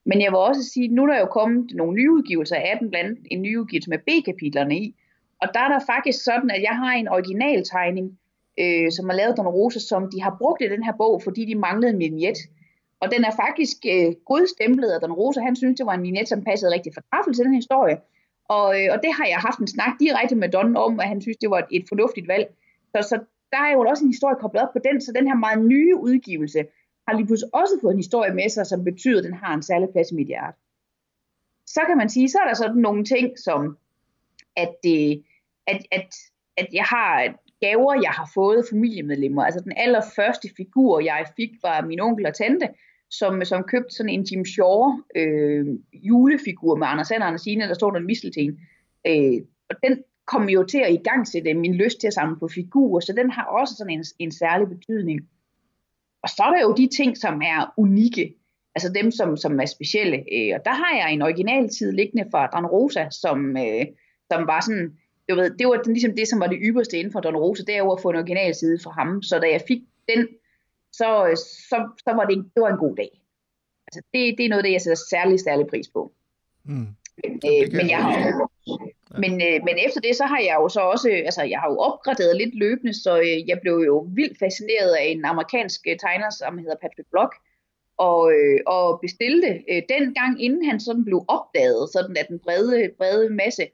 Men 0.05 0.21
jeg 0.21 0.31
vil 0.33 0.39
også 0.39 0.63
sige, 0.63 0.85
at 0.85 0.93
nu 0.93 1.03
er 1.03 1.07
der 1.07 1.19
jo 1.19 1.27
kommet 1.27 1.71
nogle 1.75 1.95
nye 1.95 2.13
udgivelser 2.13 2.57
af 2.57 2.77
den, 2.81 2.91
blandt 2.91 3.19
en 3.31 3.43
ny 3.43 3.59
udgivelse 3.59 3.91
med 3.91 3.99
B-kapitlerne 3.99 4.79
i, 4.79 4.95
og 5.43 5.49
der 5.55 5.61
er 5.61 5.69
der 5.69 5.87
faktisk 5.87 6.25
sådan, 6.25 6.51
at 6.51 6.63
jeg 6.63 6.77
har 6.77 6.93
en 6.93 7.09
originaltegning, 7.09 8.19
øh, 8.59 8.93
som 8.93 9.09
har 9.09 9.17
lavet 9.17 9.37
Don 9.37 9.47
Rosa, 9.47 9.79
som 9.79 10.11
de 10.11 10.23
har 10.23 10.37
brugt 10.39 10.63
i 10.63 10.69
den 10.69 10.83
her 10.83 10.93
bog, 10.99 11.23
fordi 11.23 11.45
de 11.45 11.55
manglede 11.55 11.93
en 11.93 11.99
vignet. 11.99 12.39
Og 13.01 13.11
den 13.13 13.25
er 13.25 13.31
faktisk 13.45 13.77
øh, 13.93 14.13
godstemplet 14.25 14.91
af 14.91 15.01
Don 15.01 15.13
Rosa. 15.13 15.41
Han 15.41 15.57
synes, 15.57 15.77
det 15.77 15.87
var 15.87 15.95
en 15.95 16.03
vignet, 16.03 16.29
som 16.29 16.45
passede 16.45 16.73
rigtig 16.73 16.93
fortræffeligt 16.95 17.37
til 17.37 17.45
den 17.45 17.55
historie. 17.55 17.97
Og, 18.49 18.69
øh, 18.81 18.89
og 18.95 18.99
det 19.05 19.13
har 19.19 19.27
jeg 19.27 19.39
haft 19.39 19.59
en 19.59 19.67
snak 19.67 19.93
direkte 20.01 20.37
med 20.37 20.49
Don 20.49 20.77
om, 20.77 21.01
at 21.01 21.09
han 21.09 21.21
synes, 21.21 21.37
det 21.37 21.51
var 21.51 21.59
et, 21.59 21.71
et 21.71 21.85
fornuftigt 21.89 22.29
valg. 22.29 22.47
Så, 22.93 23.09
så 23.11 23.17
der 23.53 23.59
er 23.59 23.73
jo 23.73 23.81
også 23.81 24.05
en 24.05 24.11
historie 24.11 24.37
koblet 24.41 24.63
op 24.63 24.73
på 24.73 24.79
den, 24.89 25.01
så 25.01 25.13
den 25.13 25.27
her 25.29 25.35
meget 25.35 25.65
nye 25.65 25.97
udgivelse 25.97 26.61
har 27.09 27.17
lige 27.17 27.27
pludselig 27.27 27.55
også 27.55 27.79
fået 27.81 27.93
en 27.93 27.99
historie 27.99 28.35
med 28.35 28.49
sig, 28.49 28.67
som 28.67 28.85
betyder, 28.85 29.19
at 29.19 29.25
den 29.25 29.35
har 29.35 29.55
en 29.55 29.63
særlig 29.63 29.89
plads 29.93 30.11
i 30.11 30.15
mit 30.15 30.27
hjerte. 30.27 30.59
Så 31.67 31.81
kan 31.87 31.97
man 31.97 32.09
sige, 32.09 32.29
så 32.29 32.39
er 32.39 32.49
der 32.49 32.55
sådan 32.55 32.77
nogle 32.77 33.05
ting 33.05 33.39
som, 33.39 33.79
at, 34.57 34.73
det, 34.83 35.25
at, 35.67 35.81
at, 35.93 36.15
at 36.57 36.69
jeg 36.73 36.85
har 36.85 37.35
gaver, 37.61 37.95
jeg 37.95 38.11
har 38.11 38.31
fået 38.35 38.67
familiemedlemmer. 38.71 39.43
Altså 39.43 39.61
den 39.61 39.73
allerførste 39.77 40.49
figur, 40.57 41.01
jeg 41.01 41.27
fik, 41.37 41.51
var 41.63 41.87
min 41.87 42.01
onkel 42.01 42.27
og 42.27 42.35
tante, 42.35 42.69
som, 43.11 43.45
som 43.45 43.63
købte 43.63 43.95
sådan 43.95 44.11
en 44.11 44.27
Jim 44.31 44.45
Shore 44.45 45.03
øh, 45.17 45.67
julefigur 45.93 46.77
med 46.77 46.87
Anders 46.87 47.09
Sander 47.09 47.33
og 47.33 47.41
Signe, 47.41 47.69
der 47.69 47.75
står 47.75 47.91
der 47.91 47.99
en 47.99 48.07
mistelten. 48.07 48.59
Øh, 49.07 49.41
og 49.71 49.77
den 49.83 50.03
kom 50.27 50.49
jo 50.49 50.65
til 50.65 50.79
at 50.79 50.93
i 50.93 51.01
gang 51.05 51.29
sætte 51.29 51.55
min 51.55 51.75
lyst 51.75 52.01
til 52.01 52.07
at 52.07 52.13
samle 52.13 52.37
på 52.39 52.49
figurer, 52.49 53.01
så 53.01 53.13
den 53.13 53.31
har 53.31 53.45
også 53.45 53.75
sådan 53.79 53.93
en, 53.93 54.05
en 54.19 54.33
særlig 54.33 54.69
betydning. 54.69 55.21
Og 56.23 56.29
så 56.29 56.43
er 56.43 56.51
der 56.51 56.63
jo 56.63 56.75
de 56.75 56.89
ting, 56.97 57.17
som 57.17 57.43
er 57.45 57.75
unikke, 57.77 58.35
altså 58.75 58.93
dem, 58.93 59.11
som, 59.11 59.37
som 59.37 59.61
er 59.61 59.67
specielle. 59.67 60.17
Øh, 60.17 60.53
og 60.55 60.61
der 60.65 60.75
har 60.75 60.97
jeg 60.97 61.13
en 61.13 61.23
originaltid 61.23 61.93
liggende 61.93 62.31
fra 62.31 62.47
Dan 62.47 62.67
Rosa, 62.67 63.07
som, 63.11 63.57
øh, 63.57 63.87
som 64.33 64.47
var 64.47 64.61
sådan 64.61 64.97
du 65.29 65.35
ved, 65.35 65.51
det 65.59 65.67
var 65.67 65.83
den, 65.83 65.93
ligesom 65.93 66.17
det, 66.17 66.29
som 66.29 66.41
var 66.41 66.47
det 66.47 66.59
ypperste 66.63 66.99
inden 66.99 67.13
for 67.13 67.21
Don 67.21 67.37
Rosa, 67.37 67.63
det 67.63 67.77
er 67.77 67.93
at 67.93 68.01
få 68.01 68.11
en 68.11 68.17
original 68.17 68.55
side 68.55 68.79
fra 68.85 68.91
ham. 68.91 69.23
Så 69.23 69.39
da 69.39 69.47
jeg 69.51 69.63
fik 69.69 69.83
den, 70.09 70.29
så, 70.93 71.09
så, 71.71 71.89
så 72.05 72.13
var 72.13 72.25
det, 72.25 72.37
det 72.55 72.61
var 72.63 72.69
en 72.69 72.79
god 72.79 72.97
dag. 72.97 73.11
Altså, 73.87 74.01
det, 74.13 74.39
det 74.39 74.45
er 74.45 74.49
noget 74.49 74.63
af 74.63 74.65
det, 74.65 74.73
jeg 74.73 74.81
sætter 74.81 75.03
særlig, 75.11 75.41
særlig 75.41 75.67
pris 75.67 75.89
på. 75.89 76.13
Mm. 76.65 76.87
Men, 77.25 77.33
øh, 77.51 77.73
men, 77.73 77.91
jeg 77.91 77.99
har, 77.99 78.13
ja. 78.67 78.77
men, 79.19 79.33
øh, 79.33 79.59
men 79.67 79.77
efter 79.87 80.01
det, 80.01 80.17
så 80.17 80.25
har 80.25 80.39
jeg 80.39 80.57
jo 80.61 80.69
så 80.69 80.81
også, 80.81 81.09
altså 81.09 81.43
jeg 81.43 81.59
har 81.61 81.71
jo 81.71 81.79
opgraderet 81.79 82.37
lidt 82.37 82.55
løbende, 82.55 82.95
så 83.03 83.19
øh, 83.19 83.49
jeg 83.49 83.59
blev 83.63 83.77
jo 83.87 84.09
vildt 84.15 84.39
fascineret 84.39 84.93
af 85.01 85.05
en 85.05 85.25
amerikansk 85.25 85.81
øh, 85.89 85.97
tegner, 85.99 86.31
som 86.31 86.59
hedder 86.59 86.77
Patrick 86.83 87.09
Block, 87.11 87.33
og, 87.97 88.33
øh, 88.33 88.61
og 88.67 89.01
bestilte 89.01 89.65
øh, 89.71 89.83
den 89.89 90.15
gang, 90.15 90.43
inden 90.45 90.65
han 90.65 90.81
sådan 90.81 91.05
blev 91.05 91.25
opdaget, 91.29 91.93
sådan 91.93 92.17
at 92.17 92.29
den 92.29 92.39
brede, 92.39 92.91
brede 92.99 93.31
masse, 93.31 93.67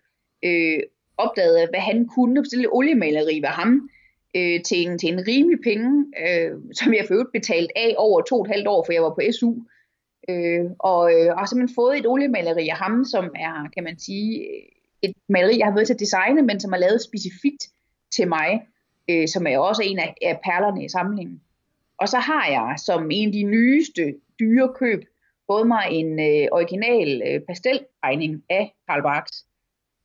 øh, 0.44 0.80
opdagede, 1.24 1.68
hvad 1.70 1.80
han 1.80 2.08
kunne, 2.14 2.42
bestille 2.42 2.74
oliemaleri 2.74 3.36
ved 3.40 3.48
ham 3.48 3.90
øh, 4.36 4.62
til, 4.62 4.78
en, 4.86 4.98
til 4.98 5.08
en 5.12 5.24
rimelig 5.28 5.58
penge, 5.64 6.06
øh, 6.24 6.50
som 6.72 6.94
jeg 6.94 7.04
for 7.08 7.30
betalt 7.32 7.70
af 7.76 7.94
over 7.98 8.20
to 8.22 8.36
og 8.36 8.42
et 8.46 8.52
halvt 8.52 8.68
år, 8.68 8.84
for 8.84 8.92
jeg 8.92 9.02
var 9.02 9.14
på 9.14 9.22
SU. 9.38 9.54
Øh, 10.28 10.64
og, 10.78 11.02
øh, 11.14 11.28
og 11.32 11.38
har 11.38 11.46
simpelthen 11.46 11.74
fået 11.74 11.98
et 11.98 12.06
oliemaleri 12.06 12.68
af 12.68 12.76
ham, 12.76 13.04
som 13.04 13.24
er, 13.24 13.68
kan 13.74 13.84
man 13.84 13.98
sige, 13.98 14.46
et 15.02 15.14
maleri, 15.28 15.58
jeg 15.58 15.66
har 15.66 15.74
været 15.74 15.86
til 15.86 15.94
at 15.94 16.00
designe, 16.00 16.42
men 16.42 16.60
som 16.60 16.72
er 16.72 16.76
lavet 16.76 17.02
specifikt 17.02 17.62
til 18.16 18.28
mig, 18.28 18.66
øh, 19.10 19.28
som 19.28 19.46
er 19.46 19.58
også 19.58 19.82
en 19.84 19.98
af, 19.98 20.14
af 20.22 20.40
perlerne 20.44 20.84
i 20.84 20.88
samlingen. 20.88 21.40
Og 21.98 22.08
så 22.08 22.18
har 22.18 22.46
jeg 22.50 22.74
som 22.78 23.10
en 23.10 23.28
af 23.28 23.32
de 23.32 23.42
nyeste 23.42 24.14
dyre 24.40 24.72
køb 24.74 25.04
fået 25.46 25.66
mig 25.66 25.86
en 25.90 26.20
øh, 26.20 26.48
original 26.52 27.22
øh, 27.28 27.40
pasteltegning 27.40 28.42
af 28.50 28.74
Karl 28.88 29.02
Barks, 29.02 29.44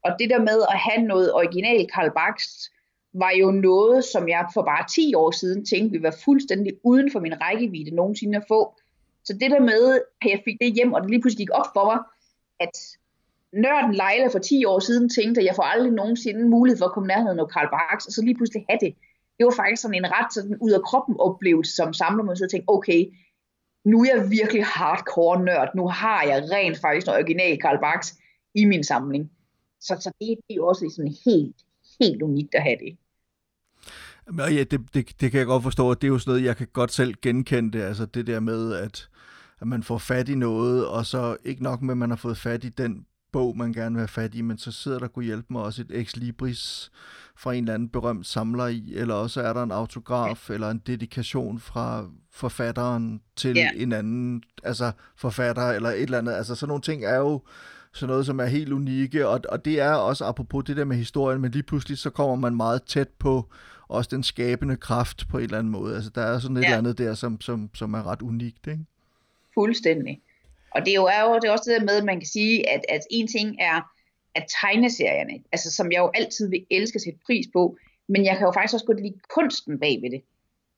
og 0.07 0.19
det 0.19 0.29
der 0.29 0.39
med 0.39 0.59
at 0.73 0.77
have 0.77 1.07
noget 1.07 1.33
original 1.33 1.87
Karl 1.93 2.11
Barks, 2.11 2.71
var 3.13 3.31
jo 3.31 3.51
noget, 3.51 4.03
som 4.03 4.29
jeg 4.29 4.45
for 4.53 4.63
bare 4.63 4.85
10 4.89 5.13
år 5.15 5.31
siden 5.31 5.65
tænkte 5.65 5.91
ville 5.91 6.03
være 6.03 6.21
fuldstændig 6.25 6.73
uden 6.83 7.11
for 7.11 7.19
min 7.19 7.41
rækkevidde 7.41 7.95
nogensinde 7.95 8.37
at 8.37 8.43
få. 8.47 8.75
Så 9.23 9.33
det 9.33 9.51
der 9.51 9.59
med, 9.59 10.01
at 10.21 10.29
jeg 10.29 10.41
fik 10.45 10.57
det 10.61 10.73
hjem, 10.73 10.93
og 10.93 11.01
det 11.01 11.09
lige 11.09 11.21
pludselig 11.21 11.47
gik 11.47 11.57
op 11.59 11.69
for 11.75 11.85
mig, 11.85 11.99
at 12.59 12.75
nørden 13.53 13.91
Leila 13.91 14.27
for 14.27 14.39
10 14.39 14.65
år 14.65 14.79
siden 14.79 15.09
tænkte, 15.09 15.41
at 15.41 15.45
jeg 15.45 15.55
får 15.55 15.63
aldrig 15.63 15.91
nogensinde 15.91 16.49
mulighed 16.49 16.77
for 16.77 16.85
at 16.85 16.91
komme 16.91 17.07
nærheden 17.07 17.39
af 17.39 17.49
Karl 17.49 17.69
Barks, 17.69 18.05
og 18.05 18.11
så 18.11 18.21
lige 18.21 18.35
pludselig 18.35 18.65
have 18.69 18.79
det. 18.81 18.95
det 19.37 19.45
var 19.45 19.55
faktisk 19.55 19.81
sådan 19.81 19.95
en 19.95 20.11
ret 20.11 20.33
sådan 20.33 20.57
ud 20.61 20.71
af 20.71 20.81
kroppen 20.81 21.15
oplevelse 21.19 21.75
som 21.75 21.93
samler 21.93 22.23
mig, 22.23 22.37
så 22.37 22.47
tænkte, 22.47 22.69
okay, 22.69 23.01
nu 23.85 24.01
er 24.03 24.15
jeg 24.15 24.31
virkelig 24.31 24.65
hardcore 24.65 25.43
nørd, 25.43 25.69
nu 25.75 25.87
har 25.87 26.23
jeg 26.23 26.47
rent 26.51 26.77
faktisk 26.77 27.07
noget 27.07 27.23
original 27.23 27.57
Karl 27.57 27.79
Barks 27.79 28.17
i 28.55 28.65
min 28.65 28.83
samling. 28.83 29.31
Så, 29.79 29.97
så 29.99 30.11
det, 30.19 30.27
det 30.47 30.53
er 30.53 30.55
jo 30.55 30.67
også 30.67 30.93
sådan 30.95 31.15
helt, 31.25 31.55
helt 32.01 32.21
unikt 32.21 32.55
at 32.55 32.63
have 32.63 32.77
det. 32.77 32.97
Ja, 34.37 34.63
det, 34.63 34.93
det, 34.93 35.21
det 35.21 35.31
kan 35.31 35.37
jeg 35.37 35.45
godt 35.45 35.63
forstå, 35.63 35.91
at 35.91 36.01
det 36.01 36.07
er 36.07 36.11
jo 36.11 36.19
sådan 36.19 36.31
noget, 36.31 36.45
jeg 36.45 36.57
kan 36.57 36.67
godt 36.73 36.91
selv 36.91 37.13
genkende 37.21 37.77
det, 37.77 37.83
altså 37.83 38.05
det 38.05 38.27
der 38.27 38.39
med, 38.39 38.73
at, 38.73 39.09
at 39.59 39.67
man 39.67 39.83
får 39.83 39.97
fat 39.97 40.29
i 40.29 40.35
noget, 40.35 40.87
og 40.87 41.05
så 41.05 41.37
ikke 41.43 41.63
nok 41.63 41.81
med, 41.81 41.93
at 41.93 41.97
man 41.97 42.09
har 42.09 42.17
fået 42.17 42.37
fat 42.37 42.63
i 42.63 42.69
den 42.69 43.05
bog, 43.31 43.57
man 43.57 43.73
gerne 43.73 43.95
vil 43.95 44.01
have 44.01 44.07
fat 44.07 44.35
i, 44.35 44.41
men 44.41 44.57
så 44.57 44.71
sidder 44.71 44.99
der 44.99 45.07
kunne 45.07 45.25
hjælpe 45.25 45.47
mig 45.49 45.61
også 45.61 45.81
et 45.81 45.99
ex 45.99 46.15
libris 46.15 46.91
fra 47.35 47.53
en 47.53 47.63
eller 47.63 47.73
anden 47.73 47.89
berømt 47.89 48.27
samler 48.27 48.67
i, 48.67 48.93
eller 48.95 49.13
også 49.13 49.41
er 49.41 49.53
der 49.53 49.63
en 49.63 49.71
autograf 49.71 50.49
eller 50.49 50.69
en 50.69 50.81
dedikation 50.87 51.59
fra 51.59 52.05
forfatteren 52.31 53.21
til 53.35 53.57
yeah. 53.57 53.81
en 53.81 53.91
anden 53.91 54.43
altså 54.63 54.91
forfatter 55.15 55.69
eller 55.69 55.89
et 55.89 56.01
eller 56.01 56.17
andet. 56.17 56.33
Altså 56.33 56.55
sådan 56.55 56.67
nogle 56.67 56.81
ting 56.81 57.05
er 57.05 57.17
jo 57.17 57.41
sådan 57.93 58.11
noget, 58.11 58.25
som 58.25 58.39
er 58.39 58.45
helt 58.45 58.71
unikke, 58.71 59.27
og, 59.27 59.39
og 59.49 59.65
det 59.65 59.79
er 59.79 59.93
også 59.93 60.25
apropos 60.25 60.63
det 60.65 60.77
der 60.77 60.85
med 60.85 60.97
historien, 60.97 61.41
men 61.41 61.51
lige 61.51 61.63
pludselig 61.63 61.97
så 61.97 62.09
kommer 62.09 62.35
man 62.35 62.55
meget 62.55 62.83
tæt 62.83 63.09
på 63.19 63.49
også 63.87 64.09
den 64.11 64.23
skabende 64.23 64.75
kraft 64.75 65.27
på 65.29 65.37
en 65.37 65.43
eller 65.43 65.59
anden 65.59 65.71
måde. 65.71 65.95
Altså 65.95 66.11
der 66.15 66.21
er 66.21 66.39
sådan 66.39 66.57
et 66.57 66.61
ja. 66.61 66.65
eller 66.65 66.77
andet 66.77 66.97
der, 66.97 67.13
som, 67.13 67.41
som, 67.41 67.69
som 67.73 67.93
er 67.93 68.07
ret 68.07 68.21
unikt, 68.21 68.67
ikke? 68.67 68.85
Fuldstændig. 69.53 70.21
Og 70.71 70.81
det 70.85 70.91
er 70.91 70.95
jo, 70.95 71.05
er 71.05 71.21
jo 71.21 71.35
det 71.35 71.47
er 71.47 71.51
også 71.51 71.69
det 71.71 71.79
der 71.79 71.85
med, 71.85 71.97
at 71.97 72.05
man 72.05 72.19
kan 72.19 72.27
sige, 72.27 72.69
at, 72.69 72.85
at 72.89 73.01
en 73.11 73.27
ting 73.27 73.55
er 73.59 73.81
at 74.35 74.45
tegneserierne, 74.61 75.33
altså 75.51 75.71
som 75.71 75.91
jeg 75.91 75.99
jo 75.99 76.11
altid 76.13 76.49
vil 76.49 76.65
elske 76.71 76.95
at 76.95 77.01
sætte 77.01 77.19
pris 77.25 77.45
på, 77.53 77.77
men 78.07 78.25
jeg 78.25 78.37
kan 78.37 78.45
jo 78.45 78.51
faktisk 78.51 78.73
også 78.73 78.85
godt 78.85 79.01
lide 79.01 79.19
kunsten 79.35 79.79
bag 79.79 79.99
ved 80.01 80.11
det. 80.11 80.21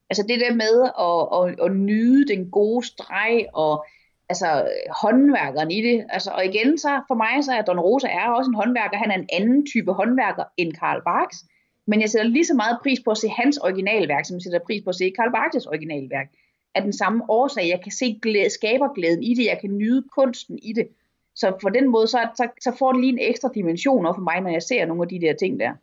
Altså 0.09 0.23
det 0.29 0.39
der 0.39 0.53
med 0.53 0.75
at, 1.07 1.23
at, 1.37 1.65
at 1.65 1.77
nyde 1.77 2.27
den 2.27 2.51
gode 2.51 2.85
streg 2.85 3.45
og 3.53 3.85
altså 4.29 4.67
håndværkeren 5.01 5.71
i 5.71 5.81
det. 5.81 6.05
Altså, 6.09 6.31
og 6.31 6.45
igen, 6.45 6.77
så 6.77 7.01
for 7.07 7.15
mig, 7.15 7.43
så 7.43 7.51
er 7.51 7.61
Don 7.61 7.79
Rosa 7.79 8.07
er 8.07 8.29
også 8.29 8.49
en 8.49 8.55
håndværker. 8.61 8.97
Han 8.97 9.11
er 9.11 9.15
en 9.15 9.29
anden 9.33 9.65
type 9.65 9.91
håndværker 9.91 10.43
end 10.57 10.73
Karl 10.73 11.01
Barks. 11.03 11.37
Men 11.87 12.01
jeg 12.01 12.09
sætter 12.09 12.27
lige 12.29 12.45
så 12.45 12.53
meget 12.53 12.77
pris 12.83 12.99
på 13.05 13.11
at 13.11 13.17
se 13.17 13.27
hans 13.27 13.57
originalværk, 13.57 14.25
som 14.25 14.35
jeg 14.35 14.41
sætter 14.41 14.59
pris 14.65 14.83
på 14.83 14.89
at 14.89 14.95
se 14.95 15.13
Karl 15.15 15.31
Barks 15.31 15.65
originalværk. 15.65 16.27
Af 16.75 16.81
den 16.81 16.93
samme 16.93 17.23
årsag. 17.29 17.67
Jeg 17.67 17.81
kan 17.83 17.91
se 17.91 18.19
glæde, 18.21 18.49
skaberglæden 18.49 19.23
i 19.23 19.33
det. 19.33 19.45
Jeg 19.45 19.57
kan 19.61 19.77
nyde 19.77 20.03
kunsten 20.17 20.59
i 20.61 20.73
det. 20.73 20.87
Så 21.35 21.57
på 21.61 21.69
den 21.69 21.89
måde, 21.89 22.07
så, 22.07 22.27
så, 22.35 22.47
så 22.61 22.75
får 22.79 22.91
det 22.91 23.01
lige 23.01 23.13
en 23.13 23.29
ekstra 23.29 23.49
dimension 23.55 24.05
for 24.15 24.21
mig, 24.21 24.41
når 24.41 24.49
jeg 24.49 24.61
ser 24.61 24.85
nogle 24.85 25.03
af 25.03 25.09
de 25.09 25.21
der 25.21 25.33
ting 25.33 25.59
der. 25.59 25.73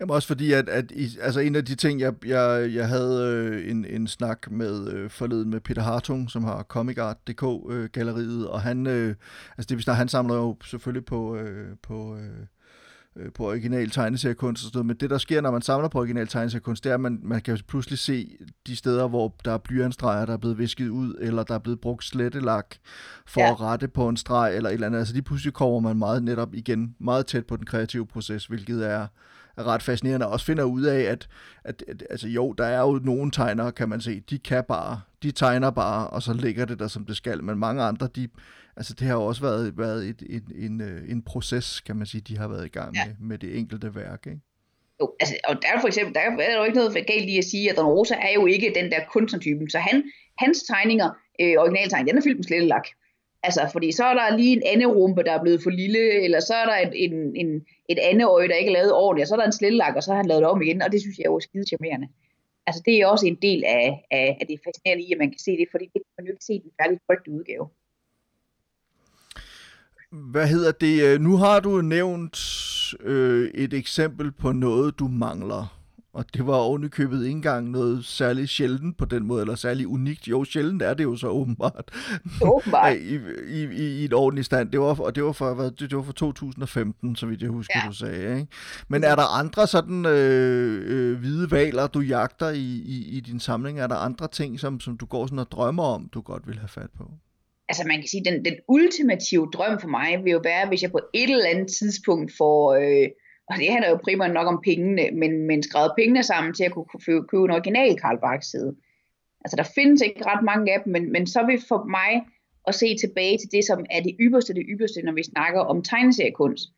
Jamen 0.00 0.14
også 0.14 0.28
fordi, 0.28 0.52
at, 0.52 0.68
at 0.68 0.90
i, 0.90 1.18
altså 1.20 1.40
en 1.40 1.54
af 1.54 1.64
de 1.64 1.74
ting, 1.74 2.00
jeg, 2.00 2.14
jeg, 2.26 2.70
jeg 2.74 2.88
havde 2.88 3.34
øh, 3.34 3.70
en, 3.70 3.84
en 3.84 4.06
snak 4.06 4.50
med 4.50 4.92
øh, 4.92 5.10
forleden 5.10 5.50
med 5.50 5.60
Peter 5.60 5.82
Hartung, 5.82 6.30
som 6.30 6.44
har 6.44 6.62
comicart.dk-galleriet, 6.62 8.44
øh, 8.44 8.50
og 8.50 8.60
han, 8.60 8.86
øh, 8.86 9.14
altså 9.58 9.66
det 9.68 9.76
vi 9.76 9.82
snakker, 9.82 9.98
han 9.98 10.08
samler 10.08 10.34
jo 10.34 10.56
selvfølgelig 10.64 11.04
på, 11.04 11.36
øh, 11.36 11.76
på 11.82 12.16
øh, 12.16 12.46
øh, 13.16 13.32
på 13.32 13.48
original 13.48 13.90
tegneseriekunst 13.90 14.64
og 14.64 14.66
sådan 14.66 14.76
noget, 14.76 14.86
men 14.86 14.96
det 14.96 15.10
der 15.10 15.18
sker, 15.18 15.40
når 15.40 15.50
man 15.50 15.62
samler 15.62 15.88
på 15.88 15.98
original 15.98 16.26
tegneseriekunst, 16.26 16.84
det 16.84 16.90
er, 16.90 16.94
at 16.94 17.00
man, 17.00 17.20
man 17.22 17.40
kan 17.40 17.58
pludselig 17.68 17.98
se 17.98 18.36
de 18.66 18.76
steder, 18.76 19.08
hvor 19.08 19.34
der 19.44 19.52
er 19.52 19.58
blyantstreger, 19.58 20.26
der 20.26 20.32
er 20.32 20.36
blevet 20.36 20.58
visket 20.58 20.88
ud, 20.88 21.14
eller 21.20 21.42
der 21.42 21.54
er 21.54 21.58
blevet 21.58 21.80
brugt 21.80 22.04
slettelak 22.04 22.76
for 23.26 23.40
ja. 23.40 23.50
at 23.50 23.60
rette 23.60 23.88
på 23.88 24.08
en 24.08 24.16
streg, 24.16 24.56
eller 24.56 24.70
et 24.70 24.74
eller 24.74 24.86
andet. 24.86 24.98
Altså 24.98 25.14
lige 25.14 25.22
pludselig 25.22 25.52
kommer 25.52 25.80
man 25.80 25.98
meget 25.98 26.22
netop 26.22 26.54
igen, 26.54 26.94
meget 26.98 27.26
tæt 27.26 27.46
på 27.46 27.56
den 27.56 27.66
kreative 27.66 28.06
proces, 28.06 28.46
hvilket 28.46 28.86
er, 28.86 29.06
er 29.56 29.64
ret 29.64 29.82
fascinerende, 29.82 30.26
og 30.26 30.32
også 30.32 30.46
finder 30.46 30.64
ud 30.64 30.82
af, 30.82 31.00
at, 31.00 31.28
at, 31.64 31.84
at 31.88 32.04
altså 32.10 32.28
jo, 32.28 32.52
der 32.52 32.64
er 32.64 32.80
jo 32.80 33.00
nogle 33.04 33.30
tegnere, 33.30 33.72
kan 33.72 33.88
man 33.88 34.00
se, 34.00 34.20
de 34.20 34.38
kan 34.38 34.64
bare, 34.68 35.00
de 35.22 35.30
tegner 35.30 35.70
bare, 35.70 36.06
og 36.06 36.22
så 36.22 36.32
ligger 36.32 36.64
det 36.64 36.78
der, 36.78 36.88
som 36.88 37.04
det 37.04 37.16
skal, 37.16 37.44
men 37.44 37.58
mange 37.58 37.82
andre, 37.82 38.08
de, 38.16 38.28
altså 38.76 38.94
det 38.94 39.06
har 39.06 39.14
jo 39.14 39.24
også 39.24 39.42
været, 39.42 39.78
været 39.78 40.04
et, 40.08 40.22
en, 40.30 40.42
en, 40.56 40.80
øh, 40.80 41.10
en 41.10 41.22
proces, 41.22 41.80
kan 41.80 41.96
man 41.96 42.06
sige, 42.06 42.20
de 42.20 42.38
har 42.38 42.48
været 42.48 42.66
i 42.66 42.68
gang 42.68 42.94
ja. 42.94 43.06
med, 43.06 43.14
med 43.20 43.38
det 43.38 43.58
enkelte 43.58 43.94
værk, 43.94 44.26
ikke? 44.26 44.40
Jo, 45.00 45.12
altså, 45.20 45.34
og 45.48 45.54
der 45.62 45.68
er 45.74 45.80
for 45.80 45.88
eksempel, 45.88 46.14
der 46.14 46.20
er 46.20 46.56
jo 46.58 46.64
ikke 46.64 46.76
noget 46.76 47.06
galt 47.06 47.28
i 47.28 47.38
at 47.38 47.44
sige, 47.44 47.70
at 47.70 47.76
Don 47.76 47.86
Rosa 47.86 48.14
er 48.14 48.32
jo 48.34 48.46
ikke 48.46 48.72
den 48.74 48.90
der 48.90 49.00
kunstnertypen, 49.12 49.70
så 49.70 49.78
han, 49.78 50.02
hans 50.38 50.62
tegninger, 50.62 51.10
øh, 51.40 51.54
originaltegning, 51.58 52.08
den 52.08 52.18
er 52.18 52.22
fyldt 52.22 52.38
med 52.38 52.44
slettelak. 52.44 52.86
Altså, 53.42 53.68
fordi 53.72 53.92
så 53.92 54.04
er 54.04 54.14
der 54.14 54.36
lige 54.36 54.56
en 54.56 54.62
anden 54.66 54.86
rumpe, 54.86 55.22
der 55.22 55.32
er 55.32 55.42
blevet 55.42 55.62
for 55.62 55.70
lille, 55.70 56.24
eller 56.24 56.40
så 56.40 56.54
er 56.54 56.66
der 56.66 56.76
en, 56.76 56.92
en, 56.94 57.36
en, 57.36 57.66
et 57.88 57.98
andet 57.98 58.26
øje, 58.26 58.48
der 58.48 58.54
ikke 58.54 58.70
er 58.70 58.78
lavet 58.78 58.92
ordentligt, 58.92 59.24
og 59.24 59.28
så 59.28 59.34
er 59.34 59.38
der 59.38 59.46
en 59.46 59.52
slillelak, 59.60 59.96
og 59.96 60.02
så 60.02 60.10
har 60.10 60.16
han 60.16 60.26
lavet 60.26 60.42
det 60.42 60.50
om 60.50 60.62
igen, 60.62 60.82
og 60.82 60.92
det 60.92 61.00
synes 61.00 61.18
jeg 61.18 61.24
er 61.24 61.30
jo 61.30 61.40
skide 61.40 61.66
charmerende. 61.66 62.08
Altså, 62.66 62.82
det 62.86 62.94
er 62.94 63.06
også 63.06 63.26
en 63.26 63.38
del 63.42 63.64
af, 63.64 64.06
af, 64.10 64.36
af 64.40 64.46
det 64.46 64.60
fascinerende 64.64 65.04
i, 65.04 65.12
at 65.12 65.18
man 65.18 65.30
kan 65.30 65.38
se 65.38 65.50
det, 65.50 65.68
fordi 65.70 65.84
det 65.84 66.02
kan 66.02 66.12
man 66.18 66.26
jo 66.26 66.32
ikke 66.32 66.44
se 66.44 66.54
i 66.54 66.58
den 66.58 66.72
færdige 66.80 67.00
trygte 67.06 67.30
udgave. 67.30 67.68
Hvad 70.32 70.46
hedder 70.48 70.72
det? 70.72 71.02
Øh, 71.02 71.20
nu 71.20 71.36
har 71.36 71.60
du 71.60 71.80
nævnt 71.80 72.38
øh, 73.00 73.50
et 73.54 73.74
eksempel 73.74 74.32
på 74.32 74.52
noget, 74.52 74.98
du 74.98 75.08
mangler. 75.08 75.75
Og 76.16 76.24
det 76.34 76.46
var 76.46 76.54
ovenikøbet 76.54 77.24
ikke 77.24 77.36
engang 77.36 77.70
noget 77.70 78.04
særligt 78.04 78.50
sjældent 78.50 78.98
på 78.98 79.04
den 79.04 79.26
måde, 79.26 79.40
eller 79.40 79.54
særligt 79.54 79.86
unikt. 79.86 80.28
Jo, 80.28 80.44
sjældent 80.44 80.82
er 80.82 80.94
det 80.94 81.04
jo 81.04 81.16
så 81.16 81.28
åbenbart. 81.28 81.90
Åbenbart. 82.52 82.96
I, 83.12 83.18
i, 83.48 83.64
i, 83.64 84.00
I 84.00 84.04
et 84.04 84.12
ordentligt 84.12 84.46
stand. 84.46 84.70
Det 84.70 84.80
var, 84.80 85.00
og 85.00 85.14
det 85.14 85.24
var, 85.24 85.32
for, 85.32 85.54
hvad, 85.54 85.70
det 85.70 85.96
var 85.96 86.02
for 86.02 86.12
2015, 86.12 87.16
så 87.16 87.26
vidt 87.26 87.42
jeg 87.42 87.50
husker, 87.50 87.80
ja. 87.84 87.88
du 87.88 87.94
sagde. 87.94 88.40
Ikke? 88.40 88.52
Men 88.88 89.04
er 89.04 89.14
der 89.14 89.38
andre 89.38 89.66
sådan 89.66 90.06
øh, 90.06 90.82
øh, 90.86 91.18
hvide 91.18 91.50
valer, 91.50 91.86
du 91.86 92.00
jagter 92.00 92.48
i, 92.48 92.82
i, 92.86 93.16
i 93.16 93.20
din 93.20 93.40
samling? 93.40 93.80
Er 93.80 93.86
der 93.86 93.96
andre 93.96 94.28
ting, 94.28 94.60
som, 94.60 94.80
som 94.80 94.96
du 94.96 95.06
går 95.06 95.26
sådan 95.26 95.38
og 95.38 95.50
drømmer 95.50 95.84
om, 95.84 96.08
du 96.14 96.20
godt 96.20 96.46
vil 96.46 96.58
have 96.58 96.68
fat 96.68 96.90
på? 96.98 97.10
altså 97.68 97.84
man 97.86 97.96
kan 97.96 98.08
sige, 98.08 98.24
den, 98.24 98.44
den 98.44 98.56
ultimative 98.68 99.48
drøm 99.54 99.80
for 99.80 99.88
mig 99.88 100.24
vil 100.24 100.30
jo 100.32 100.40
være, 100.44 100.68
hvis 100.68 100.82
jeg 100.82 100.90
på 100.90 101.00
et 101.14 101.30
eller 101.30 101.50
andet 101.54 101.68
tidspunkt 101.78 102.32
får, 102.38 102.74
øh, 102.74 103.08
og 103.50 103.56
det 103.56 103.72
handler 103.72 103.90
jo 103.90 103.98
primært 104.04 104.32
nok 104.32 104.46
om 104.46 104.60
pengene, 104.64 105.10
men, 105.12 105.46
men 105.46 105.62
skrevet 105.62 105.92
pengene 105.96 106.22
sammen 106.22 106.54
til 106.54 106.64
at 106.64 106.72
kunne 106.72 106.86
købe 107.28 107.44
en 107.44 107.50
original 107.50 108.00
Karl 108.00 108.20
Barks 108.20 108.50
side. 108.50 108.76
Altså 109.44 109.56
der 109.56 109.62
findes 109.74 110.02
ikke 110.02 110.26
ret 110.26 110.44
mange 110.44 110.72
af 110.72 110.80
dem, 110.84 110.92
men, 110.92 111.12
men 111.12 111.26
så 111.26 111.46
vil 111.46 111.62
for 111.68 111.84
mig 111.84 112.26
at 112.66 112.74
se 112.74 112.96
tilbage 112.96 113.38
til 113.38 113.52
det, 113.52 113.64
som 113.64 113.84
er 113.90 114.00
det 114.00 114.16
ypperste, 114.20 114.54
det 114.54 114.66
ypperste, 114.68 115.02
når 115.02 115.12
vi 115.12 115.22
snakker 115.22 115.60
om 115.60 115.82
tegneseriekunst. 115.82 116.68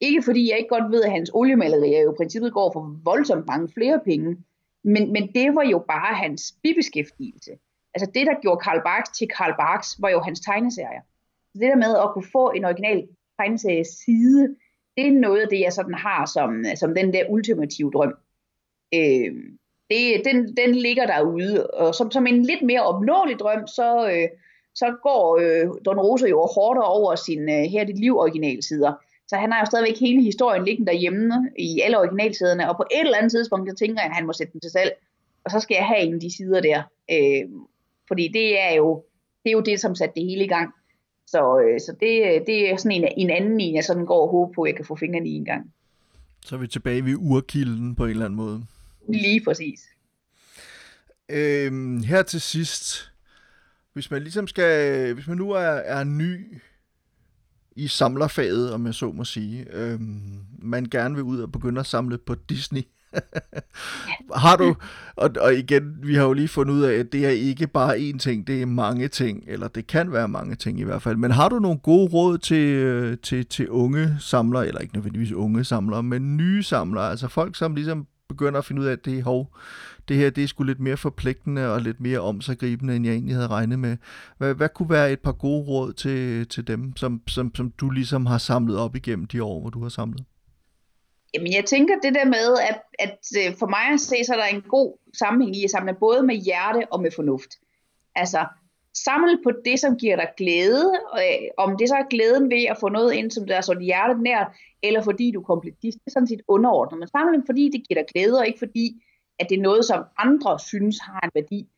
Ikke 0.00 0.22
fordi 0.22 0.50
jeg 0.50 0.58
ikke 0.58 0.68
godt 0.68 0.92
ved, 0.92 1.04
at 1.04 1.10
hans 1.10 1.30
oliemalerier 1.34 2.02
jo 2.02 2.12
i 2.12 2.16
princippet 2.16 2.52
går 2.52 2.72
for 2.72 3.00
voldsomt 3.04 3.46
mange 3.46 3.68
flere 3.68 4.00
penge, 4.04 4.36
men, 4.84 5.12
men 5.12 5.32
det 5.34 5.54
var 5.54 5.62
jo 5.62 5.84
bare 5.88 6.14
hans 6.14 6.54
bibeskæftigelse 6.62 7.52
altså 7.94 8.10
det, 8.14 8.26
der 8.26 8.40
gjorde 8.42 8.60
Karl 8.64 8.82
Barks 8.88 9.10
til 9.18 9.28
Karl 9.36 9.54
Barks, 9.64 9.88
var 10.02 10.10
jo 10.10 10.20
hans 10.20 10.40
tegneserier. 10.40 11.04
Så 11.50 11.54
det 11.60 11.68
der 11.72 11.84
med 11.84 11.92
at 12.04 12.10
kunne 12.12 12.30
få 12.32 12.44
en 12.50 12.64
original 12.64 13.08
tegneserie 13.38 13.84
side, 13.84 14.56
det 14.96 15.06
er 15.06 15.12
noget 15.12 15.40
af 15.40 15.48
det, 15.48 15.60
jeg 15.60 15.72
sådan 15.72 15.94
har 15.94 16.26
som, 16.26 16.58
øh, 16.58 16.76
som 16.76 16.94
den 16.94 17.12
der 17.12 17.24
ultimative 17.28 17.90
drøm. 17.90 18.14
Øh, 18.94 19.32
det, 19.90 20.22
den, 20.24 20.56
den 20.56 20.74
ligger 20.74 21.06
derude, 21.06 21.66
og 21.66 21.94
som, 21.94 22.10
som 22.10 22.26
en 22.26 22.42
lidt 22.42 22.62
mere 22.62 22.82
opnåelig 22.82 23.38
drøm, 23.38 23.66
så, 23.66 24.10
øh, 24.10 24.28
så 24.74 24.96
går 25.02 25.38
øh, 25.42 25.68
Don 25.84 25.98
Rosa 25.98 26.26
jo 26.26 26.48
hårdere 26.54 26.84
over 26.84 27.14
sin 27.14 27.42
øh, 27.48 27.64
her 27.64 27.84
dit 27.84 27.98
liv 27.98 28.16
originalsider. 28.16 28.92
Så 29.28 29.36
han 29.36 29.52
har 29.52 29.60
jo 29.60 29.66
stadigvæk 29.66 30.00
hele 30.00 30.22
historien 30.22 30.64
liggende 30.64 30.92
derhjemme 30.92 31.50
i 31.58 31.80
alle 31.80 31.98
originalsiderne, 31.98 32.70
og 32.70 32.76
på 32.76 32.84
et 32.90 33.00
eller 33.00 33.16
andet 33.16 33.32
tidspunkt, 33.32 33.68
der 33.68 33.74
tænker 33.74 34.02
jeg, 34.02 34.10
at 34.10 34.16
han 34.16 34.26
må 34.26 34.32
sætte 34.32 34.52
den 34.52 34.60
til 34.60 34.70
salg. 34.70 34.92
Og 35.44 35.50
så 35.50 35.60
skal 35.60 35.74
jeg 35.74 35.86
have 35.86 36.00
en 36.00 36.14
af 36.14 36.20
de 36.20 36.36
sider 36.36 36.60
der. 36.60 36.82
Øh, 37.10 37.48
fordi 38.08 38.28
det 38.28 38.60
er 38.60 38.74
jo 38.74 39.04
det, 39.44 39.50
er 39.50 39.52
jo 39.52 39.60
det 39.60 39.80
som 39.80 39.94
satte 39.94 40.14
det 40.14 40.28
hele 40.28 40.44
i 40.44 40.48
gang. 40.48 40.74
Så, 41.34 41.60
øh, 41.60 41.80
så 41.80 41.92
det, 42.00 42.42
det 42.46 42.70
er 42.70 42.76
sådan 42.76 42.92
en, 42.92 43.08
en 43.16 43.30
anden 43.30 43.60
en, 43.60 43.74
jeg 43.74 43.84
sådan 43.84 44.06
går 44.06 44.22
og 44.22 44.30
håber 44.30 44.52
på, 44.52 44.62
at 44.62 44.68
jeg 44.68 44.76
kan 44.76 44.84
få 44.84 44.96
fingrene 44.96 45.28
i 45.28 45.32
en 45.32 45.44
gang. 45.44 45.72
Så 46.44 46.54
er 46.54 46.60
vi 46.60 46.66
tilbage 46.66 47.04
ved 47.04 47.14
urkilden 47.18 47.94
på 47.94 48.04
en 48.04 48.10
eller 48.10 48.24
anden 48.24 48.36
måde. 48.36 48.66
Lige 49.08 49.44
præcis. 49.44 49.80
Øhm, 51.28 52.02
her 52.02 52.22
til 52.22 52.40
sidst, 52.40 53.12
hvis 53.92 54.10
man 54.10 54.22
ligesom 54.22 54.46
skal, 54.46 55.14
hvis 55.14 55.26
man 55.26 55.36
nu 55.36 55.50
er, 55.50 55.58
er 55.60 56.04
ny 56.04 56.60
i 57.76 57.88
samlerfaget, 57.88 58.72
om 58.72 58.86
jeg 58.86 58.94
så 58.94 59.12
må 59.12 59.24
sige, 59.24 59.66
øhm, 59.72 60.38
man 60.58 60.84
gerne 60.84 61.14
vil 61.14 61.24
ud 61.24 61.40
og 61.40 61.52
begynde 61.52 61.80
at 61.80 61.86
samle 61.86 62.18
på 62.18 62.34
Disney, 62.34 62.82
har 64.44 64.56
du, 64.56 64.74
og, 65.16 65.30
og 65.40 65.54
igen, 65.54 65.96
vi 66.02 66.14
har 66.14 66.24
jo 66.24 66.32
lige 66.32 66.48
fundet 66.48 66.74
ud 66.74 66.82
af, 66.82 66.94
at 66.94 67.12
det 67.12 67.26
er 67.26 67.30
ikke 67.30 67.66
bare 67.66 67.96
én 67.96 68.18
ting, 68.18 68.46
det 68.46 68.62
er 68.62 68.66
mange 68.66 69.08
ting, 69.08 69.44
eller 69.46 69.68
det 69.68 69.86
kan 69.86 70.12
være 70.12 70.28
mange 70.28 70.54
ting 70.54 70.80
i 70.80 70.84
hvert 70.84 71.02
fald, 71.02 71.16
men 71.16 71.30
har 71.30 71.48
du 71.48 71.58
nogle 71.58 71.78
gode 71.78 72.10
råd 72.12 72.38
til, 72.38 72.68
øh, 72.68 73.16
til, 73.22 73.46
til 73.46 73.68
unge 73.68 74.16
samlere, 74.20 74.66
eller 74.66 74.80
ikke 74.80 74.94
nødvendigvis 74.94 75.32
unge 75.32 75.64
samlere, 75.64 76.02
men 76.02 76.36
nye 76.36 76.62
samlere, 76.62 77.10
altså 77.10 77.28
folk, 77.28 77.56
som 77.56 77.74
ligesom 77.74 78.06
begynder 78.28 78.58
at 78.58 78.64
finde 78.64 78.82
ud 78.82 78.86
af, 78.86 78.92
at 78.92 79.04
det, 79.04 79.22
hov, 79.22 79.56
det 80.08 80.16
her 80.16 80.30
det 80.30 80.44
er 80.44 80.48
sgu 80.48 80.62
lidt 80.62 80.80
mere 80.80 80.96
forpligtende 80.96 81.72
og 81.72 81.80
lidt 81.80 82.00
mere 82.00 82.18
omsaggribende, 82.18 82.96
end 82.96 83.06
jeg 83.06 83.12
egentlig 83.12 83.34
havde 83.34 83.48
regnet 83.48 83.78
med. 83.78 83.96
Hvad, 84.38 84.54
hvad 84.54 84.68
kunne 84.74 84.90
være 84.90 85.12
et 85.12 85.20
par 85.20 85.32
gode 85.32 85.64
råd 85.64 85.92
til, 85.92 86.48
til 86.48 86.66
dem, 86.66 86.96
som, 86.96 87.20
som, 87.28 87.54
som 87.54 87.70
du 87.70 87.90
ligesom 87.90 88.26
har 88.26 88.38
samlet 88.38 88.78
op 88.78 88.96
igennem 88.96 89.26
de 89.26 89.42
år, 89.42 89.60
hvor 89.60 89.70
du 89.70 89.82
har 89.82 89.88
samlet? 89.88 90.24
Jamen, 91.34 91.52
jeg 91.52 91.64
tænker 91.64 91.94
det 92.02 92.14
der 92.14 92.24
med, 92.24 92.48
at, 92.70 92.82
at 92.98 93.18
øh, 93.40 93.56
for 93.56 93.66
mig 93.66 93.86
at 93.92 94.00
se, 94.00 94.24
så 94.24 94.32
er 94.32 94.36
der 94.36 94.46
en 94.46 94.62
god 94.62 94.98
sammenhæng 95.18 95.56
i 95.56 95.64
at 95.64 95.70
samle 95.70 95.94
både 95.94 96.22
med 96.22 96.34
hjerte 96.34 96.92
og 96.92 97.02
med 97.02 97.10
fornuft. 97.10 97.50
Altså, 98.14 98.46
samle 98.94 99.38
på 99.44 99.50
det, 99.64 99.80
som 99.80 99.96
giver 99.96 100.16
dig 100.16 100.28
glæde, 100.36 100.92
øh, 101.14 101.48
om 101.58 101.76
det 101.78 101.88
så 101.88 101.94
er 101.94 102.08
glæden 102.10 102.50
ved 102.50 102.64
at 102.70 102.78
få 102.80 102.88
noget 102.88 103.14
ind, 103.14 103.30
som 103.30 103.46
der 103.46 103.56
er 103.56 103.60
så 103.60 103.78
hjertet 103.80 104.22
nært, 104.22 104.46
eller 104.82 105.02
fordi 105.02 105.30
du 105.30 105.40
er 105.40 105.44
kompletist, 105.44 105.98
det 105.98 106.06
er 106.06 106.10
sådan 106.10 106.26
set 106.26 106.42
underordnet. 106.48 106.98
Men 106.98 107.08
samle 107.08 107.32
dem, 107.34 107.46
fordi 107.46 107.70
det 107.72 107.88
giver 107.88 108.02
dig 108.02 108.08
glæde, 108.14 108.38
og 108.38 108.46
ikke 108.46 108.58
fordi, 108.58 109.02
at 109.38 109.46
det 109.48 109.58
er 109.58 109.62
noget, 109.62 109.84
som 109.84 110.04
andre 110.18 110.58
synes 110.58 110.98
har 110.98 111.20
en 111.24 111.30
værdi. 111.34 111.68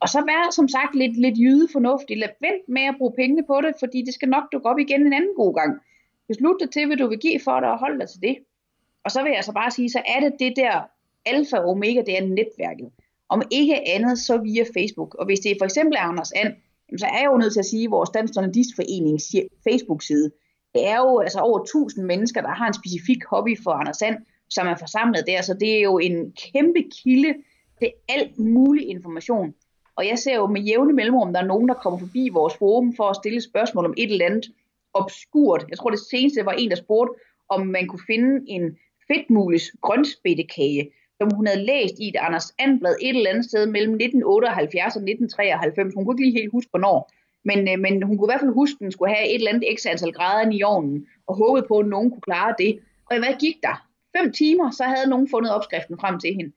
Og 0.00 0.08
så 0.08 0.20
vær 0.20 0.50
som 0.50 0.68
sagt 0.68 0.94
lidt, 0.94 1.16
lidt 1.20 1.38
jydefornuftig. 1.38 2.18
Lad 2.18 2.28
vent 2.40 2.68
med 2.68 2.82
at 2.82 2.94
bruge 2.98 3.12
pengene 3.16 3.44
på 3.46 3.60
det, 3.60 3.74
fordi 3.80 4.02
det 4.02 4.14
skal 4.14 4.28
nok 4.28 4.44
dukke 4.52 4.68
op 4.68 4.78
igen 4.78 5.06
en 5.06 5.12
anden 5.12 5.34
god 5.36 5.54
gang. 5.54 5.80
Beslut 6.28 6.60
dig 6.60 6.70
til, 6.70 6.86
hvad 6.86 6.96
du 6.96 7.06
vil 7.08 7.18
give 7.18 7.40
for 7.44 7.60
det, 7.60 7.68
og 7.68 7.78
hold 7.78 8.00
dig 8.00 8.08
til 8.08 8.20
det. 8.22 8.36
Og 9.04 9.10
så 9.10 9.22
vil 9.22 9.32
jeg 9.32 9.44
så 9.44 9.52
bare 9.52 9.70
sige, 9.70 9.90
så 9.90 10.02
er 10.06 10.20
det 10.20 10.32
det 10.38 10.52
der 10.56 10.80
alfa 11.26 11.56
og 11.56 11.70
omega, 11.70 12.02
det 12.06 12.18
er 12.18 12.26
netværket. 12.26 12.90
Om 13.28 13.42
ikke 13.50 13.88
andet, 13.88 14.18
så 14.18 14.36
via 14.38 14.64
Facebook. 14.76 15.14
Og 15.14 15.26
hvis 15.26 15.40
det 15.40 15.56
for 15.60 15.64
eksempel 15.64 15.96
er 15.96 16.02
Anders 16.02 16.32
And, 16.32 16.54
så 16.98 17.06
er 17.06 17.18
jeg 17.18 17.30
jo 17.32 17.36
nødt 17.36 17.52
til 17.52 17.60
at 17.60 17.66
sige, 17.66 17.84
at 17.84 17.90
vores 17.90 18.10
Dansk 18.10 18.36
Journalistforenings 18.36 19.36
Facebook-side, 19.68 20.30
det 20.74 20.88
er 20.88 20.96
jo 20.96 21.18
altså 21.18 21.38
over 21.38 21.60
1000 21.60 22.06
mennesker, 22.06 22.40
der 22.40 22.48
har 22.48 22.66
en 22.66 22.74
specifik 22.74 23.24
hobby 23.24 23.58
for 23.62 23.70
Anders 23.70 24.02
And, 24.02 24.16
som 24.50 24.66
er 24.66 24.76
forsamlet 24.76 25.24
der. 25.26 25.42
Så 25.42 25.54
det 25.54 25.76
er 25.76 25.80
jo 25.80 25.98
en 25.98 26.32
kæmpe 26.32 26.82
kilde 27.02 27.34
til 27.78 27.92
alt 28.08 28.38
mulig 28.38 28.88
information. 28.88 29.54
Og 29.96 30.06
jeg 30.06 30.18
ser 30.18 30.34
jo 30.34 30.46
med 30.46 30.60
jævne 30.60 30.92
mellemrum, 30.92 31.32
der 31.32 31.40
er 31.40 31.46
nogen, 31.46 31.68
der 31.68 31.74
kommer 31.74 31.98
forbi 31.98 32.28
vores 32.28 32.54
forum 32.54 32.96
for 32.96 33.04
at 33.04 33.16
stille 33.16 33.40
spørgsmål 33.40 33.84
om 33.84 33.94
et 33.96 34.12
eller 34.12 34.26
andet 34.26 34.50
obskurt. 34.94 35.64
Jeg 35.70 35.78
tror, 35.78 35.90
det 35.90 36.00
seneste 36.10 36.46
var 36.46 36.52
en, 36.52 36.70
der 36.70 36.76
spurgte, 36.76 37.14
om 37.48 37.66
man 37.66 37.86
kunne 37.86 38.02
finde 38.06 38.50
en 38.50 38.76
fedtmulis 39.08 39.72
grønspættekage, 39.80 40.90
som 41.20 41.30
hun 41.36 41.46
havde 41.46 41.64
læst 41.64 41.94
i 41.98 42.08
et 42.08 42.16
Anders 42.16 42.54
Andblad 42.58 42.96
et 43.02 43.16
eller 43.16 43.30
andet 43.30 43.44
sted 43.44 43.66
mellem 43.66 43.94
1978 43.94 44.96
og 44.96 45.02
1993. 45.02 45.94
Hun 45.94 46.04
kunne 46.04 46.14
ikke 46.14 46.24
lige 46.24 46.40
helt 46.40 46.52
huske, 46.52 46.70
hvornår. 46.70 47.12
Men, 47.44 47.58
øh, 47.70 47.78
men 47.84 48.02
hun 48.02 48.18
kunne 48.18 48.28
i 48.28 48.32
hvert 48.32 48.40
fald 48.40 48.60
huske, 48.60 48.76
at 48.76 48.84
den 48.84 48.92
skulle 48.92 49.14
have 49.14 49.28
et 49.28 49.34
eller 49.34 49.50
andet 49.50 49.72
ekstra 49.72 49.90
antal 49.90 50.12
grader 50.12 50.50
i 50.50 50.62
ovnen, 50.62 51.06
og 51.26 51.36
håbede 51.36 51.66
på, 51.68 51.78
at 51.78 51.86
nogen 51.86 52.10
kunne 52.10 52.28
klare 52.30 52.54
det. 52.58 52.78
Og 53.10 53.18
hvad 53.18 53.34
gik 53.40 53.56
der? 53.62 53.76
Fem 54.16 54.32
timer, 54.32 54.70
så 54.70 54.84
havde 54.84 55.10
nogen 55.10 55.28
fundet 55.30 55.54
opskriften 55.54 55.96
frem 56.00 56.20
til 56.20 56.34
hende. 56.34 56.52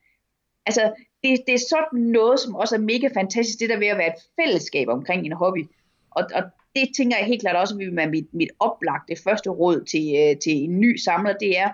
Altså, 0.66 0.84
det, 1.24 1.32
det 1.48 1.54
er 1.56 1.68
sådan 1.70 2.00
noget, 2.00 2.40
som 2.40 2.56
også 2.56 2.76
er 2.76 2.80
mega 2.80 3.08
fantastisk, 3.20 3.60
det 3.60 3.70
der 3.70 3.80
ved 3.80 3.88
at 3.88 3.98
være 3.98 4.14
et 4.16 4.22
fællesskab 4.40 4.88
omkring 4.88 5.26
en 5.26 5.32
hobby. 5.32 5.64
Og, 6.12 6.24
og 6.36 6.44
det 6.76 6.90
tænker 6.98 7.18
jeg 7.18 7.26
helt 7.26 7.42
klart 7.42 7.56
også, 7.56 7.78
vil 7.78 7.96
være 7.96 8.10
mit, 8.10 8.34
mit 8.34 8.52
oplagte 8.60 9.16
første 9.24 9.50
råd 9.50 9.84
til, 9.92 10.06
øh, 10.22 10.40
til 10.44 10.56
en 10.64 10.80
ny 10.80 10.96
samler, 10.96 11.34
det 11.34 11.60
er, 11.60 11.70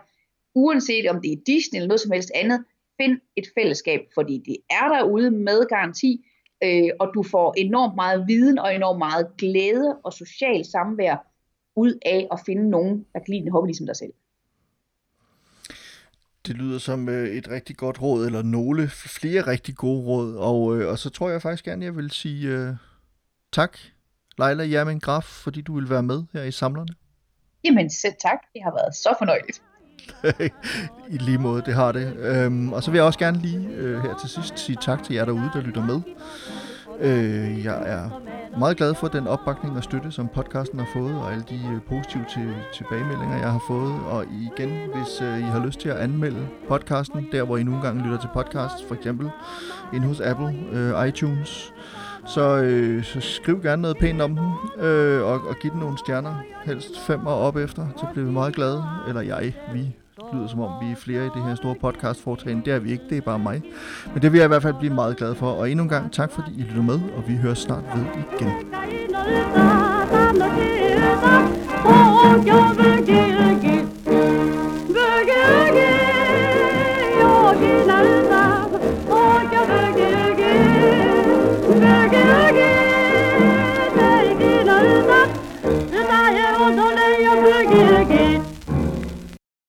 uanset 0.55 1.09
om 1.09 1.21
det 1.21 1.31
er 1.31 1.37
Disney 1.45 1.77
eller 1.77 1.87
noget 1.87 2.01
som 2.01 2.11
helst 2.11 2.31
andet, 2.35 2.63
find 3.01 3.19
et 3.35 3.45
fællesskab, 3.57 4.01
fordi 4.13 4.43
det 4.45 4.57
er 4.69 4.87
derude 4.87 5.31
med 5.31 5.65
garanti, 5.69 6.25
øh, 6.63 6.89
og 6.99 7.11
du 7.13 7.23
får 7.23 7.53
enormt 7.57 7.95
meget 7.95 8.27
viden 8.27 8.59
og 8.59 8.75
enormt 8.75 8.97
meget 8.97 9.27
glæde 9.37 9.97
og 10.03 10.13
social 10.13 10.65
samvær 10.65 11.27
ud 11.75 11.99
af 12.05 12.27
at 12.31 12.39
finde 12.45 12.69
nogen, 12.69 13.05
der 13.13 13.19
kan 13.19 13.33
lide 13.33 13.45
en 13.45 13.51
hobby 13.51 13.67
ligesom 13.67 13.85
dig 13.85 13.95
selv. 13.95 14.13
Det 16.47 16.55
lyder 16.55 16.79
som 16.79 17.09
øh, 17.09 17.27
et 17.29 17.49
rigtig 17.49 17.77
godt 17.77 18.01
råd, 18.01 18.25
eller 18.25 18.41
nogle 18.41 18.87
flere 18.89 19.41
rigtig 19.47 19.75
gode 19.75 20.01
råd, 20.05 20.35
og, 20.35 20.77
øh, 20.77 20.89
og 20.89 20.99
så 20.99 21.09
tror 21.09 21.29
jeg 21.29 21.41
faktisk 21.41 21.65
gerne, 21.65 21.85
jeg 21.85 21.95
vil 21.95 22.11
sige 22.11 22.47
øh, 22.47 22.73
tak, 23.51 23.77
Leila 24.39 24.63
Jermin 24.71 24.99
Graf, 24.99 25.23
fordi 25.23 25.61
du 25.61 25.75
vil 25.75 25.89
være 25.89 26.03
med 26.03 26.23
her 26.33 26.43
i 26.43 26.51
Samlerne. 26.51 26.93
Jamen 27.63 27.89
selv 27.89 28.13
tak, 28.21 28.39
det 28.53 28.61
har 28.63 28.71
været 28.71 28.95
så 28.95 29.15
fornøjeligt. 29.19 29.61
I 31.13 31.17
lige 31.17 31.37
måde, 31.37 31.61
det 31.65 31.73
har 31.73 31.91
det. 31.91 32.13
Øhm, 32.19 32.73
og 32.73 32.83
så 32.83 32.91
vil 32.91 32.97
jeg 32.97 33.05
også 33.05 33.19
gerne 33.19 33.37
lige 33.37 33.67
øh, 33.69 34.01
her 34.01 34.17
til 34.21 34.29
sidst 34.29 34.59
sige 34.59 34.77
tak 34.81 35.03
til 35.03 35.15
jer 35.15 35.25
derude, 35.25 35.49
der 35.53 35.61
lytter 35.61 35.85
med. 35.85 36.01
Øh, 36.99 37.65
jeg 37.65 37.83
er 37.85 38.09
meget 38.57 38.77
glad 38.77 38.93
for 38.93 39.07
den 39.07 39.27
opbakning 39.27 39.77
og 39.77 39.83
støtte, 39.83 40.11
som 40.11 40.27
podcasten 40.27 40.79
har 40.79 40.87
fået, 40.93 41.15
og 41.15 41.31
alle 41.31 41.43
de 41.49 41.55
øh, 41.73 41.81
positive 41.81 42.25
til, 42.33 42.53
tilbagemeldinger, 42.73 43.37
jeg 43.37 43.51
har 43.51 43.63
fået. 43.67 43.93
Og 44.09 44.25
igen, 44.25 44.69
hvis 44.69 45.21
øh, 45.21 45.39
I 45.39 45.41
har 45.41 45.65
lyst 45.65 45.79
til 45.79 45.89
at 45.89 45.97
anmelde 45.97 46.47
podcasten, 46.67 47.27
der 47.31 47.43
hvor 47.43 47.57
I 47.57 47.63
nogle 47.63 47.81
gange 47.81 48.03
lytter 48.03 48.19
til 48.19 48.29
podcast, 48.33 48.87
for 48.87 48.95
eksempel 48.95 49.29
ind 49.93 50.03
hos 50.03 50.19
Apple, 50.19 50.55
øh, 50.71 51.07
iTunes, 51.07 51.73
så, 52.33 52.57
øh, 52.63 53.03
så 53.03 53.21
skriv 53.21 53.61
gerne 53.61 53.81
noget 53.81 53.97
pænt 53.97 54.21
om 54.21 54.35
den, 54.35 54.85
øh, 54.85 55.23
og, 55.23 55.33
og 55.33 55.55
giv 55.61 55.71
den 55.71 55.79
nogle 55.79 55.97
stjerner, 55.97 56.35
helst 56.65 56.99
fem 57.07 57.25
og 57.25 57.39
op 57.39 57.57
efter, 57.57 57.87
så 57.97 58.05
bliver 58.13 58.25
vi 58.27 58.33
meget 58.33 58.55
glade. 58.55 58.83
Eller 59.07 59.21
jeg, 59.21 59.53
vi, 59.73 59.95
lyder 60.33 60.47
som 60.47 60.59
om 60.59 60.85
vi 60.87 60.91
er 60.91 60.95
flere 60.95 61.25
i 61.25 61.29
det 61.35 61.43
her 61.43 61.55
store 61.55 61.75
podcast 61.75 62.23
foretagende. 62.23 62.65
Det 62.65 62.73
er 62.73 62.79
vi 62.79 62.91
ikke, 62.91 63.03
det 63.09 63.17
er 63.17 63.21
bare 63.21 63.39
mig. 63.39 63.61
Men 64.13 64.21
det 64.21 64.31
vil 64.31 64.37
jeg 64.37 64.45
i 64.45 64.47
hvert 64.47 64.61
fald 64.61 64.73
blive 64.79 64.93
meget 64.93 65.17
glad 65.17 65.35
for. 65.35 65.51
Og 65.51 65.71
endnu 65.71 65.83
en 65.83 65.89
gang 65.89 66.11
tak 66.11 66.31
fordi 66.31 66.51
I 66.57 66.61
lytter 66.61 66.83
med, 66.83 66.99
og 67.15 67.23
vi 67.27 67.35
hører 67.35 67.53
snart 67.53 67.83
ved 67.95 68.05
igen. 68.39 68.51